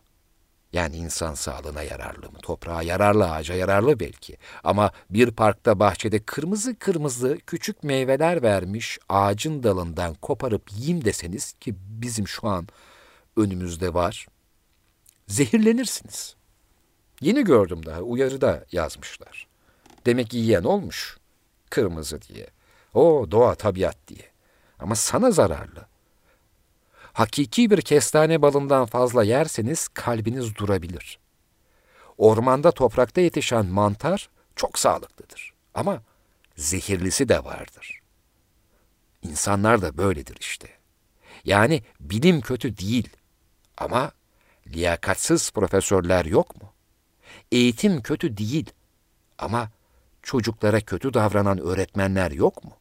Yani 0.73 0.95
insan 0.95 1.33
sağlığına 1.33 1.83
yararlı 1.83 2.31
mı? 2.31 2.37
Toprağa 2.41 2.81
yararlı, 2.81 3.31
ağaca 3.31 3.55
yararlı 3.55 3.99
belki. 3.99 4.37
Ama 4.63 4.91
bir 5.09 5.31
parkta 5.31 5.79
bahçede 5.79 6.19
kırmızı 6.19 6.79
kırmızı 6.79 7.37
küçük 7.47 7.83
meyveler 7.83 8.41
vermiş 8.41 8.99
ağacın 9.09 9.63
dalından 9.63 10.13
koparıp 10.13 10.71
yiyeyim 10.71 11.05
deseniz 11.05 11.53
ki 11.53 11.75
bizim 11.79 12.27
şu 12.27 12.47
an 12.47 12.67
önümüzde 13.37 13.93
var. 13.93 14.27
Zehirlenirsiniz. 15.27 16.35
Yeni 17.21 17.43
gördüm 17.43 17.85
daha 17.85 18.01
uyarıda 18.01 18.65
yazmışlar. 18.71 19.47
Demek 20.05 20.33
yiyen 20.33 20.63
olmuş. 20.63 21.17
Kırmızı 21.69 22.21
diye. 22.21 22.47
O 22.93 23.27
doğa 23.31 23.55
tabiat 23.55 23.97
diye. 24.07 24.25
Ama 24.79 24.95
sana 24.95 25.31
zararlı. 25.31 25.88
Hakiki 27.19 27.69
bir 27.69 27.81
kestane 27.81 28.41
balından 28.41 28.85
fazla 28.85 29.23
yerseniz 29.23 29.87
kalbiniz 29.87 30.55
durabilir. 30.55 31.19
Ormanda 32.17 32.71
toprakta 32.71 33.21
yetişen 33.21 33.65
mantar 33.65 34.29
çok 34.55 34.79
sağlıklıdır. 34.79 35.53
Ama 35.73 36.01
zehirlisi 36.55 37.29
de 37.29 37.43
vardır. 37.43 37.99
İnsanlar 39.21 39.81
da 39.81 39.97
böyledir 39.97 40.37
işte. 40.39 40.67
Yani 41.45 41.83
bilim 41.99 42.41
kötü 42.41 42.77
değil 42.77 43.09
ama 43.77 44.11
liyakatsız 44.67 45.51
profesörler 45.51 46.25
yok 46.25 46.61
mu? 46.61 46.73
Eğitim 47.51 48.01
kötü 48.01 48.37
değil 48.37 48.71
ama 49.37 49.69
çocuklara 50.23 50.81
kötü 50.81 51.13
davranan 51.13 51.59
öğretmenler 51.59 52.31
yok 52.31 52.63
mu? 52.63 52.71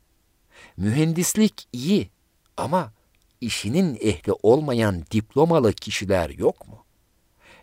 Mühendislik 0.76 1.68
iyi 1.72 2.11
ama 2.57 2.97
işinin 3.41 3.99
ehli 4.01 4.32
olmayan 4.43 5.05
diplomalı 5.11 5.72
kişiler 5.72 6.30
yok 6.30 6.68
mu? 6.68 6.84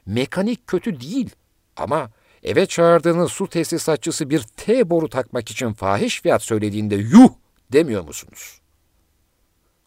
Mekanik 0.05 0.67
kötü 0.67 0.99
değil 0.99 1.29
ama 1.75 2.11
eve 2.43 2.65
çağırdığınız 2.65 3.31
su 3.31 3.47
tesisatçısı 3.47 4.29
bir 4.29 4.41
T 4.41 4.89
boru 4.89 5.09
takmak 5.09 5.51
için 5.51 5.73
fahiş 5.73 6.21
fiyat 6.21 6.43
söylediğinde 6.43 6.95
yuh 6.95 7.29
demiyor 7.71 8.03
musunuz? 8.03 8.61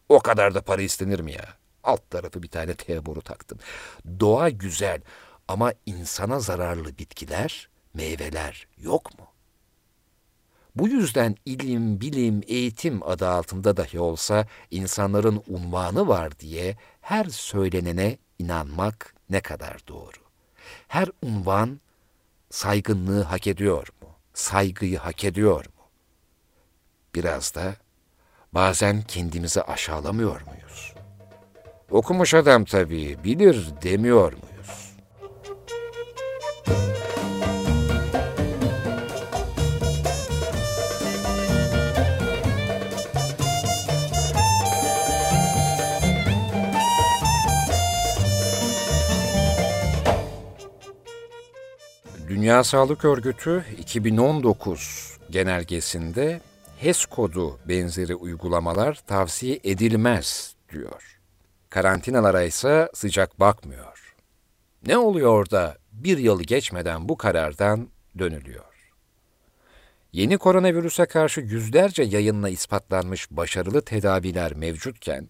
O 0.09 0.19
kadar 0.19 0.55
da 0.55 0.61
para 0.61 0.81
istenir 0.81 1.19
mi 1.19 1.31
ya? 1.31 1.45
Alt 1.83 2.09
tarafı 2.09 2.43
bir 2.43 2.47
tane 2.47 2.73
T 2.73 3.05
boru 3.05 3.21
taktın. 3.21 3.59
Doğa 4.19 4.49
güzel 4.49 5.01
ama 5.47 5.73
insana 5.85 6.39
zararlı 6.39 6.97
bitkiler, 6.97 7.69
meyveler 7.93 8.67
yok 8.77 9.19
mu? 9.19 9.28
Bu 10.75 10.87
yüzden 10.87 11.35
ilim, 11.45 12.01
bilim, 12.01 12.41
eğitim 12.47 13.03
adı 13.03 13.27
altında 13.27 13.77
dahi 13.77 13.99
olsa 13.99 14.47
insanların 14.71 15.43
unvanı 15.47 16.07
var 16.07 16.39
diye 16.39 16.77
her 17.01 17.25
söylenene 17.25 18.17
inanmak 18.39 19.15
ne 19.29 19.41
kadar 19.41 19.77
doğru. 19.87 20.17
Her 20.87 21.09
unvan 21.21 21.79
saygınlığı 22.49 23.23
hak 23.23 23.47
ediyor 23.47 23.87
mu? 24.01 24.09
Saygıyı 24.33 24.97
hak 24.97 25.23
ediyor 25.23 25.65
mu? 25.65 25.83
Biraz 27.15 27.55
da 27.55 27.75
bazen 28.53 29.01
kendimizi 29.01 29.61
aşağılamıyor 29.61 30.41
muyuz? 30.41 30.93
Okumuş 31.91 32.33
adam 32.33 32.65
tabii 32.65 33.17
bilir 33.23 33.69
demiyor 33.81 34.33
mu? 34.33 34.48
Dünya 52.39 52.63
Sağlık 52.63 53.05
Örgütü 53.05 53.65
2019 53.77 55.17
genelgesinde 55.29 56.41
HES 56.77 57.05
kodu 57.05 57.59
benzeri 57.65 58.15
uygulamalar 58.15 58.99
tavsiye 59.07 59.59
edilmez 59.63 60.55
diyor. 60.71 61.19
Karantinalara 61.69 62.43
ise 62.43 62.89
sıcak 62.93 63.39
bakmıyor. 63.39 64.15
Ne 64.85 64.97
oluyor 64.97 65.49
da 65.49 65.77
bir 65.91 66.17
yıl 66.17 66.43
geçmeden 66.43 67.09
bu 67.09 67.17
karardan 67.17 67.87
dönülüyor? 68.19 68.91
Yeni 70.13 70.37
koronavirüse 70.37 71.05
karşı 71.05 71.41
yüzlerce 71.41 72.03
yayınla 72.03 72.49
ispatlanmış 72.49 73.31
başarılı 73.31 73.81
tedaviler 73.81 74.53
mevcutken, 74.53 75.29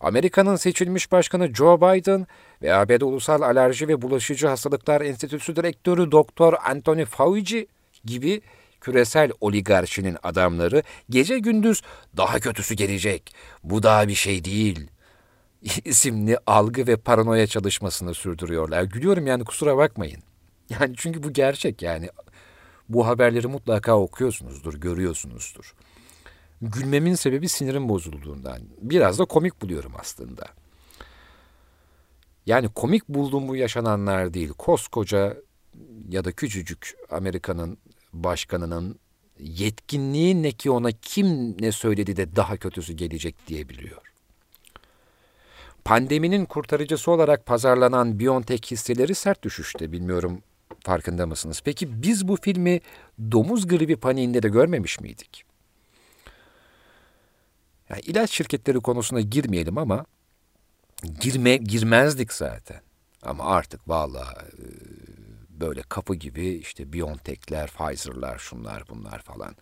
Amerika'nın 0.00 0.56
seçilmiş 0.56 1.12
başkanı 1.12 1.54
Joe 1.54 1.80
Biden 1.80 2.26
ve 2.62 2.74
ABD 2.74 3.00
Ulusal 3.00 3.42
Alerji 3.42 3.88
ve 3.88 4.02
Bulaşıcı 4.02 4.48
Hastalıklar 4.48 5.00
Enstitüsü 5.00 5.56
Direktörü 5.56 6.12
Doktor 6.12 6.54
Anthony 6.64 7.04
Fauci 7.04 7.66
gibi 8.04 8.40
küresel 8.80 9.30
oligarşinin 9.40 10.16
adamları 10.22 10.82
gece 11.10 11.38
gündüz 11.38 11.82
daha 12.16 12.40
kötüsü 12.40 12.74
gelecek, 12.74 13.34
bu 13.64 13.82
daha 13.82 14.08
bir 14.08 14.14
şey 14.14 14.44
değil 14.44 14.90
isimli 15.84 16.38
algı 16.46 16.86
ve 16.86 16.96
paranoya 16.96 17.46
çalışmasını 17.46 18.14
sürdürüyorlar. 18.14 18.82
Gülüyorum 18.82 19.26
yani 19.26 19.44
kusura 19.44 19.76
bakmayın. 19.76 20.22
Yani 20.80 20.94
çünkü 20.96 21.22
bu 21.22 21.32
gerçek 21.32 21.82
yani. 21.82 22.08
Bu 22.88 23.06
haberleri 23.06 23.46
mutlaka 23.46 23.98
okuyorsunuzdur, 23.98 24.74
görüyorsunuzdur. 24.74 25.74
Gülmemin 26.62 27.14
sebebi 27.14 27.48
sinirim 27.48 27.88
bozulduğundan. 27.88 28.58
Biraz 28.80 29.18
da 29.18 29.24
komik 29.24 29.62
buluyorum 29.62 29.92
aslında. 30.00 30.46
Yani 32.48 32.68
komik 32.68 33.08
bulduğum 33.08 33.48
bu 33.48 33.56
yaşananlar 33.56 34.34
değil. 34.34 34.48
Koskoca 34.48 35.36
ya 36.08 36.24
da 36.24 36.32
küçücük 36.32 36.96
Amerika'nın 37.10 37.78
başkanının 38.12 38.98
yetkinliği 39.38 40.42
ne 40.42 40.52
ki 40.52 40.70
ona 40.70 40.90
kim 40.92 41.56
ne 41.62 41.72
söyledi 41.72 42.16
de 42.16 42.36
daha 42.36 42.56
kötüsü 42.56 42.92
gelecek 42.92 43.46
diyebiliyor. 43.46 44.02
Pandeminin 45.84 46.44
kurtarıcısı 46.44 47.10
olarak 47.10 47.46
pazarlanan 47.46 48.18
BioNTech 48.18 48.70
hisseleri 48.70 49.14
sert 49.14 49.42
düşüşte. 49.42 49.92
Bilmiyorum 49.92 50.42
farkında 50.80 51.26
mısınız? 51.26 51.60
Peki 51.64 52.02
biz 52.02 52.28
bu 52.28 52.36
filmi 52.36 52.80
domuz 53.32 53.66
gribi 53.66 53.96
paniğinde 53.96 54.42
de 54.42 54.48
görmemiş 54.48 55.00
miydik? 55.00 55.44
Yani 57.90 58.00
ilaç 58.00 58.30
şirketleri 58.30 58.80
konusuna 58.80 59.20
girmeyelim 59.20 59.78
ama 59.78 60.06
girme 61.20 61.56
girmezdik 61.56 62.32
zaten. 62.32 62.80
Ama 63.22 63.44
artık 63.44 63.88
vallahi 63.88 64.36
e, 64.38 64.66
böyle 65.60 65.82
kapı 65.82 66.14
gibi 66.14 66.48
işte 66.48 66.92
BioNTech'ler, 66.92 67.70
Pfizer'lar, 67.70 68.38
şunlar 68.38 68.82
bunlar 68.88 69.22
falan. 69.22 69.56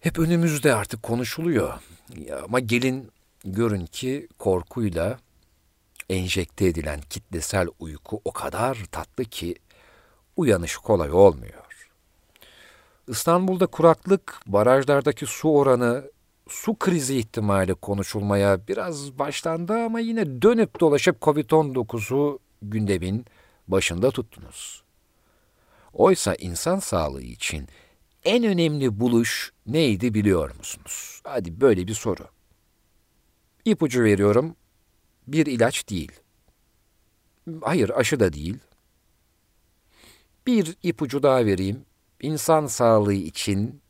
Hep 0.00 0.18
önümüzde 0.18 0.74
artık 0.74 1.02
konuşuluyor. 1.02 1.74
Ama 2.44 2.60
gelin 2.60 3.10
görün 3.44 3.86
ki 3.86 4.28
korkuyla 4.38 5.18
enjekte 6.10 6.66
edilen 6.66 7.00
kitlesel 7.00 7.68
uyku 7.78 8.20
o 8.24 8.32
kadar 8.32 8.84
tatlı 8.92 9.24
ki 9.24 9.54
uyanış 10.36 10.76
kolay 10.76 11.12
olmuyor. 11.12 11.66
İstanbul'da 13.08 13.66
kuraklık, 13.66 14.40
barajlardaki 14.46 15.26
su 15.26 15.50
oranı, 15.50 16.10
su 16.48 16.78
krizi 16.78 17.18
ihtimali 17.18 17.74
konuşulmaya 17.74 18.68
biraz 18.68 19.18
başlandı 19.18 19.72
ama 19.72 20.00
yine 20.00 20.42
dönüp 20.42 20.80
dolaşıp 20.80 21.22
Covid-19'u 21.22 22.38
gündemin 22.62 23.26
başında 23.68 24.10
tuttunuz. 24.10 24.82
Oysa 25.92 26.34
insan 26.34 26.78
sağlığı 26.78 27.22
için 27.22 27.68
en 28.24 28.44
önemli 28.44 29.00
buluş 29.00 29.52
neydi 29.66 30.14
biliyor 30.14 30.56
musunuz? 30.56 31.20
Hadi 31.24 31.60
böyle 31.60 31.86
bir 31.86 31.94
soru. 31.94 32.26
İpucu 33.64 34.02
veriyorum. 34.02 34.56
Bir 35.26 35.46
ilaç 35.46 35.88
değil. 35.88 36.12
Hayır, 37.62 37.90
aşı 37.90 38.20
da 38.20 38.32
değil. 38.32 38.58
Bir 40.46 40.76
ipucu 40.82 41.22
daha 41.22 41.46
vereyim. 41.46 41.84
İnsan 42.20 42.66
sağlığı 42.66 43.14
için 43.14 43.80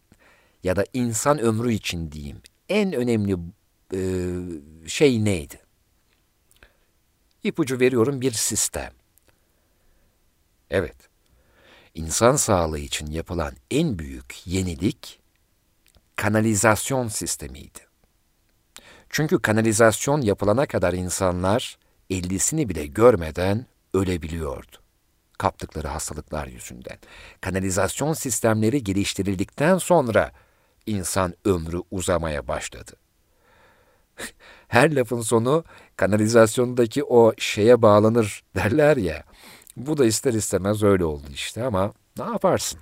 ya 0.65 0.77
da 0.77 0.85
insan 0.93 1.39
ömrü 1.39 1.73
için 1.73 2.13
diyeyim. 2.13 2.41
En 2.69 2.93
önemli 2.93 3.37
e, 3.95 4.01
şey 4.89 5.25
neydi? 5.25 5.61
İpucu 7.43 7.81
veriyorum 7.81 8.21
bir 8.21 8.33
sistem. 8.33 8.93
Evet. 10.71 10.97
İnsan 11.95 12.37
sağlığı 12.37 12.79
için 12.79 13.07
yapılan 13.07 13.55
en 13.71 13.99
büyük 13.99 14.47
yenilik 14.47 15.21
kanalizasyon 16.17 17.09
sistemiydi. 17.09 17.79
Çünkü 19.11 19.39
kanalizasyon 19.39 20.21
yapılana 20.21 20.67
kadar 20.67 20.93
insanlar 20.93 21.79
ellisini 22.11 22.69
bile 22.69 22.87
görmeden 22.87 23.67
ölebiliyordu. 23.95 24.77
Kaptıkları 25.39 25.89
hastalıklar 25.89 26.47
yüzünden. 26.47 26.99
Kanalizasyon 27.41 28.13
sistemleri 28.13 28.85
geliştirildikten 28.85 29.79
sonra 29.79 30.33
insan 30.87 31.35
ömrü 31.45 31.83
uzamaya 31.91 32.49
başladı. 32.49 32.93
Her 34.69 34.97
lafın 34.97 35.21
sonu 35.21 35.65
kanalizasyondaki 35.97 37.05
o 37.05 37.33
şeye 37.39 37.83
bağlanır 37.83 38.43
derler 38.57 38.97
ya. 38.97 39.25
Bu 39.77 39.99
da 39.99 40.05
ister 40.05 40.33
istemez 40.35 40.83
öyle 40.83 41.05
oldu 41.05 41.27
işte 41.33 41.65
ama 41.65 41.93
ne 42.19 42.25
yaparsın? 42.25 42.81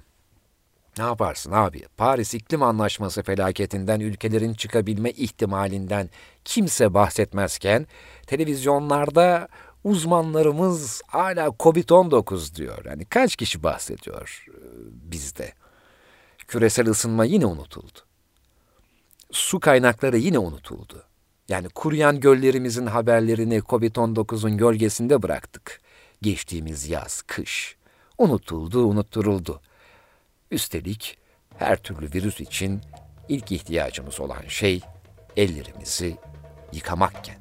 Ne 0.98 1.04
yaparsın 1.04 1.52
abi? 1.52 1.82
Paris 1.96 2.34
İklim 2.34 2.62
Anlaşması 2.62 3.22
felaketinden 3.22 4.00
ülkelerin 4.00 4.54
çıkabilme 4.54 5.10
ihtimalinden 5.10 6.10
kimse 6.44 6.94
bahsetmezken 6.94 7.86
televizyonlarda 8.26 9.48
uzmanlarımız 9.84 11.02
hala 11.06 11.46
Covid-19 11.46 12.54
diyor. 12.54 12.84
Yani 12.84 13.04
kaç 13.04 13.36
kişi 13.36 13.62
bahsediyor 13.62 14.46
e, 14.48 14.54
bizde? 15.12 15.52
Küresel 16.48 16.88
ısınma 16.88 17.24
yine 17.24 17.46
unutuldu. 17.46 17.98
Su 19.32 19.60
kaynakları 19.60 20.18
yine 20.18 20.38
unutuldu. 20.38 21.02
Yani 21.48 21.68
kuruyan 21.68 22.20
göllerimizin 22.20 22.86
haberlerini 22.86 23.58
Covid-19'un 23.58 24.56
gölgesinde 24.56 25.22
bıraktık. 25.22 25.80
Geçtiğimiz 26.22 26.88
yaz, 26.88 27.22
kış. 27.22 27.76
Unutuldu, 28.18 28.86
unutturuldu. 28.86 29.60
Üstelik 30.50 31.18
her 31.58 31.82
türlü 31.82 32.12
virüs 32.14 32.40
için 32.40 32.80
ilk 33.28 33.52
ihtiyacımız 33.52 34.20
olan 34.20 34.42
şey 34.48 34.80
ellerimizi 35.36 36.16
yıkamakken. 36.72 37.36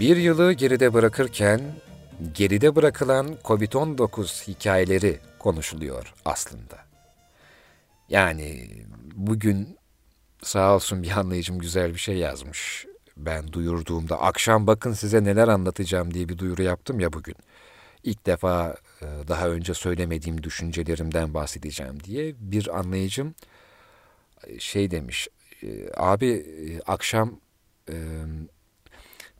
Bir 0.00 0.16
yılı 0.16 0.52
geride 0.52 0.94
bırakırken 0.94 1.60
geride 2.34 2.76
bırakılan 2.76 3.36
COVID-19 3.44 4.48
hikayeleri 4.48 5.18
konuşuluyor 5.38 6.14
aslında. 6.24 6.78
Yani 8.08 8.70
bugün 9.14 9.76
sağ 10.42 10.74
olsun 10.74 11.02
bir 11.02 11.10
anlayıcım 11.10 11.58
güzel 11.58 11.94
bir 11.94 11.98
şey 11.98 12.16
yazmış. 12.16 12.86
Ben 13.16 13.52
duyurduğumda 13.52 14.20
akşam 14.20 14.66
bakın 14.66 14.92
size 14.92 15.24
neler 15.24 15.48
anlatacağım 15.48 16.14
diye 16.14 16.28
bir 16.28 16.38
duyuru 16.38 16.62
yaptım 16.62 17.00
ya 17.00 17.12
bugün. 17.12 17.36
İlk 18.04 18.26
defa 18.26 18.76
e, 19.02 19.06
daha 19.28 19.48
önce 19.48 19.74
söylemediğim 19.74 20.42
düşüncelerimden 20.42 21.34
bahsedeceğim 21.34 22.04
diye 22.04 22.34
bir 22.38 22.78
anlayıcım 22.78 23.34
e, 24.46 24.58
şey 24.58 24.90
demiş. 24.90 25.28
E, 25.62 25.68
abi 25.96 26.46
akşam 26.86 27.40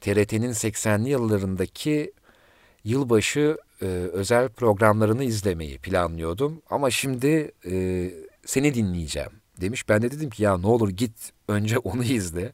TRT'nin 0.00 0.52
80'li 0.52 1.08
yıllarındaki 1.08 2.12
yılbaşı 2.84 3.58
e, 3.82 3.86
özel 3.86 4.48
programlarını 4.48 5.24
izlemeyi 5.24 5.78
planlıyordum. 5.78 6.62
Ama 6.70 6.90
şimdi 6.90 7.52
e, 7.70 8.10
seni 8.46 8.74
dinleyeceğim 8.74 9.30
demiş. 9.60 9.88
Ben 9.88 10.02
de 10.02 10.10
dedim 10.10 10.30
ki 10.30 10.42
ya 10.42 10.58
ne 10.58 10.66
olur 10.66 10.88
git 10.88 11.32
önce 11.48 11.78
onu 11.84 12.04
izle. 12.04 12.52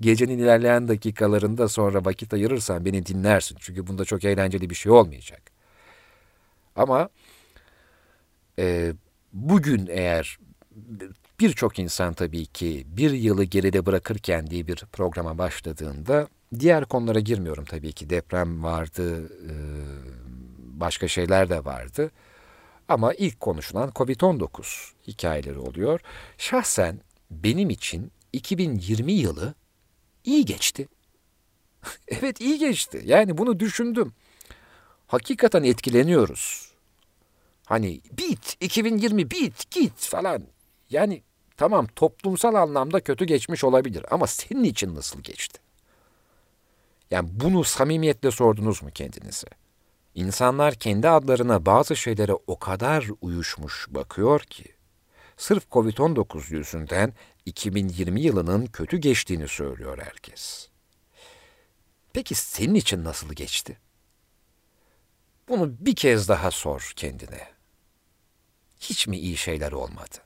Gecenin 0.00 0.38
ilerleyen 0.38 0.88
dakikalarında 0.88 1.68
sonra 1.68 2.04
vakit 2.04 2.34
ayırırsan 2.34 2.84
beni 2.84 3.06
dinlersin. 3.06 3.56
Çünkü 3.60 3.86
bunda 3.86 4.04
çok 4.04 4.24
eğlenceli 4.24 4.70
bir 4.70 4.74
şey 4.74 4.92
olmayacak. 4.92 5.42
Ama 6.76 7.08
e, 8.58 8.92
bugün 9.32 9.86
eğer 9.90 10.38
birçok 11.40 11.78
insan 11.78 12.14
tabii 12.14 12.46
ki 12.46 12.86
bir 12.86 13.10
yılı 13.10 13.44
geride 13.44 13.86
bırakırken 13.86 14.46
diye 14.46 14.66
bir 14.66 14.76
programa 14.92 15.38
başladığında 15.38 16.28
diğer 16.60 16.84
konulara 16.84 17.20
girmiyorum 17.20 17.64
tabii 17.64 17.92
ki 17.92 18.10
deprem 18.10 18.64
vardı, 18.64 19.26
e, 19.26 19.54
başka 20.58 21.08
şeyler 21.08 21.48
de 21.48 21.64
vardı. 21.64 22.10
Ama 22.88 23.14
ilk 23.14 23.40
konuşulan 23.40 23.90
Covid-19 23.90 24.92
hikayeleri 25.06 25.58
oluyor. 25.58 26.00
Şahsen 26.38 27.00
benim 27.30 27.70
için 27.70 28.12
2020 28.32 29.12
yılı 29.12 29.54
iyi 30.24 30.44
geçti. 30.44 30.88
evet 32.08 32.40
iyi 32.40 32.58
geçti. 32.58 33.02
Yani 33.04 33.38
bunu 33.38 33.60
düşündüm. 33.60 34.12
Hakikaten 35.06 35.62
etkileniyoruz. 35.62 36.74
Hani 37.66 38.00
bit, 38.18 38.56
2020 38.60 39.30
bit, 39.30 39.70
git 39.70 39.98
falan. 39.98 40.42
Yani 40.90 41.22
tamam 41.56 41.86
toplumsal 41.86 42.54
anlamda 42.54 43.00
kötü 43.00 43.24
geçmiş 43.24 43.64
olabilir 43.64 44.04
ama 44.10 44.26
senin 44.26 44.64
için 44.64 44.94
nasıl 44.94 45.20
geçti? 45.20 45.63
Yani 47.14 47.28
bunu 47.32 47.64
samimiyetle 47.64 48.30
sordunuz 48.30 48.82
mu 48.82 48.90
kendinize? 48.90 49.46
İnsanlar 50.14 50.74
kendi 50.74 51.08
adlarına 51.08 51.66
bazı 51.66 51.96
şeylere 51.96 52.32
o 52.46 52.58
kadar 52.58 53.08
uyuşmuş 53.20 53.86
bakıyor 53.90 54.40
ki, 54.40 54.64
sırf 55.36 55.64
Covid-19 55.70 56.54
yüzünden 56.54 57.12
2020 57.46 58.20
yılının 58.20 58.66
kötü 58.66 58.96
geçtiğini 58.96 59.48
söylüyor 59.48 59.98
herkes. 60.02 60.68
Peki 62.12 62.34
senin 62.34 62.74
için 62.74 63.04
nasıl 63.04 63.32
geçti? 63.32 63.78
Bunu 65.48 65.74
bir 65.80 65.96
kez 65.96 66.28
daha 66.28 66.50
sor 66.50 66.92
kendine. 66.96 67.48
Hiç 68.80 69.06
mi 69.06 69.18
iyi 69.18 69.36
şeyler 69.36 69.72
olmadı? 69.72 70.16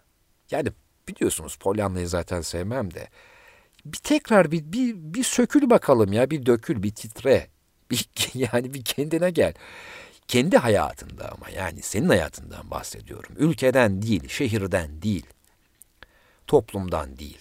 Yani 0.50 0.68
biliyorsunuz 1.08 1.56
Pollyanna'yı 1.56 2.08
zaten 2.08 2.40
sevmem 2.40 2.94
de. 2.94 3.08
Bir 3.92 3.98
tekrar 3.98 4.50
bir, 4.50 4.72
bir, 4.72 4.94
bir 4.94 5.24
sökül 5.24 5.70
bakalım 5.70 6.12
ya, 6.12 6.30
bir 6.30 6.46
dökül, 6.46 6.82
bir 6.82 6.90
titre. 6.90 7.46
Bir, 7.90 8.08
yani 8.34 8.74
bir 8.74 8.84
kendine 8.84 9.30
gel. 9.30 9.54
Kendi 10.28 10.56
hayatında 10.56 11.32
ama 11.32 11.50
yani 11.50 11.82
senin 11.82 12.08
hayatından 12.08 12.70
bahsediyorum. 12.70 13.34
Ülkeden 13.38 14.02
değil, 14.02 14.28
şehirden 14.28 15.02
değil. 15.02 15.26
Toplumdan 16.46 17.18
değil. 17.18 17.38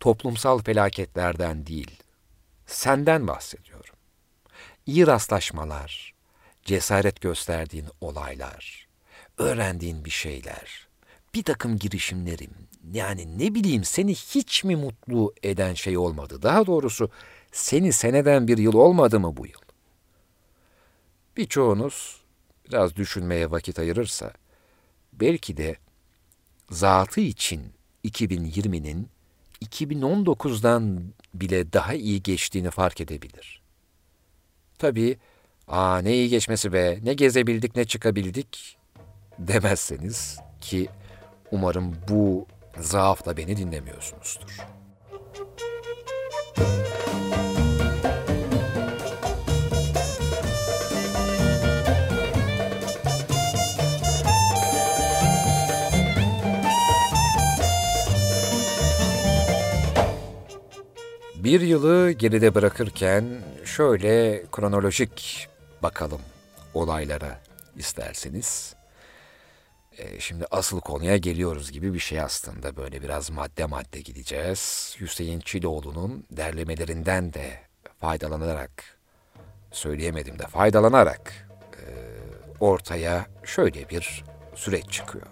Toplumsal 0.00 0.58
felaketlerden 0.58 1.66
değil. 1.66 2.02
Senden 2.66 3.28
bahsediyorum. 3.28 3.94
İyi 4.86 5.06
rastlaşmalar, 5.06 6.14
cesaret 6.64 7.20
gösterdiğin 7.20 7.88
olaylar, 8.00 8.88
öğrendiğin 9.38 10.04
bir 10.04 10.10
şeyler, 10.10 10.88
bir 11.34 11.42
takım 11.42 11.78
girişimlerim, 11.78 12.63
yani 12.92 13.38
ne 13.38 13.54
bileyim 13.54 13.84
seni 13.84 14.14
hiç 14.14 14.64
mi 14.64 14.76
mutlu 14.76 15.34
eden 15.42 15.74
şey 15.74 15.98
olmadı? 15.98 16.42
Daha 16.42 16.66
doğrusu 16.66 17.10
seni 17.52 17.92
seneden 17.92 18.48
bir 18.48 18.58
yıl 18.58 18.74
olmadı 18.74 19.20
mı 19.20 19.36
bu 19.36 19.46
yıl? 19.46 19.60
Birçoğunuz 21.36 22.20
biraz 22.68 22.96
düşünmeye 22.96 23.50
vakit 23.50 23.78
ayırırsa, 23.78 24.32
belki 25.12 25.56
de 25.56 25.76
zatı 26.70 27.20
için 27.20 27.62
2020'nin 28.04 29.08
2019'dan 29.62 31.02
bile 31.34 31.72
daha 31.72 31.94
iyi 31.94 32.22
geçtiğini 32.22 32.70
fark 32.70 33.00
edebilir. 33.00 33.60
Tabii, 34.78 35.18
''Aa 35.68 35.98
ne 35.98 36.14
iyi 36.14 36.28
geçmesi 36.28 36.72
be, 36.72 36.98
ne 37.02 37.14
gezebildik 37.14 37.76
ne 37.76 37.84
çıkabildik'' 37.84 38.76
demezseniz 39.38 40.38
ki 40.60 40.88
umarım 41.50 41.96
bu 42.08 42.46
zaafla 42.80 43.36
beni 43.36 43.56
dinlemiyorsunuzdur. 43.56 44.56
Bir 61.44 61.60
yılı 61.60 62.10
geride 62.10 62.54
bırakırken 62.54 63.24
şöyle 63.64 64.42
kronolojik 64.52 65.48
bakalım 65.82 66.20
olaylara 66.74 67.40
isterseniz. 67.76 68.74
E, 69.98 70.20
şimdi 70.20 70.46
asıl 70.50 70.80
konuya 70.80 71.16
geliyoruz 71.16 71.72
gibi 71.72 71.94
bir 71.94 71.98
şey 71.98 72.20
aslında. 72.20 72.76
Böyle 72.76 73.02
biraz 73.02 73.30
madde 73.30 73.66
madde 73.66 74.00
gideceğiz. 74.00 74.94
Hüseyin 75.00 75.40
Çiloğlu'nun 75.40 76.24
derlemelerinden 76.30 77.32
de 77.32 77.60
faydalanarak, 78.00 78.84
söyleyemedim 79.72 80.38
de 80.38 80.46
faydalanarak 80.46 81.48
e, 81.72 81.84
ortaya 82.60 83.26
şöyle 83.44 83.88
bir 83.88 84.24
süreç 84.54 84.90
çıkıyor. 84.90 85.26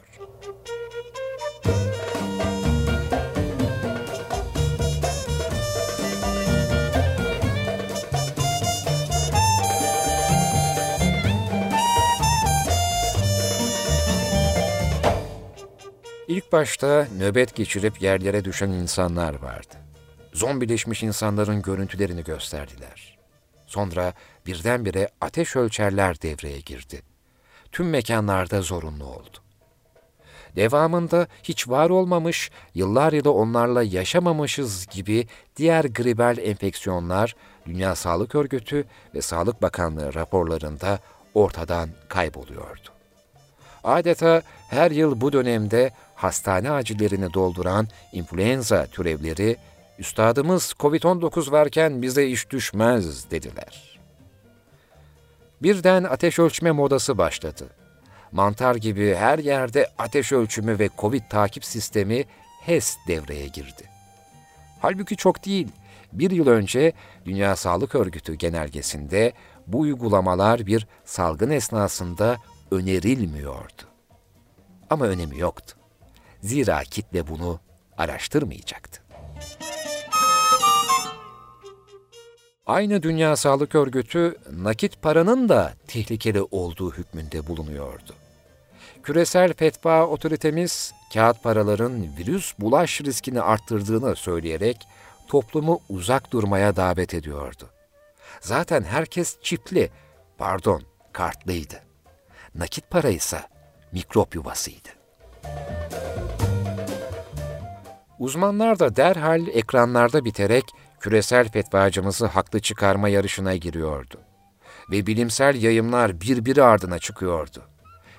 İlk 16.33 16.53
başta 16.53 17.07
nöbet 17.19 17.55
geçirip 17.55 18.03
yerlere 18.03 18.45
düşen 18.45 18.69
insanlar 18.69 19.35
vardı. 19.35 19.75
Zombileşmiş 20.33 21.03
insanların 21.03 21.63
görüntülerini 21.63 22.25
gösterdiler. 22.25 23.19
Sonra 23.67 24.13
birdenbire 24.47 25.09
ateş 25.21 25.57
ölçerler 25.57 26.23
devreye 26.23 26.61
girdi. 26.61 27.03
Tüm 27.73 27.91
mekanlarda 27.91 28.63
zorunlu 28.63 29.05
oldu. 29.05 29.39
Devamında 30.57 31.27
hiç 31.43 31.69
var 31.69 31.91
olmamış, 31.91 32.51
yıllar 32.75 33.13
yılı 33.13 33.33
onlarla 33.33 33.83
yaşamamışız 33.83 34.87
gibi 34.87 35.27
diğer 35.57 35.85
gribel 35.85 36.39
enfeksiyonlar 36.39 37.37
Dünya 37.67 37.95
Sağlık 37.95 38.35
Örgütü 38.35 38.85
ve 39.15 39.23
Sağlık 39.23 39.63
Bakanlığı 39.63 40.15
raporlarında 40.15 40.99
ortadan 41.35 41.89
kayboluyordu. 42.09 42.89
Adeta 43.85 44.43
her 44.69 44.91
yıl 44.91 45.21
bu 45.21 45.33
dönemde 45.33 45.91
hastane 46.23 46.71
acillerini 46.71 47.35
dolduran 47.35 47.89
influenza 48.13 48.87
türevleri, 48.87 49.57
üstadımız 49.99 50.75
Covid-19 50.79 51.53
varken 51.53 52.03
bize 52.03 52.27
iş 52.27 52.51
düşmez 52.51 53.31
dediler. 53.31 54.01
Birden 55.63 56.05
ateş 56.05 56.39
ölçme 56.39 56.71
modası 56.71 57.19
başladı. 57.19 57.67
Mantar 58.33 58.75
gibi 58.75 59.15
her 59.15 59.39
yerde 59.39 59.91
ateş 59.99 60.33
ölçümü 60.33 60.79
ve 60.79 60.91
Covid 60.99 61.23
takip 61.31 61.65
sistemi 61.65 62.25
HES 62.61 62.97
devreye 63.09 63.47
girdi. 63.47 63.85
Halbuki 64.81 65.17
çok 65.17 65.47
değil. 65.47 65.69
Bir 66.13 66.31
yıl 66.31 66.47
önce 66.47 66.93
Dünya 67.25 67.57
Sağlık 67.57 67.95
Örgütü 67.95 68.35
genelgesinde 68.35 69.33
bu 69.67 69.81
uygulamalar 69.81 70.67
bir 70.67 70.87
salgın 71.05 71.51
esnasında 71.51 72.37
önerilmiyordu. 72.71 73.83
Ama 74.91 75.07
önemi 75.07 75.39
yoktu. 75.39 75.82
Zira 76.43 76.81
kitle 76.85 77.29
bunu 77.29 77.61
araştırmayacaktı. 77.99 79.03
Aynı 82.67 83.03
Dünya 83.03 83.37
Sağlık 83.37 83.75
Örgütü 83.75 84.37
nakit 84.53 85.03
paranın 85.03 85.49
da 85.49 85.73
tehlikeli 85.87 86.43
olduğu 86.43 86.93
hükmünde 86.93 87.47
bulunuyordu. 87.47 88.15
Küresel 89.03 89.55
fetva 89.55 90.07
otoritemiz 90.07 90.95
kağıt 91.15 91.43
paraların 91.43 92.17
virüs 92.17 92.55
bulaş 92.59 93.01
riskini 93.01 93.41
arttırdığını 93.41 94.17
söyleyerek 94.17 94.77
toplumu 95.29 95.81
uzak 95.89 96.33
durmaya 96.33 96.77
davet 96.77 97.15
ediyordu. 97.15 97.71
Zaten 98.41 98.83
herkes 98.83 99.37
çipli, 99.43 99.91
pardon 100.39 100.83
kartlıydı. 101.13 101.83
Nakit 102.55 102.91
para 102.91 103.09
ise 103.09 103.41
mikrop 103.93 104.35
yuvasıydı. 104.35 105.02
Uzmanlar 108.23 108.79
da 108.79 108.97
derhal 108.97 109.47
ekranlarda 109.47 110.25
biterek 110.25 110.65
küresel 111.01 111.49
fetvacımızı 111.49 112.27
haklı 112.27 112.61
çıkarma 112.61 113.09
yarışına 113.09 113.57
giriyordu. 113.57 114.21
Ve 114.91 115.07
bilimsel 115.07 115.63
yayımlar 115.63 116.21
birbiri 116.21 116.63
ardına 116.63 116.99
çıkıyordu. 116.99 117.63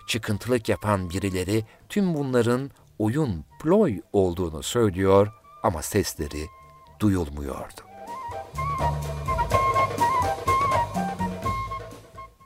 Çıkıntılık 0.08 0.70
yapan 0.70 1.10
birileri 1.10 1.66
tüm 1.90 2.14
bunların 2.14 2.72
oyun, 3.00 3.46
ploy 3.62 4.02
olduğunu 4.14 4.64
söylüyor 4.64 5.28
ama 5.64 5.82
sesleri 5.82 6.46
duyulmuyordu. 7.00 7.82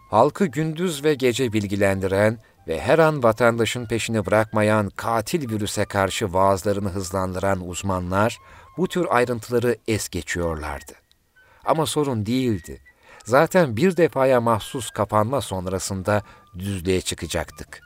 Halkı 0.10 0.46
gündüz 0.46 1.04
ve 1.04 1.14
gece 1.14 1.54
bilgilendiren 1.54 2.40
ve 2.68 2.82
her 2.82 3.00
an 3.00 3.24
vatandaşın 3.24 3.86
peşini 3.86 4.26
bırakmayan 4.26 4.90
katil 4.90 5.50
virüse 5.50 5.86
karşı 5.86 6.34
vaazlarını 6.34 6.90
hızlandıran 6.90 7.68
uzmanlar 7.68 8.38
bu 8.78 8.88
tür 8.88 9.08
ayrıntıları 9.10 9.78
es 9.88 10.10
geçiyorlardı. 10.10 10.94
Ama 11.66 11.86
sorun 11.86 12.26
değildi. 12.26 12.82
Zaten 13.26 13.78
bir 13.78 13.98
defaya 13.98 14.42
mahsus 14.42 14.90
kapanma 14.90 15.42
sonrasında 15.42 16.24
düzlüğe 16.60 17.02
çıkacaktık. 17.02 17.82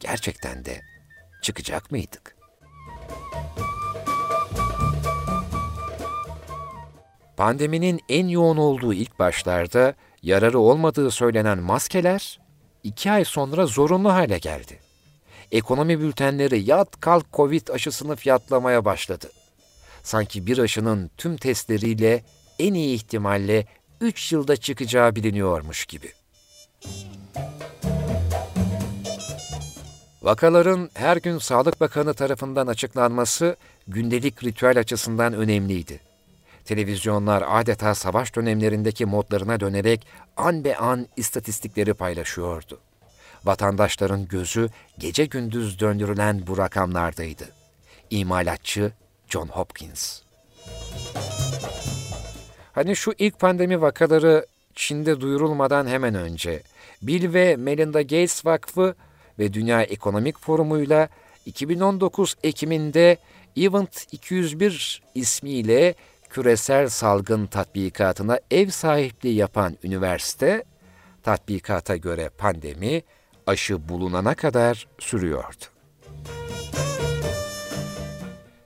Gerçekten 0.00 0.64
de 0.64 0.80
çıkacak 1.42 1.90
mıydık? 1.90 2.36
Pandeminin 7.36 8.00
en 8.08 8.28
yoğun 8.28 8.56
olduğu 8.56 8.94
ilk 8.94 9.18
başlarda 9.18 9.94
yararı 10.22 10.58
olmadığı 10.58 11.10
söylenen 11.10 11.58
maskeler 11.58 12.43
iki 12.84 13.10
ay 13.10 13.24
sonra 13.24 13.66
zorunlu 13.66 14.12
hale 14.12 14.38
geldi. 14.38 14.78
Ekonomi 15.52 16.00
bültenleri 16.00 16.62
yat 16.62 17.00
kalk 17.00 17.32
Covid 17.32 17.68
aşısını 17.68 18.16
fiyatlamaya 18.16 18.84
başladı. 18.84 19.30
Sanki 20.02 20.46
bir 20.46 20.58
aşının 20.58 21.10
tüm 21.16 21.36
testleriyle 21.36 22.24
en 22.58 22.74
iyi 22.74 22.94
ihtimalle 22.94 23.66
3 24.00 24.32
yılda 24.32 24.56
çıkacağı 24.56 25.16
biliniyormuş 25.16 25.86
gibi. 25.86 26.12
Vakaların 30.22 30.90
her 30.94 31.16
gün 31.16 31.38
Sağlık 31.38 31.80
Bakanı 31.80 32.14
tarafından 32.14 32.66
açıklanması 32.66 33.56
gündelik 33.88 34.44
ritüel 34.44 34.78
açısından 34.78 35.32
önemliydi. 35.32 36.00
Televizyonlar 36.64 37.44
adeta 37.46 37.94
savaş 37.94 38.36
dönemlerindeki 38.36 39.06
modlarına 39.06 39.60
dönerek 39.60 40.06
an 40.36 40.64
be 40.64 40.76
an 40.76 41.06
istatistikleri 41.16 41.94
paylaşıyordu. 41.94 42.80
Vatandaşların 43.44 44.28
gözü 44.28 44.68
gece 44.98 45.24
gündüz 45.24 45.80
döndürülen 45.80 46.46
bu 46.46 46.58
rakamlardaydı. 46.58 47.44
İmalatçı 48.10 48.92
John 49.28 49.46
Hopkins. 49.46 50.20
Hani 52.72 52.96
şu 52.96 53.12
ilk 53.18 53.38
pandemi 53.38 53.80
vakaları 53.80 54.46
Çin'de 54.74 55.20
duyurulmadan 55.20 55.86
hemen 55.86 56.14
önce 56.14 56.62
Bill 57.02 57.32
ve 57.32 57.56
Melinda 57.56 58.02
Gates 58.02 58.46
Vakfı 58.46 58.94
ve 59.38 59.52
Dünya 59.52 59.82
Ekonomik 59.82 60.40
Forumu'yla 60.40 61.08
2019 61.46 62.34
Ekim'inde 62.42 63.16
Event 63.56 64.06
201 64.12 65.02
ismiyle 65.14 65.94
küresel 66.34 66.88
salgın 66.88 67.46
tatbikatına 67.46 68.38
ev 68.50 68.68
sahipliği 68.68 69.34
yapan 69.34 69.78
üniversite, 69.82 70.64
tatbikata 71.22 71.96
göre 71.96 72.28
pandemi 72.28 73.02
aşı 73.46 73.88
bulunana 73.88 74.34
kadar 74.34 74.88
sürüyordu. 74.98 75.64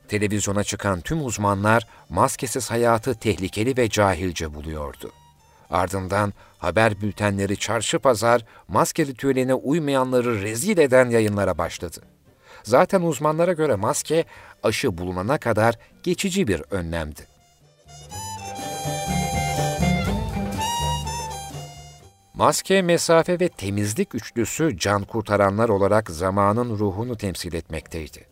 Televizyona 0.08 0.64
çıkan 0.64 1.00
tüm 1.00 1.24
uzmanlar 1.24 1.86
maskesiz 2.08 2.70
hayatı 2.70 3.14
tehlikeli 3.14 3.76
ve 3.76 3.88
cahilce 3.88 4.54
buluyordu. 4.54 5.12
Ardından 5.70 6.32
haber 6.58 7.00
bültenleri 7.00 7.56
çarşı 7.56 7.98
pazar 7.98 8.44
maske 8.68 9.06
ritüeline 9.06 9.54
uymayanları 9.54 10.42
rezil 10.42 10.78
eden 10.78 11.10
yayınlara 11.10 11.58
başladı. 11.58 12.00
Zaten 12.62 13.02
uzmanlara 13.02 13.52
göre 13.52 13.74
maske 13.74 14.24
aşı 14.62 14.98
bulunana 14.98 15.38
kadar 15.38 15.78
geçici 16.02 16.48
bir 16.48 16.62
önlemdi. 16.70 17.37
Maske, 22.38 22.82
mesafe 22.82 23.40
ve 23.40 23.48
temizlik 23.48 24.14
üçlüsü 24.14 24.78
can 24.78 25.04
kurtaranlar 25.04 25.68
olarak 25.68 26.10
zamanın 26.10 26.78
ruhunu 26.78 27.16
temsil 27.16 27.54
etmekteydi. 27.54 28.26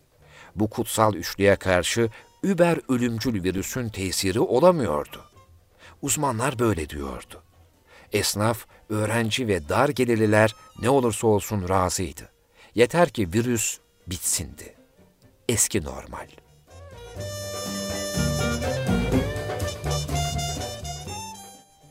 Bu 0.57 0.71
kutsal 0.71 1.15
üçlüye 1.15 1.57
karşı 1.57 2.11
über 2.43 2.81
ölümcül 2.89 3.45
virüsün 3.45 3.89
tesiri 3.89 4.41
olamıyordu. 4.41 5.25
Uzmanlar 6.03 6.59
böyle 6.59 6.89
diyordu. 6.89 7.43
Esnaf, 8.13 8.67
öğrenci 8.89 9.49
ve 9.49 9.69
dar 9.69 9.89
gelirliler 9.89 10.55
ne 10.83 10.91
olursa 10.91 11.27
olsun 11.27 11.69
razıydı. 11.69 12.31
Yeter 12.75 13.09
ki 13.09 13.33
virüs 13.33 13.79
bitsindi. 14.07 14.75
Eski 15.49 15.85
normal. 15.85 16.27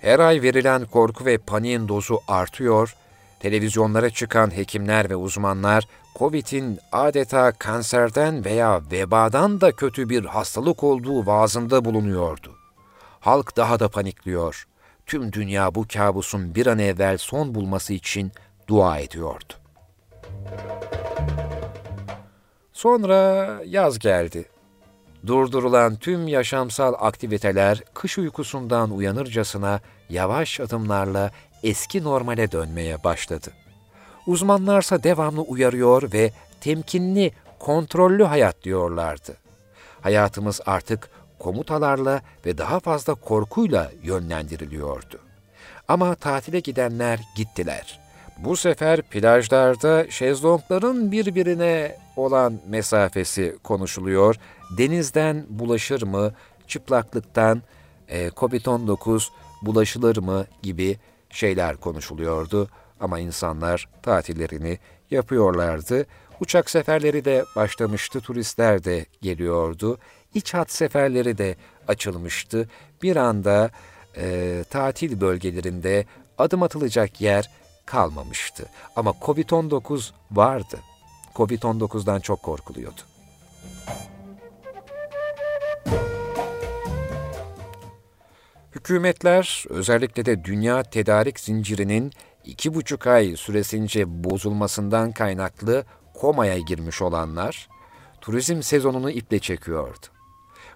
Her 0.06 0.20
ay 0.20 0.42
verilen 0.42 0.86
korku 0.86 1.26
ve 1.26 1.38
paniğin 1.38 1.88
dozu 1.88 2.20
artıyor, 2.28 2.96
televizyonlara 3.40 4.10
çıkan 4.10 4.58
hekimler 4.58 5.10
ve 5.10 5.16
uzmanlar 5.16 5.88
COVID'in 6.16 6.80
adeta 6.92 7.52
kanserden 7.52 8.46
veya 8.46 8.82
vebadan 8.92 9.62
da 9.62 9.72
kötü 9.72 10.10
bir 10.10 10.26
hastalık 10.26 10.84
olduğu 10.84 11.26
vaazında 11.26 11.86
bulunuyordu. 11.86 12.56
Halk 13.20 13.58
daha 13.58 13.80
da 13.80 13.90
panikliyor. 13.90 14.68
Tüm 15.06 15.34
dünya 15.34 15.76
bu 15.76 15.86
kabusun 15.94 16.56
bir 16.56 16.68
an 16.68 16.80
evvel 16.80 17.18
son 17.18 17.56
bulması 17.56 17.94
için 17.94 18.32
dua 18.68 19.00
ediyordu. 19.00 19.54
Sonra 22.74 23.50
yaz 23.66 24.00
geldi. 24.00 24.46
Durdurulan 25.28 25.96
tüm 25.96 26.28
yaşamsal 26.28 26.94
aktiviteler 27.00 27.84
kış 27.94 28.18
uykusundan 28.18 28.92
uyanırcasına 28.92 29.80
yavaş 30.10 30.60
adımlarla 30.60 31.32
eski 31.64 32.04
normale 32.04 32.52
dönmeye 32.52 33.04
başladı. 33.04 33.52
Uzmanlarsa 34.28 35.04
devamlı 35.04 35.42
uyarıyor 35.42 36.14
ve 36.14 36.32
temkinli, 36.62 37.32
kontrollü 37.60 38.24
hayat 38.24 38.64
diyorlardı. 38.64 39.38
Hayatımız 40.02 40.62
artık 40.66 41.10
komutalarla 41.40 42.22
ve 42.46 42.58
daha 42.58 42.80
fazla 42.80 43.16
korkuyla 43.16 43.92
yönlendiriliyordu. 44.04 45.20
Ama 45.88 46.16
tatile 46.16 46.60
gidenler 46.60 47.20
gittiler. 47.36 48.00
Bu 48.38 48.58
sefer 48.58 49.02
plajlarda 49.02 50.12
şezlongların 50.12 51.12
birbirine 51.12 51.98
olan 52.16 52.60
mesafesi 52.68 53.58
konuşuluyor. 53.64 54.36
Denizden 54.78 55.46
bulaşır 55.50 56.02
mı, 56.02 56.34
çıplaklıktan 56.68 57.62
e, 58.08 58.28
COVID-19 58.28 59.28
bulaşılır 59.66 60.18
mı 60.18 60.46
gibi 60.64 60.98
şeyler 61.30 61.78
konuşuluyordu. 61.78 62.70
Ama 63.00 63.20
insanlar 63.20 63.90
tatillerini 64.04 64.80
yapıyorlardı. 65.12 66.06
Uçak 66.40 66.70
seferleri 66.70 67.26
de 67.26 67.46
başlamıştı, 67.56 68.22
turistler 68.22 68.84
de 68.84 69.06
geliyordu. 69.22 69.98
İç 70.34 70.54
hat 70.54 70.72
seferleri 70.72 71.38
de 71.38 71.56
açılmıştı. 71.88 72.70
Bir 73.04 73.16
anda 73.16 73.70
e, 74.18 74.64
tatil 74.70 75.22
bölgelerinde 75.22 76.06
adım 76.38 76.64
atılacak 76.64 77.22
yer 77.22 77.50
kalmamıştı. 77.86 78.66
Ama 78.96 79.12
Covid-19 79.12 80.12
vardı. 80.32 80.80
Covid-19'dan 81.36 82.20
çok 82.20 82.44
korkuluyordu. 82.44 83.02
Hükümetler 88.76 89.66
özellikle 89.70 90.26
de 90.26 90.44
dünya 90.44 90.84
tedarik 90.84 91.40
zincirinin 91.40 92.12
iki 92.44 92.74
buçuk 92.74 93.08
ay 93.08 93.36
süresince 93.36 94.24
bozulmasından 94.24 95.12
kaynaklı 95.12 95.86
komaya 96.14 96.58
girmiş 96.58 97.02
olanlar, 97.02 97.70
turizm 98.22 98.62
sezonunu 98.62 99.12
iple 99.12 99.40
çekiyordu. 99.40 100.08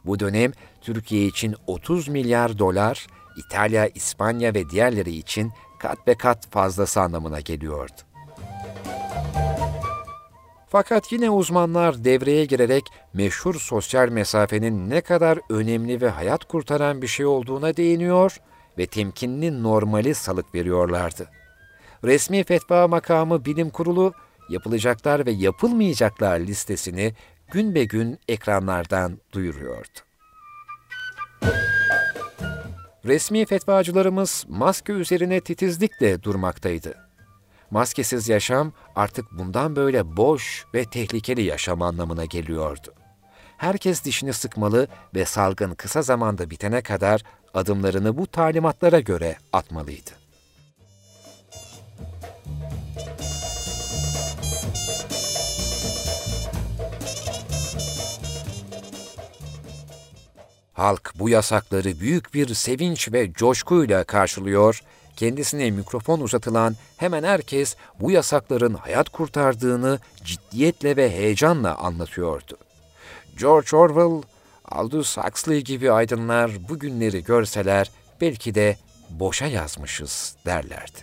Bu 0.06 0.20
dönem 0.20 0.52
Türkiye 0.82 1.26
için 1.26 1.56
30 1.68 2.08
milyar 2.08 2.60
dolar, 2.60 3.08
İtalya, 3.38 3.88
İspanya 3.88 4.54
ve 4.54 4.70
diğerleri 4.70 5.12
için 5.12 5.52
kat 5.80 6.08
be 6.08 6.18
kat 6.18 6.52
fazlası 6.52 7.02
anlamına 7.02 7.40
geliyordu. 7.40 8.02
Fakat 10.72 11.12
yine 11.12 11.30
uzmanlar 11.30 12.04
devreye 12.04 12.46
girerek 12.46 12.84
meşhur 13.14 13.56
sosyal 13.56 14.10
mesafenin 14.10 14.90
ne 14.90 15.02
kadar 15.02 15.40
önemli 15.50 16.02
ve 16.02 16.10
hayat 16.10 16.46
kurtaran 16.46 17.02
bir 17.02 17.08
şey 17.08 17.26
olduğuna 17.26 17.78
değiniyor 17.78 18.38
ve 18.78 18.86
temkinli 18.86 19.64
normali 19.64 20.16
salık 20.16 20.56
veriyorlardı. 20.56 21.30
Resmi 22.04 22.44
fetva 22.44 22.88
makamı 22.88 23.46
bilim 23.46 23.70
kurulu 23.70 24.14
yapılacaklar 24.50 25.26
ve 25.26 25.32
yapılmayacaklar 25.32 26.40
listesini 26.40 27.14
gün 27.52 27.76
be 27.76 27.84
gün 27.84 28.20
ekranlardan 28.28 29.18
duyuruyordu. 29.34 30.00
Resmi 33.06 33.46
fetvacılarımız 33.46 34.46
maske 34.50 34.94
üzerine 34.94 35.42
titizlikle 35.42 36.24
durmaktaydı. 36.24 37.09
Maskesiz 37.72 38.30
yaşam 38.30 38.74
artık 38.96 39.32
bundan 39.32 39.76
böyle 39.76 40.18
boş 40.18 40.66
ve 40.74 40.86
tehlikeli 40.86 41.42
yaşam 41.42 41.82
anlamına 41.82 42.26
geliyordu. 42.26 42.94
Herkes 43.58 44.04
dişini 44.04 44.34
sıkmalı 44.34 44.88
ve 45.16 45.26
salgın 45.26 45.74
kısa 45.74 46.02
zamanda 46.02 46.50
bitene 46.50 46.82
kadar 46.82 47.24
adımlarını 47.54 48.18
bu 48.18 48.28
talimatlara 48.28 49.00
göre 49.00 49.38
atmalıydı. 49.54 50.12
Halk 60.74 61.14
bu 61.16 61.30
yasakları 61.30 62.00
büyük 62.00 62.34
bir 62.34 62.54
sevinç 62.54 63.14
ve 63.14 63.34
coşkuyla 63.34 64.04
karşılıyor, 64.04 64.82
kendisine 65.20 65.72
mikrofon 65.72 66.20
uzatılan 66.20 66.76
hemen 66.98 67.24
herkes 67.24 67.76
bu 68.00 68.12
yasakların 68.12 68.74
hayat 68.74 69.10
kurtardığını 69.10 70.00
ciddiyetle 70.24 70.98
ve 70.98 71.12
heyecanla 71.12 71.76
anlatıyordu. 71.76 72.58
George 73.40 73.78
Orwell, 73.78 74.30
Aldous 74.66 75.18
Huxley 75.18 75.64
gibi 75.64 75.92
aydınlar 75.92 76.52
bu 76.70 76.80
günleri 76.80 77.24
görseler 77.24 77.92
belki 78.22 78.56
de 78.56 78.78
boşa 79.10 79.46
yazmışız 79.46 80.36
derlerdi. 80.46 81.00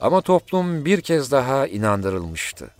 Ama 0.00 0.20
toplum 0.20 0.84
bir 0.84 1.00
kez 1.00 1.32
daha 1.32 1.66
inandırılmıştı. 1.66 2.70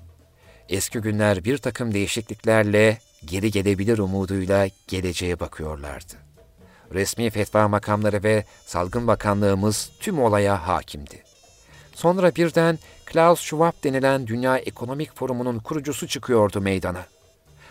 Eski 0.68 0.98
günler 0.98 1.44
bir 1.44 1.58
takım 1.58 1.94
değişikliklerle 1.94 2.98
geri 3.24 3.50
gelebilir 3.50 3.98
umuduyla 3.98 4.68
geleceğe 4.88 5.40
bakıyorlardı. 5.40 6.29
Resmi 6.94 7.30
fetva 7.30 7.68
makamları 7.68 8.22
ve 8.22 8.44
salgın 8.66 9.06
bakanlığımız 9.06 9.90
tüm 10.00 10.22
olaya 10.22 10.68
hakimdi. 10.68 11.22
Sonra 11.94 12.34
birden 12.34 12.78
Klaus 13.06 13.40
Schwab 13.40 13.84
denilen 13.84 14.26
Dünya 14.26 14.58
Ekonomik 14.58 15.16
Forumu'nun 15.16 15.58
kurucusu 15.58 16.08
çıkıyordu 16.08 16.60
meydana. 16.60 17.06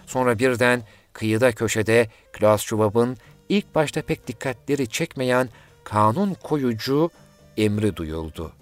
Sonra 0.05 0.39
birden 0.39 0.81
kıyıda 1.13 1.51
köşede 1.51 2.09
Klaus 2.31 2.61
Schwab'ın 2.61 3.17
ilk 3.49 3.75
başta 3.75 4.01
pek 4.01 4.27
dikkatleri 4.27 4.87
çekmeyen 4.87 5.49
kanun 5.83 6.33
koyucu 6.33 7.09
emri 7.57 7.95
duyuldu. 7.95 8.53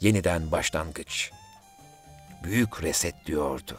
Yeniden 0.00 0.52
başlangıç. 0.52 1.30
Büyük 2.44 2.82
reset 2.82 3.14
diyordu. 3.26 3.76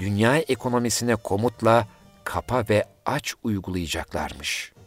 Dünya 0.00 0.36
ekonomisine 0.36 1.16
komutla 1.16 1.88
kapa 2.24 2.64
ve 2.68 2.84
aç 3.06 3.34
uygulayacaklarmış.'' 3.42 4.77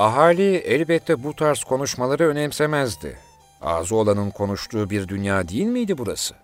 Ahali 0.00 0.56
elbette 0.56 1.24
bu 1.24 1.36
tarz 1.36 1.64
konuşmaları 1.64 2.28
önemsemezdi. 2.28 3.18
Ağzı 3.62 3.96
olanın 3.96 4.30
konuştuğu 4.30 4.90
bir 4.90 5.08
dünya 5.08 5.48
değil 5.48 5.66
miydi 5.66 5.98
burası? 5.98 6.34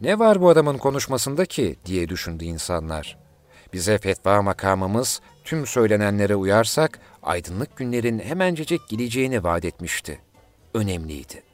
Ne 0.00 0.18
var 0.18 0.40
bu 0.40 0.48
adamın 0.48 0.78
konuşmasında 0.78 1.44
ki 1.44 1.76
diye 1.86 2.08
düşündü 2.08 2.44
insanlar. 2.44 3.18
Bize 3.72 3.98
fetva 3.98 4.42
makamımız 4.42 5.20
tüm 5.44 5.66
söylenenlere 5.66 6.36
uyarsak 6.36 7.00
aydınlık 7.22 7.76
günlerin 7.76 8.18
hemencecik 8.18 8.88
gideceğini 8.88 9.44
vaat 9.44 9.64
etmişti. 9.64 10.20
Önemliydi. 10.74 11.45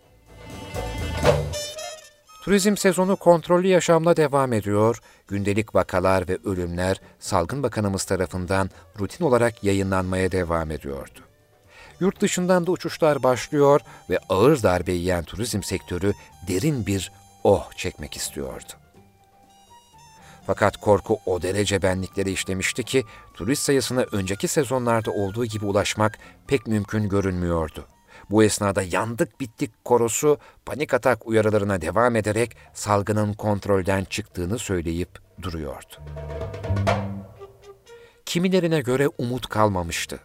Turizm 2.42 2.76
sezonu 2.76 3.16
kontrollü 3.16 3.66
yaşamla 3.66 4.16
devam 4.16 4.52
ediyor, 4.52 5.00
gündelik 5.28 5.74
vakalar 5.74 6.28
ve 6.28 6.38
ölümler 6.44 7.00
Salgın 7.18 7.62
Bakanımız 7.62 8.04
tarafından 8.04 8.70
rutin 9.00 9.24
olarak 9.24 9.64
yayınlanmaya 9.64 10.32
devam 10.32 10.70
ediyordu. 10.70 11.20
Yurt 12.00 12.20
dışından 12.20 12.66
da 12.66 12.70
uçuşlar 12.70 13.22
başlıyor 13.22 13.80
ve 14.10 14.18
ağır 14.28 14.62
darbe 14.62 14.92
yiyen 14.92 15.24
turizm 15.24 15.62
sektörü 15.62 16.12
derin 16.48 16.86
bir 16.86 17.12
oh 17.44 17.72
çekmek 17.76 18.16
istiyordu. 18.16 18.72
Fakat 20.46 20.76
korku 20.76 21.18
o 21.26 21.42
derece 21.42 21.82
benlikleri 21.82 22.32
işlemişti 22.32 22.84
ki 22.84 23.04
turist 23.34 23.62
sayısına 23.62 24.04
önceki 24.12 24.48
sezonlarda 24.48 25.10
olduğu 25.10 25.44
gibi 25.44 25.64
ulaşmak 25.64 26.18
pek 26.46 26.66
mümkün 26.66 27.08
görünmüyordu. 27.08 27.86
Bu 28.32 28.44
esnada 28.44 28.82
yandık 28.82 29.40
bittik 29.40 29.84
korosu 29.84 30.38
panik 30.66 30.94
atak 30.94 31.26
uyarılarına 31.26 31.80
devam 31.80 32.16
ederek 32.16 32.56
salgının 32.74 33.32
kontrolden 33.32 34.04
çıktığını 34.04 34.58
söyleyip 34.58 35.08
duruyordu. 35.42 35.94
Kimilerine 38.26 38.80
göre 38.80 39.08
umut 39.18 39.46
kalmamıştı 39.46 40.20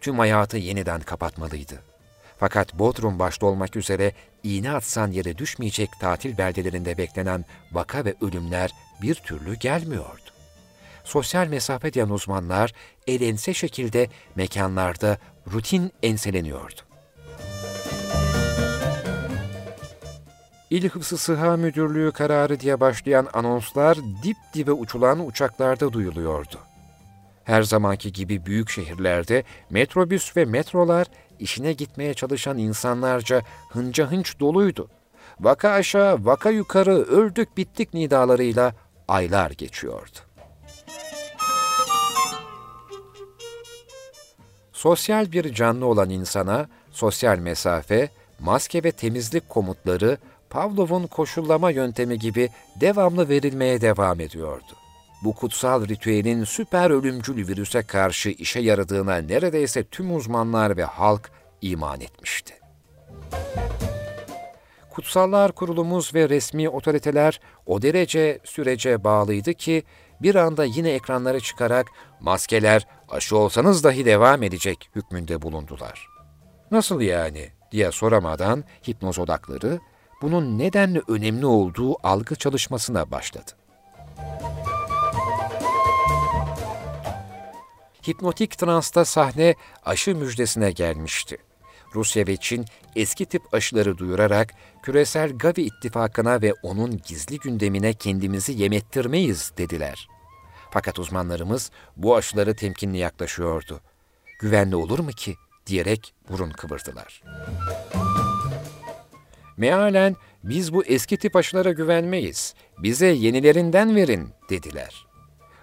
tüm 0.00 0.18
hayatı 0.18 0.56
yeniden 0.56 1.00
kapatmalıydı. 1.00 1.74
Fakat 2.38 2.74
Bodrum 2.74 3.18
başta 3.18 3.46
olmak 3.46 3.76
üzere 3.76 4.12
iğne 4.42 4.70
atsan 4.70 5.10
yere 5.10 5.38
düşmeyecek 5.38 5.90
tatil 6.00 6.38
beldelerinde 6.38 6.98
beklenen 6.98 7.44
vaka 7.72 8.04
ve 8.04 8.14
ölümler 8.20 8.70
bir 9.02 9.14
türlü 9.14 9.54
gelmiyordu. 9.54 10.30
Sosyal 11.04 11.46
mesafe 11.46 11.92
diyen 11.92 12.08
uzmanlar 12.08 12.72
elense 13.06 13.54
şekilde 13.54 14.08
mekanlarda 14.36 15.18
rutin 15.52 15.92
enseleniyordu. 16.02 16.89
İl 20.70 20.88
Hıfzı 20.88 21.18
Sıha 21.18 21.56
Müdürlüğü 21.56 22.12
kararı 22.12 22.60
diye 22.60 22.80
başlayan 22.80 23.28
anonslar 23.32 23.98
dip 24.22 24.36
dibe 24.54 24.72
uçulan 24.72 25.26
uçaklarda 25.26 25.92
duyuluyordu. 25.92 26.58
Her 27.44 27.62
zamanki 27.62 28.12
gibi 28.12 28.46
büyük 28.46 28.70
şehirlerde 28.70 29.44
metrobüs 29.70 30.36
ve 30.36 30.44
metrolar 30.44 31.06
işine 31.38 31.72
gitmeye 31.72 32.14
çalışan 32.14 32.58
insanlarca 32.58 33.42
hınca 33.70 34.10
hınç 34.10 34.40
doluydu. 34.40 34.88
Vaka 35.40 35.70
aşağı, 35.70 36.24
vaka 36.24 36.50
yukarı, 36.50 36.94
öldük 36.94 37.56
bittik 37.56 37.94
nidalarıyla 37.94 38.74
aylar 39.08 39.50
geçiyordu. 39.50 40.18
Sosyal 44.72 45.32
bir 45.32 45.54
canlı 45.54 45.86
olan 45.86 46.10
insana 46.10 46.68
sosyal 46.90 47.38
mesafe, 47.38 48.10
maske 48.40 48.84
ve 48.84 48.92
temizlik 48.92 49.48
komutları 49.48 50.18
Pavlov'un 50.50 51.06
koşullama 51.06 51.70
yöntemi 51.70 52.18
gibi 52.18 52.50
devamlı 52.80 53.28
verilmeye 53.28 53.80
devam 53.80 54.20
ediyordu 54.20 54.80
bu 55.22 55.34
kutsal 55.34 55.88
ritüelin 55.88 56.44
süper 56.44 56.90
ölümcül 56.90 57.48
virüse 57.48 57.82
karşı 57.82 58.30
işe 58.30 58.60
yaradığına 58.60 59.16
neredeyse 59.16 59.84
tüm 59.84 60.16
uzmanlar 60.16 60.76
ve 60.76 60.84
halk 60.84 61.30
iman 61.60 62.00
etmişti. 62.00 62.54
Kutsallar 64.90 65.52
kurulumuz 65.52 66.14
ve 66.14 66.28
resmi 66.28 66.68
otoriteler 66.68 67.40
o 67.66 67.82
derece 67.82 68.38
sürece 68.44 69.04
bağlıydı 69.04 69.54
ki 69.54 69.82
bir 70.22 70.34
anda 70.34 70.64
yine 70.64 70.90
ekranlara 70.90 71.40
çıkarak 71.40 71.86
maskeler 72.20 72.86
aşı 73.08 73.36
olsanız 73.36 73.84
dahi 73.84 74.04
devam 74.04 74.42
edecek 74.42 74.90
hükmünde 74.96 75.42
bulundular. 75.42 76.08
Nasıl 76.70 77.00
yani 77.00 77.48
diye 77.72 77.92
soramadan 77.92 78.64
hipnoz 78.88 79.18
odakları 79.18 79.80
bunun 80.22 80.58
nedenle 80.58 81.02
önemli 81.08 81.46
olduğu 81.46 82.06
algı 82.06 82.34
çalışmasına 82.34 83.10
başladı. 83.10 83.50
hipnotik 88.08 88.58
transta 88.58 89.04
sahne 89.04 89.54
aşı 89.84 90.16
müjdesine 90.16 90.70
gelmişti. 90.70 91.38
Rusya 91.94 92.26
ve 92.26 92.36
Çin 92.36 92.64
eski 92.96 93.26
tip 93.26 93.54
aşıları 93.54 93.98
duyurarak 93.98 94.54
küresel 94.82 95.38
Gavi 95.38 95.62
ittifakına 95.62 96.42
ve 96.42 96.54
onun 96.62 97.00
gizli 97.06 97.38
gündemine 97.38 97.94
kendimizi 97.94 98.52
yemettirmeyiz 98.52 99.52
dediler. 99.58 100.08
Fakat 100.70 100.98
uzmanlarımız 100.98 101.70
bu 101.96 102.16
aşıları 102.16 102.56
temkinli 102.56 102.98
yaklaşıyordu. 102.98 103.80
Güvenli 104.40 104.76
olur 104.76 104.98
mu 104.98 105.10
ki 105.10 105.36
diyerek 105.66 106.14
burun 106.28 106.50
kıvırdılar. 106.50 107.22
Mealen 109.60 110.16
biz 110.44 110.74
bu 110.74 110.84
eski 110.84 111.16
tip 111.16 111.36
aşılara 111.36 111.72
güvenmeyiz, 111.72 112.54
bize 112.78 113.06
yenilerinden 113.06 113.96
verin 113.96 114.28
dediler. 114.50 115.06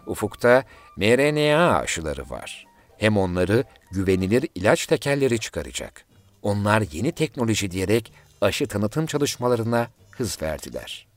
Ufukta 0.05 0.63
mRNA 0.97 1.77
aşıları 1.77 2.29
var. 2.29 2.65
Hem 2.97 3.17
onları 3.17 3.63
güvenilir 3.91 4.49
ilaç 4.55 4.87
tekerleri 4.87 5.39
çıkaracak. 5.39 6.05
Onlar 6.41 6.83
yeni 6.91 7.11
teknoloji 7.11 7.71
diyerek 7.71 8.13
aşı 8.41 8.67
tanıtım 8.67 9.05
çalışmalarına 9.05 9.87
hız 10.11 10.41
verdiler. 10.41 11.07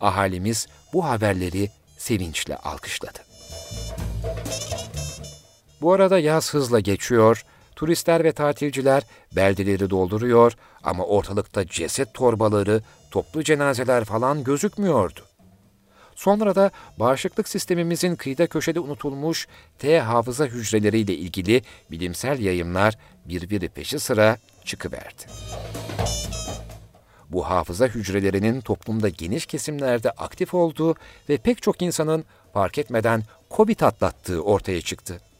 Ahalimiz 0.00 0.66
bu 0.92 1.04
haberleri 1.04 1.70
sevinçle 1.98 2.56
alkışladı. 2.56 3.18
Bu 5.80 5.92
arada 5.92 6.18
yaz 6.18 6.54
hızla 6.54 6.80
geçiyor, 6.80 7.44
turistler 7.82 8.24
ve 8.24 8.32
tatilciler 8.32 9.02
beldeleri 9.36 9.90
dolduruyor 9.90 10.52
ama 10.82 11.04
ortalıkta 11.04 11.66
ceset 11.66 12.14
torbaları, 12.14 12.82
toplu 13.10 13.42
cenazeler 13.44 14.04
falan 14.04 14.44
gözükmüyordu. 14.44 15.20
Sonra 16.14 16.54
da 16.54 16.70
bağışıklık 16.98 17.48
sistemimizin 17.48 18.16
kıyıda 18.16 18.46
köşede 18.46 18.80
unutulmuş 18.80 19.48
T 19.78 20.00
hafıza 20.00 20.44
hücreleriyle 20.46 21.14
ilgili 21.14 21.62
bilimsel 21.90 22.38
yayımlar 22.38 22.98
birbiri 23.24 23.68
peşi 23.68 23.98
sıra 23.98 24.36
çıkıverdi. 24.64 25.22
Bu 27.30 27.50
hafıza 27.50 27.86
hücrelerinin 27.86 28.60
toplumda 28.60 29.08
geniş 29.08 29.46
kesimlerde 29.46 30.10
aktif 30.10 30.54
olduğu 30.54 30.94
ve 31.28 31.36
pek 31.36 31.62
çok 31.62 31.82
insanın 31.82 32.24
fark 32.52 32.78
etmeden 32.78 33.22
COVID 33.50 33.80
atlattığı 33.80 34.42
ortaya 34.42 34.80
çıktı. 34.80 35.31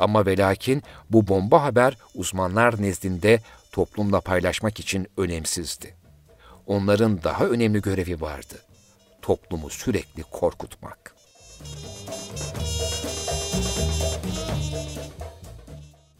Ama 0.00 0.26
ve 0.26 0.38
lakin 0.38 0.82
bu 1.10 1.28
bomba 1.28 1.62
haber 1.62 1.96
uzmanlar 2.14 2.82
nezdinde 2.82 3.40
toplumla 3.72 4.20
paylaşmak 4.20 4.80
için 4.80 5.06
önemsizdi. 5.16 5.94
Onların 6.66 7.22
daha 7.22 7.44
önemli 7.44 7.82
görevi 7.82 8.20
vardı 8.20 8.56
toplumu 9.22 9.70
sürekli 9.70 10.22
korkutmak. 10.22 11.14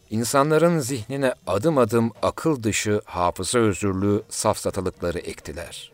İnsanların 0.09 0.79
zihnine 0.79 1.33
adım 1.47 1.77
adım 1.77 2.11
akıl 2.21 2.63
dışı 2.63 3.01
hafıza 3.05 3.59
özürlüğü 3.59 4.23
safsatalıkları 4.29 5.19
ektiler. 5.19 5.91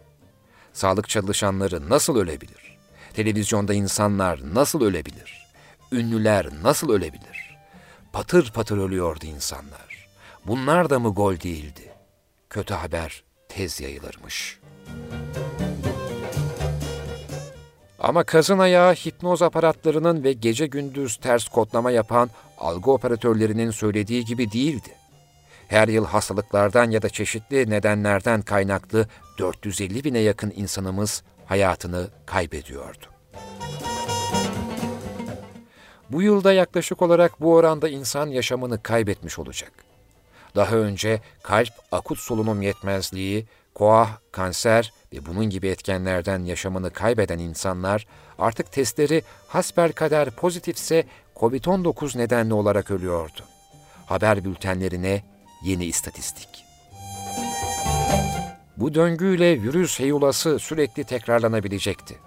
Sağlık 0.74 1.10
çalışanları 1.10 1.90
nasıl 1.90 2.18
ölebilir? 2.18 2.78
Televizyonda 3.14 3.74
insanlar 3.74 4.40
nasıl 4.54 4.82
ölebilir? 4.82 5.48
Ünlüler 5.92 6.50
nasıl 6.64 6.90
ölebilir? 6.90 7.47
Patır 8.18 8.52
patır 8.52 8.78
ölüyordu 8.78 9.26
insanlar. 9.26 10.08
Bunlar 10.48 10.90
da 10.90 11.00
mı 11.00 11.14
gol 11.14 11.40
değildi? 11.40 11.94
Kötü 12.50 12.74
haber 12.74 13.24
tez 13.50 13.82
yayılırmış. 13.82 14.60
Ama 18.00 18.24
kazın 18.24 18.60
ayağı 18.60 18.94
hipnoz 18.94 19.42
aparatlarının 19.42 20.24
ve 20.24 20.34
gece 20.34 20.68
gündüz 20.68 21.18
ters 21.18 21.48
kodlama 21.48 21.92
yapan 21.92 22.30
algı 22.58 22.92
operatörlerinin 22.92 23.72
söylediği 23.72 24.26
gibi 24.26 24.52
değildi. 24.52 24.96
Her 25.68 25.88
yıl 25.88 26.06
hastalıklardan 26.06 26.92
ya 26.92 27.02
da 27.02 27.10
çeşitli 27.10 27.70
nedenlerden 27.70 28.42
kaynaklı 28.42 29.08
450 29.40 30.04
bine 30.04 30.20
yakın 30.20 30.54
insanımız 30.56 31.24
hayatını 31.46 32.08
kaybediyordu. 32.26 33.06
Bu 36.12 36.22
yılda 36.22 36.54
yaklaşık 36.54 37.02
olarak 37.02 37.42
bu 37.42 37.54
oranda 37.54 37.90
insan 37.90 38.28
yaşamını 38.28 38.84
kaybetmiş 38.84 39.40
olacak. 39.40 39.72
Daha 40.56 40.76
önce 40.76 41.22
kalp, 41.44 41.74
akut 41.92 42.20
solunum 42.20 42.62
yetmezliği, 42.62 43.46
koah, 43.76 44.18
kanser 44.32 44.94
ve 45.14 45.26
bunun 45.26 45.46
gibi 45.46 45.68
etkenlerden 45.68 46.44
yaşamını 46.44 46.90
kaybeden 46.90 47.40
insanlar 47.40 48.08
artık 48.40 48.72
testleri 48.72 49.24
hasbelkader 49.48 50.32
pozitifse 50.32 51.06
COVID-19 51.36 52.18
nedenli 52.18 52.54
olarak 52.54 52.92
ölüyordu. 52.92 53.42
Haber 54.06 54.46
bültenlerine 54.46 55.24
yeni 55.64 55.86
istatistik. 55.86 56.50
Bu 58.78 58.94
döngüyle 58.94 59.62
virüs 59.62 60.00
heyulası 60.00 60.60
sürekli 60.60 61.04
tekrarlanabilecekti. 61.04 62.18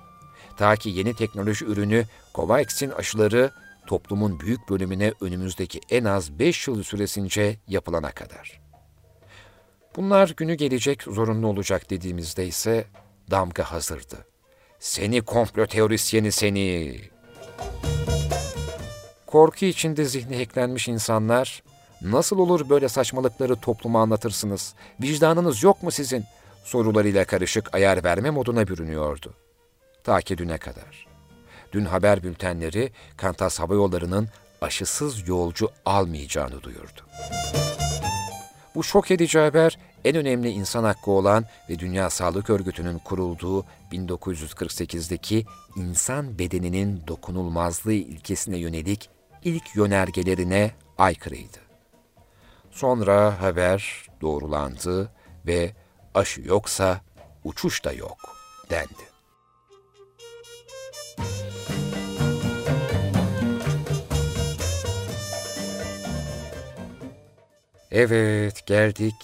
Ta 0.56 0.76
ki 0.76 0.90
yeni 0.90 1.14
teknoloji 1.14 1.64
ürünü 1.64 2.04
Covax'in 2.34 2.90
aşıları 2.90 3.50
toplumun 3.90 4.40
büyük 4.40 4.70
bölümüne 4.70 5.12
önümüzdeki 5.20 5.80
en 5.90 6.04
az 6.04 6.38
5 6.38 6.68
yıl 6.68 6.82
süresince 6.82 7.58
yapılana 7.68 8.12
kadar. 8.12 8.60
Bunlar 9.96 10.34
günü 10.36 10.54
gelecek 10.54 11.02
zorunlu 11.02 11.46
olacak 11.46 11.90
dediğimizde 11.90 12.46
ise 12.46 12.84
damga 13.30 13.62
hazırdı. 13.64 14.26
Seni 14.78 15.22
komplo 15.22 15.66
teorisyeni 15.66 16.32
seni. 16.32 17.00
Korku 19.26 19.64
içinde 19.64 20.04
zihni 20.04 20.38
hacklenmiş 20.38 20.88
insanlar, 20.88 21.62
nasıl 22.02 22.38
olur 22.38 22.68
böyle 22.68 22.88
saçmalıkları 22.88 23.56
topluma 23.56 24.02
anlatırsınız, 24.02 24.74
vicdanınız 25.02 25.62
yok 25.62 25.82
mu 25.82 25.90
sizin? 25.90 26.24
sorularıyla 26.64 27.24
karışık 27.24 27.74
ayar 27.74 28.04
verme 28.04 28.30
moduna 28.30 28.66
bürünüyordu. 28.68 29.34
Ta 30.04 30.20
ki 30.20 30.38
düne 30.38 30.58
kadar. 30.58 31.09
Dün 31.72 31.84
haber 31.84 32.22
bültenleri 32.22 32.92
Kantas 33.16 33.60
Hava 33.60 33.74
Yolları'nın 33.74 34.28
aşısız 34.60 35.28
yolcu 35.28 35.70
almayacağını 35.84 36.62
duyurdu. 36.62 37.00
Bu 38.74 38.84
şok 38.84 39.10
edici 39.10 39.38
haber 39.38 39.78
en 40.04 40.16
önemli 40.16 40.50
insan 40.50 40.84
hakkı 40.84 41.10
olan 41.10 41.44
ve 41.70 41.78
Dünya 41.78 42.10
Sağlık 42.10 42.50
Örgütü'nün 42.50 42.98
kurulduğu 42.98 43.64
1948'deki 43.92 45.46
insan 45.76 46.38
bedeninin 46.38 47.02
dokunulmazlığı 47.08 47.92
ilkesine 47.92 48.56
yönelik 48.56 49.10
ilk 49.44 49.76
yönergelerine 49.76 50.70
aykırıydı. 50.98 51.58
Sonra 52.70 53.42
haber 53.42 54.06
doğrulandı 54.20 55.12
ve 55.46 55.72
aşı 56.14 56.40
yoksa 56.40 57.00
uçuş 57.44 57.84
da 57.84 57.92
yok 57.92 58.36
dendi. 58.70 59.09
Evet 67.92 68.66
geldik 68.66 69.14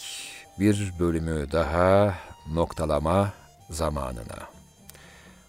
bir 0.61 0.93
bölümü 0.99 1.53
daha 1.53 2.15
noktalama 2.53 3.33
zamanına. 3.71 4.49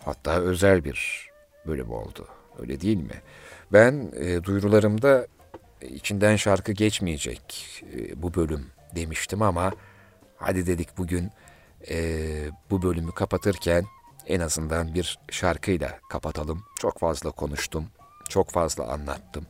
Hatta 0.06 0.40
özel 0.40 0.84
bir 0.84 1.30
bölüm 1.68 1.92
oldu. 1.92 2.28
Öyle 2.60 2.82
değil 2.82 2.98
mi? 2.98 3.22
Ben 3.74 4.12
e, 4.16 4.44
duyurularımda 4.44 5.28
içinden 5.82 6.36
şarkı 6.36 6.72
geçmeyecek 6.72 7.84
e, 7.94 8.22
bu 8.22 8.34
bölüm 8.34 8.66
demiştim 8.96 9.42
ama 9.42 9.72
hadi 10.38 10.68
dedik 10.68 10.98
bugün 10.98 11.32
e, 11.90 11.98
bu 12.70 12.82
bölümü 12.82 13.12
kapatırken 13.12 13.86
en 14.28 14.40
azından 14.40 14.94
bir 14.94 15.20
şarkıyla 15.32 16.00
kapatalım. 16.10 16.64
Çok 16.80 17.00
fazla 17.00 17.32
konuştum, 17.32 17.86
çok 18.30 18.50
fazla 18.50 18.88
anlattım. 18.88 19.46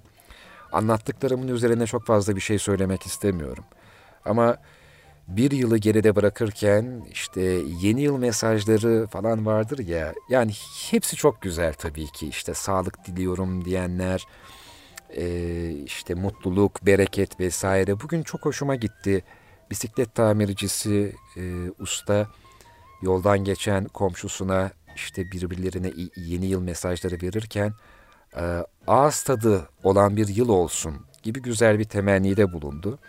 Anlattıklarımın 0.72 1.48
üzerine 1.48 1.86
çok 1.86 2.06
fazla 2.06 2.36
bir 2.36 2.42
şey 2.42 2.60
söylemek 2.60 3.06
istemiyorum. 3.06 3.64
Ama 4.26 4.58
bir 5.28 5.52
yılı 5.52 5.78
geride 5.78 6.16
bırakırken 6.16 7.06
işte 7.12 7.42
yeni 7.82 8.02
yıl 8.02 8.18
mesajları 8.18 9.08
falan 9.08 9.46
vardır 9.46 9.80
ya. 9.80 10.14
Yani 10.30 10.52
hepsi 10.92 11.16
çok 11.16 11.42
güzel 11.42 11.74
tabii 11.74 12.08
ki. 12.08 12.28
İşte 12.28 12.54
sağlık 12.54 13.06
diliyorum 13.06 13.66
diyenler, 13.66 14.26
işte 15.86 16.14
mutluluk, 16.14 16.86
bereket 16.86 17.40
vesaire. 17.40 18.00
Bugün 18.00 18.24
çok 18.24 18.46
hoşuma 18.46 18.76
gitti. 18.76 19.24
Bisiklet 19.72 20.16
tamircisi 20.16 21.16
usta 21.80 22.28
yoldan 23.02 23.40
geçen 23.44 23.86
komşusuna 23.86 24.72
işte 24.96 25.32
birbirlerine 25.32 25.92
yeni 26.16 26.46
yıl 26.46 26.62
mesajları 26.62 27.22
verirken 27.22 27.74
ağız 28.88 29.24
tadı 29.24 29.70
olan 29.84 30.18
bir 30.18 30.28
yıl 30.28 30.50
olsun 30.50 30.96
gibi 31.24 31.42
güzel 31.42 31.80
bir 31.80 31.84
temennide 31.84 32.54
bulundu. 32.54 33.00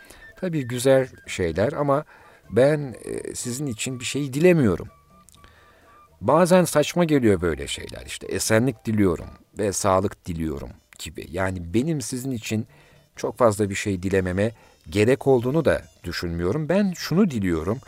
Tabii 0.41 0.69
güzel 0.69 1.09
şeyler 1.27 1.73
ama 1.73 2.05
ben 2.51 2.95
e, 3.05 3.35
sizin 3.35 3.67
için 3.67 4.01
bir 4.01 4.05
şey 4.05 4.33
dilemiyorum. 4.33 4.89
Bazen 6.21 6.65
saçma 6.65 7.05
geliyor 7.05 7.41
böyle 7.41 7.67
şeyler 7.67 8.07
işte 8.07 8.27
esenlik 8.27 8.85
diliyorum 8.85 9.29
ve 9.59 9.73
sağlık 9.73 10.27
diliyorum 10.27 10.71
gibi. 10.99 11.27
Yani 11.31 11.75
benim 11.75 12.01
sizin 12.01 12.31
için 12.31 12.67
çok 13.17 13.39
fazla 13.39 13.71
bir 13.71 13.75
şey 13.75 14.03
dilememe 14.03 14.53
gerek 14.91 15.27
olduğunu 15.27 15.65
da 15.65 15.83
düşünmüyorum. 16.05 16.69
Ben 16.69 16.93
şunu 16.97 17.31
diliyorum. 17.31 17.79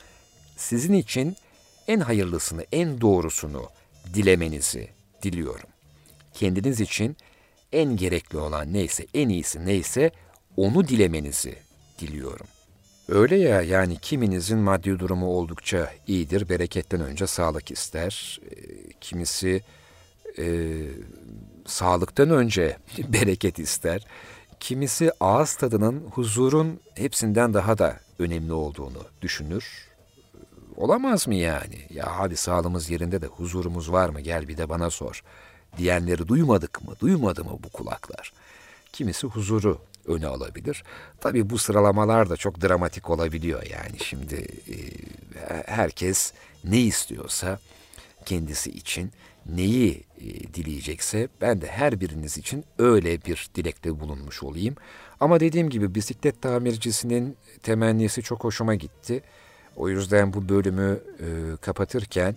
Sizin 0.57 0.93
için 0.95 1.36
en 1.88 2.01
hayırlısını, 2.01 2.64
en 2.72 3.01
doğrusunu 3.01 3.62
dilemenizi 4.14 4.88
diliyorum. 5.22 5.68
Kendiniz 6.34 6.80
için 6.80 7.16
en 7.72 7.96
gerekli 7.96 8.38
olan 8.38 8.72
neyse, 8.72 9.06
en 9.14 9.28
iyisi 9.28 9.66
neyse 9.66 10.10
onu 10.56 10.88
dilemenizi 10.88 11.54
diliyorum. 11.98 12.46
Öyle 13.08 13.36
ya 13.36 13.62
yani 13.62 13.96
kiminizin 13.96 14.58
maddi 14.58 14.99
durumu 14.99 15.26
oldukça 15.26 15.90
iyidir, 16.07 16.49
bereketten 16.49 17.00
önce 17.00 17.26
sağlık 17.26 17.70
ister. 17.70 18.40
E, 18.50 18.57
kimisi 19.00 19.62
e, 20.38 20.76
sağlıktan 21.66 22.30
önce 22.30 22.76
bereket 22.99 23.58
ister. 23.58 24.07
Kimisi 24.61 25.12
ağız 25.20 25.54
tadının 25.54 26.00
huzurun 26.00 26.80
hepsinden 26.95 27.54
daha 27.54 27.78
da 27.78 28.00
önemli 28.18 28.53
olduğunu 28.53 29.04
düşünür. 29.22 29.90
Olamaz 30.76 31.28
mı 31.28 31.34
yani? 31.34 31.78
Ya 31.90 32.07
abi 32.07 32.36
sağlığımız 32.36 32.90
yerinde 32.90 33.22
de 33.22 33.26
huzurumuz 33.26 33.92
var 33.92 34.08
mı? 34.08 34.20
Gel 34.20 34.49
bir 34.49 34.57
de 34.57 34.68
bana 34.68 34.90
sor. 34.90 35.22
Diyenleri 35.79 36.29
duymadık 36.29 36.88
mı? 36.88 36.95
Duymadı 37.01 37.45
mı 37.45 37.59
bu 37.64 37.68
kulaklar? 37.68 38.33
Kimisi 38.92 39.26
huzuru 39.26 39.79
öne 40.07 40.26
alabilir. 40.26 40.84
Tabii 41.21 41.51
bu 41.51 41.59
sıralamalar 41.59 42.30
da 42.30 42.37
çok 42.37 42.63
dramatik 42.63 43.11
olabiliyor 43.11 43.63
yani 43.63 43.99
şimdi 44.05 44.34
e, 44.68 44.76
herkes 45.67 46.33
ne 46.64 46.80
istiyorsa 46.80 47.59
kendisi 48.25 48.71
için 48.71 49.13
neyi 49.47 50.05
e, 50.21 50.55
dileyecekse 50.55 51.29
ben 51.41 51.61
de 51.61 51.67
her 51.67 52.01
biriniz 52.01 52.38
için 52.38 52.64
öyle 52.79 53.25
bir 53.25 53.51
dilekte 53.55 54.01
bulunmuş 54.01 54.42
olayım. 54.42 54.75
Ama 55.21 55.41
dediğim 55.41 55.71
gibi 55.71 55.95
bisiklet 55.95 56.42
tamircisinin 56.42 57.37
temennisi 57.63 58.22
çok 58.22 58.45
hoşuma 58.45 58.75
gitti. 58.75 59.22
O 59.76 59.88
yüzden 59.88 60.33
bu 60.33 60.49
bölümü 60.49 61.01
e, 61.21 61.26
kapatırken 61.61 62.37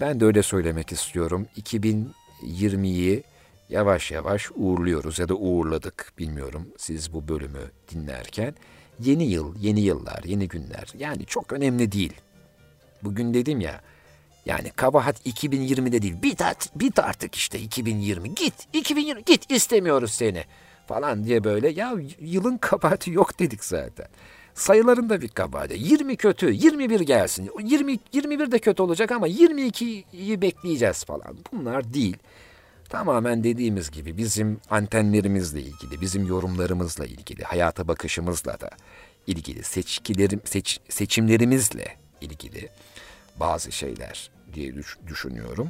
ben 0.00 0.20
de 0.20 0.24
öyle 0.24 0.42
söylemek 0.42 0.92
istiyorum. 0.92 1.46
2020'yi 1.56 3.22
yavaş 3.68 4.10
yavaş 4.10 4.50
uğurluyoruz 4.54 5.18
ya 5.18 5.28
da 5.28 5.34
uğurladık 5.34 6.12
bilmiyorum 6.18 6.68
siz 6.78 7.12
bu 7.12 7.28
bölümü 7.28 7.70
dinlerken. 7.90 8.54
Yeni 9.00 9.24
yıl, 9.24 9.54
yeni 9.60 9.80
yıllar, 9.80 10.22
yeni 10.24 10.48
günler 10.48 10.88
yani 10.98 11.26
çok 11.26 11.52
önemli 11.52 11.92
değil. 11.92 12.12
Bugün 13.02 13.34
dedim 13.34 13.60
ya 13.60 13.80
yani 14.46 14.70
kabahat 14.70 15.26
2020'de 15.26 16.02
değil 16.02 16.22
bit, 16.22 16.42
bit 16.74 16.98
artık 16.98 17.34
işte 17.34 17.58
2020 17.58 18.34
git 18.34 18.54
2020 18.72 19.24
git 19.24 19.50
istemiyoruz 19.50 20.10
seni 20.10 20.44
falan 20.86 21.24
diye 21.24 21.44
böyle 21.44 21.68
ya 21.68 21.94
yılın 22.20 22.58
kabahati 22.58 23.10
yok 23.10 23.38
dedik 23.38 23.64
zaten. 23.64 24.06
Sayıların 24.54 25.10
da 25.10 25.20
bir 25.20 25.28
kabahati. 25.28 25.74
20 25.78 26.16
kötü, 26.16 26.52
21 26.52 27.00
gelsin. 27.00 27.50
20 27.62 27.98
21 28.12 28.52
de 28.52 28.58
kötü 28.58 28.82
olacak 28.82 29.12
ama 29.12 29.28
22'yi 29.28 30.42
bekleyeceğiz 30.42 31.04
falan. 31.04 31.36
Bunlar 31.52 31.94
değil. 31.94 32.16
tamamen 32.88 33.44
dediğimiz 33.44 33.90
gibi 33.90 34.16
bizim 34.16 34.60
antenlerimizle 34.70 35.60
ilgili, 35.60 36.00
bizim 36.00 36.26
yorumlarımızla 36.26 37.06
ilgili, 37.06 37.42
hayata 37.42 37.88
bakışımızla 37.88 38.60
da 38.60 38.70
ilgili, 39.26 39.62
seçkilerim, 39.62 40.40
seç, 40.44 40.80
seçimlerimizle 40.88 41.96
ilgili 42.20 42.68
bazı 43.40 43.72
şeyler 43.72 44.30
diye 44.54 44.74
düş, 44.74 44.98
düşünüyorum. 45.06 45.68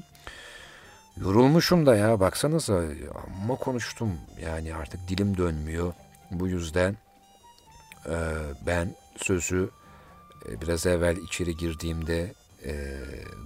Yorulmuşum 1.17 1.87
da 1.87 1.97
ya 1.97 2.21
baksanıza 2.21 2.83
amma 3.27 3.57
konuştum 3.57 4.13
yani 4.43 4.75
artık 4.75 5.09
dilim 5.09 5.37
dönmüyor. 5.37 5.93
Bu 6.31 6.49
yüzden 6.49 6.97
e, 8.07 8.17
ben 8.67 8.95
sözü 9.17 9.71
e, 10.49 10.61
biraz 10.61 10.87
evvel 10.87 11.17
içeri 11.17 11.57
girdiğimde 11.57 12.33
e, 12.65 13.01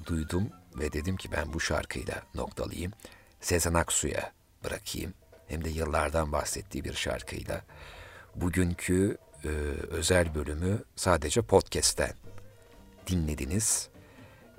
duydum 0.07 0.49
ve 0.79 0.93
dedim 0.93 1.17
ki 1.17 1.33
ben 1.33 1.53
bu 1.53 1.61
şarkıyla 1.61 2.23
noktalayayım. 2.35 2.93
Sezen 3.41 3.75
Aksu'ya 3.75 4.33
bırakayım. 4.65 5.15
Hem 5.49 5.65
de 5.65 5.71
yıllardan 5.71 6.33
bahsettiği 6.33 6.85
bir 6.85 6.95
şarkıyla. 6.95 7.63
Bugünkü 8.35 9.19
e, 9.45 9.49
özel 9.91 10.35
bölümü 10.35 10.83
sadece 10.97 11.43
podcast'ten 11.43 12.13
dinlediniz. 13.07 13.89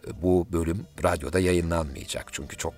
E, 0.08 0.22
bu 0.22 0.48
bölüm 0.52 0.86
radyoda 1.04 1.40
yayınlanmayacak 1.40 2.34
çünkü 2.34 2.58
çok 2.58 2.74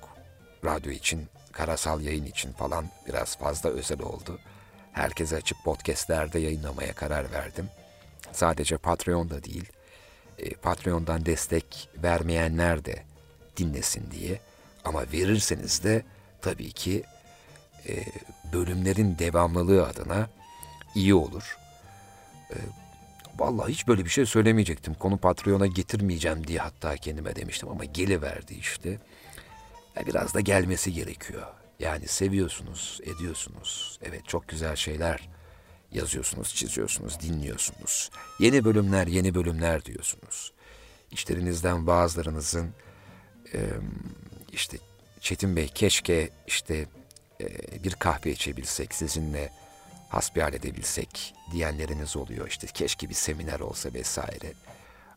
radyo 0.65 0.91
için, 0.91 1.27
karasal 1.51 2.01
yayın 2.01 2.25
için 2.25 2.53
falan 2.53 2.85
biraz 3.07 3.37
fazla 3.37 3.69
özel 3.69 4.01
oldu. 4.01 4.39
Herkese 4.91 5.35
açıp 5.35 5.57
podcastlerde 5.63 6.39
yayınlamaya 6.39 6.93
karar 6.93 7.31
verdim. 7.31 7.69
Sadece 8.31 8.77
Patreon'da 8.77 9.43
değil, 9.43 9.65
e, 10.39 10.49
Patreon'dan 10.49 11.25
destek 11.25 11.89
vermeyenler 12.03 12.85
de 12.85 13.03
dinlesin 13.57 14.11
diye. 14.11 14.39
Ama 14.85 15.03
verirseniz 15.13 15.83
de 15.83 16.03
tabii 16.41 16.71
ki 16.71 17.03
e, 17.87 18.03
bölümlerin 18.53 19.17
devamlılığı 19.19 19.87
adına 19.87 20.29
iyi 20.95 21.13
olur. 21.13 21.57
E, 22.51 22.55
vallahi 23.37 23.71
hiç 23.71 23.87
böyle 23.87 24.05
bir 24.05 24.09
şey 24.09 24.25
söylemeyecektim. 24.25 24.93
Konu 24.93 25.17
Patreon'a 25.17 25.67
getirmeyeceğim 25.67 26.47
diye 26.47 26.59
hatta 26.59 26.97
kendime 26.97 27.35
demiştim 27.35 27.69
ama 27.69 27.85
geliverdi 27.85 28.53
işte. 28.53 28.97
Biraz 30.07 30.33
da 30.33 30.39
gelmesi 30.39 30.93
gerekiyor. 30.93 31.47
Yani 31.81 32.07
seviyorsunuz, 32.07 32.99
ediyorsunuz. 33.03 33.99
Evet 34.03 34.27
çok 34.27 34.47
güzel 34.47 34.75
şeyler 34.75 35.29
yazıyorsunuz, 35.91 36.55
çiziyorsunuz, 36.55 37.19
dinliyorsunuz. 37.19 38.09
Yeni 38.39 38.63
bölümler, 38.63 39.07
yeni 39.07 39.35
bölümler 39.35 39.85
diyorsunuz. 39.85 40.53
İşlerinizden 41.11 41.87
bazılarınızın 41.87 42.73
işte 44.51 44.77
Çetin 45.21 45.55
Bey 45.55 45.67
keşke 45.67 46.29
işte 46.47 46.85
bir 47.83 47.93
kahve 47.93 48.31
içebilsek 48.31 48.93
sizinle 48.93 49.51
hasbihal 50.09 50.53
edebilsek 50.53 51.33
diyenleriniz 51.51 52.15
oluyor. 52.15 52.47
İşte 52.47 52.67
keşke 52.67 53.09
bir 53.09 53.13
seminer 53.13 53.59
olsa 53.59 53.93
vesaire. 53.93 54.53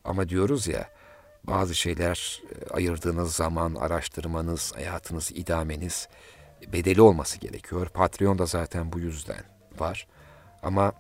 Ama 0.04 0.28
diyoruz 0.28 0.66
ya 0.66 0.90
bazı 1.44 1.74
şeyler 1.74 2.42
ayırdığınız 2.70 3.34
zaman 3.34 3.74
araştırmanız, 3.74 4.72
hayatınız, 4.74 5.30
idameniz 5.34 6.08
bedeli 6.72 7.02
olması 7.02 7.38
gerekiyor. 7.38 7.88
Patreon 7.88 8.38
da 8.38 8.46
zaten 8.46 8.92
bu 8.92 9.00
yüzden 9.00 9.44
var. 9.78 10.06
Ama 10.62 10.92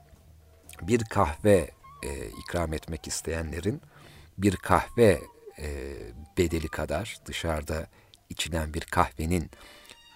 bir 0.82 1.04
kahve 1.04 1.70
e, 2.02 2.26
ikram 2.26 2.72
etmek 2.72 3.06
isteyenlerin 3.06 3.82
bir 4.38 4.56
kahve 4.56 5.20
e, 5.58 5.94
bedeli 6.38 6.68
kadar 6.68 7.18
dışarıda 7.26 7.86
içilen 8.30 8.74
bir 8.74 8.80
kahvenin 8.80 9.50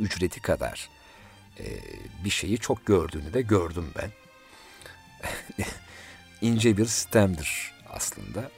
ücreti 0.00 0.42
kadar 0.42 0.88
e, 1.58 1.64
bir 2.24 2.30
şeyi 2.30 2.58
çok 2.58 2.86
gördüğünü 2.86 3.34
de 3.34 3.42
gördüm 3.42 3.92
ben. 3.96 4.10
İnce 6.40 6.76
bir 6.76 6.86
sistemdir 6.86 7.72
aslında. 7.90 8.50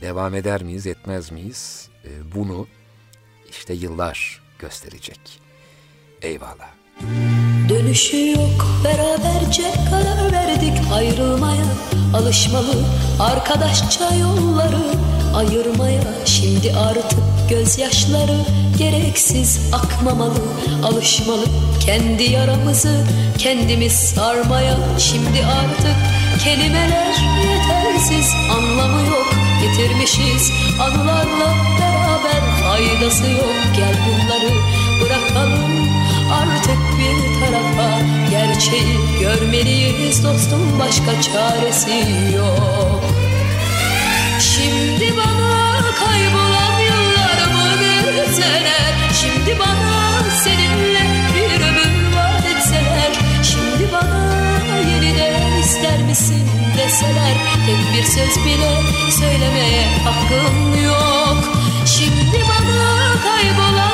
Devam 0.00 0.34
eder 0.34 0.62
miyiz, 0.62 0.86
etmez 0.86 1.32
miyiz? 1.32 1.88
E, 2.04 2.34
bunu 2.34 2.68
işte 3.50 3.74
yıllar 3.74 4.42
gösterecek. 4.58 5.41
Eyvallah. 6.22 6.70
Dönüşü 7.68 8.30
yok 8.30 8.66
beraberce 8.84 9.62
karar 9.90 10.32
verdik 10.32 10.78
ayrılmaya. 10.94 11.64
Alışmalı 12.14 12.74
arkadaşça 13.20 14.14
yolları 14.14 14.82
ayırmaya. 15.34 16.02
Şimdi 16.24 16.72
artık 16.76 17.18
gözyaşları 17.50 18.38
gereksiz 18.78 19.60
akmamalı. 19.72 20.42
Alışmalı 20.84 21.44
kendi 21.80 22.22
yaramızı 22.22 23.06
kendimiz 23.38 23.92
sarmaya. 23.92 24.76
Şimdi 24.98 25.44
artık 25.46 25.96
kelimeler 26.44 27.14
yetersiz 27.44 28.32
anlamı 28.56 29.06
yok. 29.06 29.34
Getirmişiz 29.62 30.50
anılarla 30.80 31.54
beraber 31.80 32.42
faydası 32.62 33.26
yok. 33.30 33.54
Gel 33.76 33.94
bunları 34.06 34.21
görmeliyiz 39.32 40.24
dostum 40.24 40.78
başka 40.78 41.22
çaresi 41.22 42.04
yok. 42.36 43.04
Şimdi 44.40 45.16
bana 45.16 45.80
kaybolan 45.94 46.78
yıllarımı 46.80 47.80
verseler 48.06 48.92
Şimdi 49.20 49.58
bana 49.58 50.30
seninle 50.44 51.06
bir 51.34 51.60
ömür 51.66 52.16
vaat 52.16 52.46
etseler? 52.56 53.12
Şimdi 53.42 53.92
bana 53.92 54.76
yeniden 54.90 55.58
ister 55.60 56.02
misin 56.02 56.48
deseler? 56.78 57.36
Tek 57.66 57.94
bir 57.94 58.04
söz 58.04 58.44
bile 58.44 58.70
söylemeye 59.20 59.86
hakkım 60.04 60.84
yok. 60.84 61.56
Şimdi 61.86 62.44
bana 62.48 63.12
kaybolan 63.22 63.91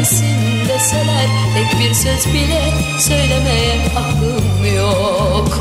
misin 0.00 0.68
deseler 0.68 1.26
Tek 1.54 1.80
bir 1.80 1.94
söz 1.94 2.34
bile 2.34 2.62
söylemeye 2.98 3.88
hakkım 3.94 4.74
yok. 4.76 5.60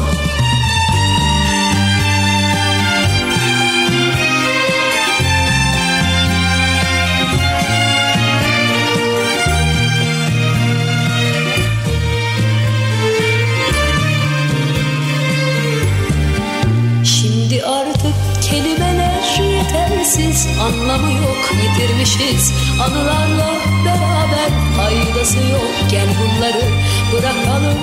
Şimdi 17.03 17.63
artık 17.63 18.15
kelimeler 18.41 19.09
yetersiz 19.53 20.47
Anlamı 20.61 21.11
yok 21.11 21.51
yitirmişiz 21.63 22.53
Anılarla 22.85 23.49
beraber 23.85 24.49
faydası 24.77 25.37
yok. 25.37 25.89
Gel 25.91 26.07
bunları 26.19 26.63
bırakalım. 27.13 27.77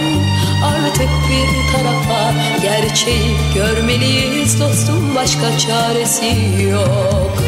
Artık 0.64 1.09
bir 1.28 1.73
tarafa 1.73 2.35
Gerçeği 2.62 3.36
görmeliyiz 3.55 4.60
dostum. 4.60 5.14
Başka 5.14 5.59
çaresi 5.59 6.35
yok. 6.70 7.43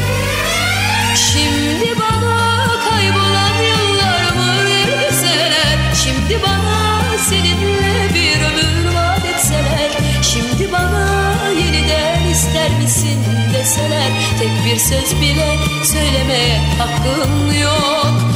Şimdi 1.14 1.94
bana 2.00 2.66
kaybolan 2.90 3.62
yıllarımı 3.62 4.64
verseler 4.64 5.78
Şimdi 6.04 6.42
bana 6.42 7.18
seninle 7.28 8.14
bir 8.14 8.36
ömür 8.36 8.94
vaat 8.94 9.24
etseler? 9.34 9.90
Şimdi 10.22 10.72
bana 10.72 11.34
yeniden 11.50 12.30
ister 12.32 12.70
misin 12.80 13.18
deseler 13.54 14.12
Tek 14.38 14.50
bir 14.66 14.78
söz 14.78 15.20
bile 15.20 15.56
söylemeye 15.84 16.58
hakkım 16.78 17.60
yok 17.60 18.27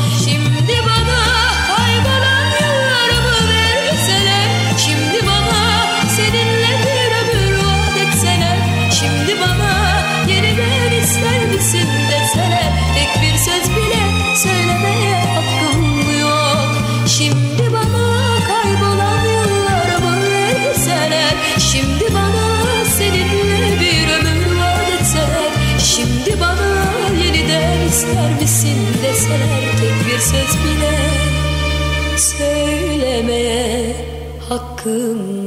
bile 34.86 34.92
söylemeye 34.98 35.22
hakkım 35.22 35.36
yok 35.36 35.41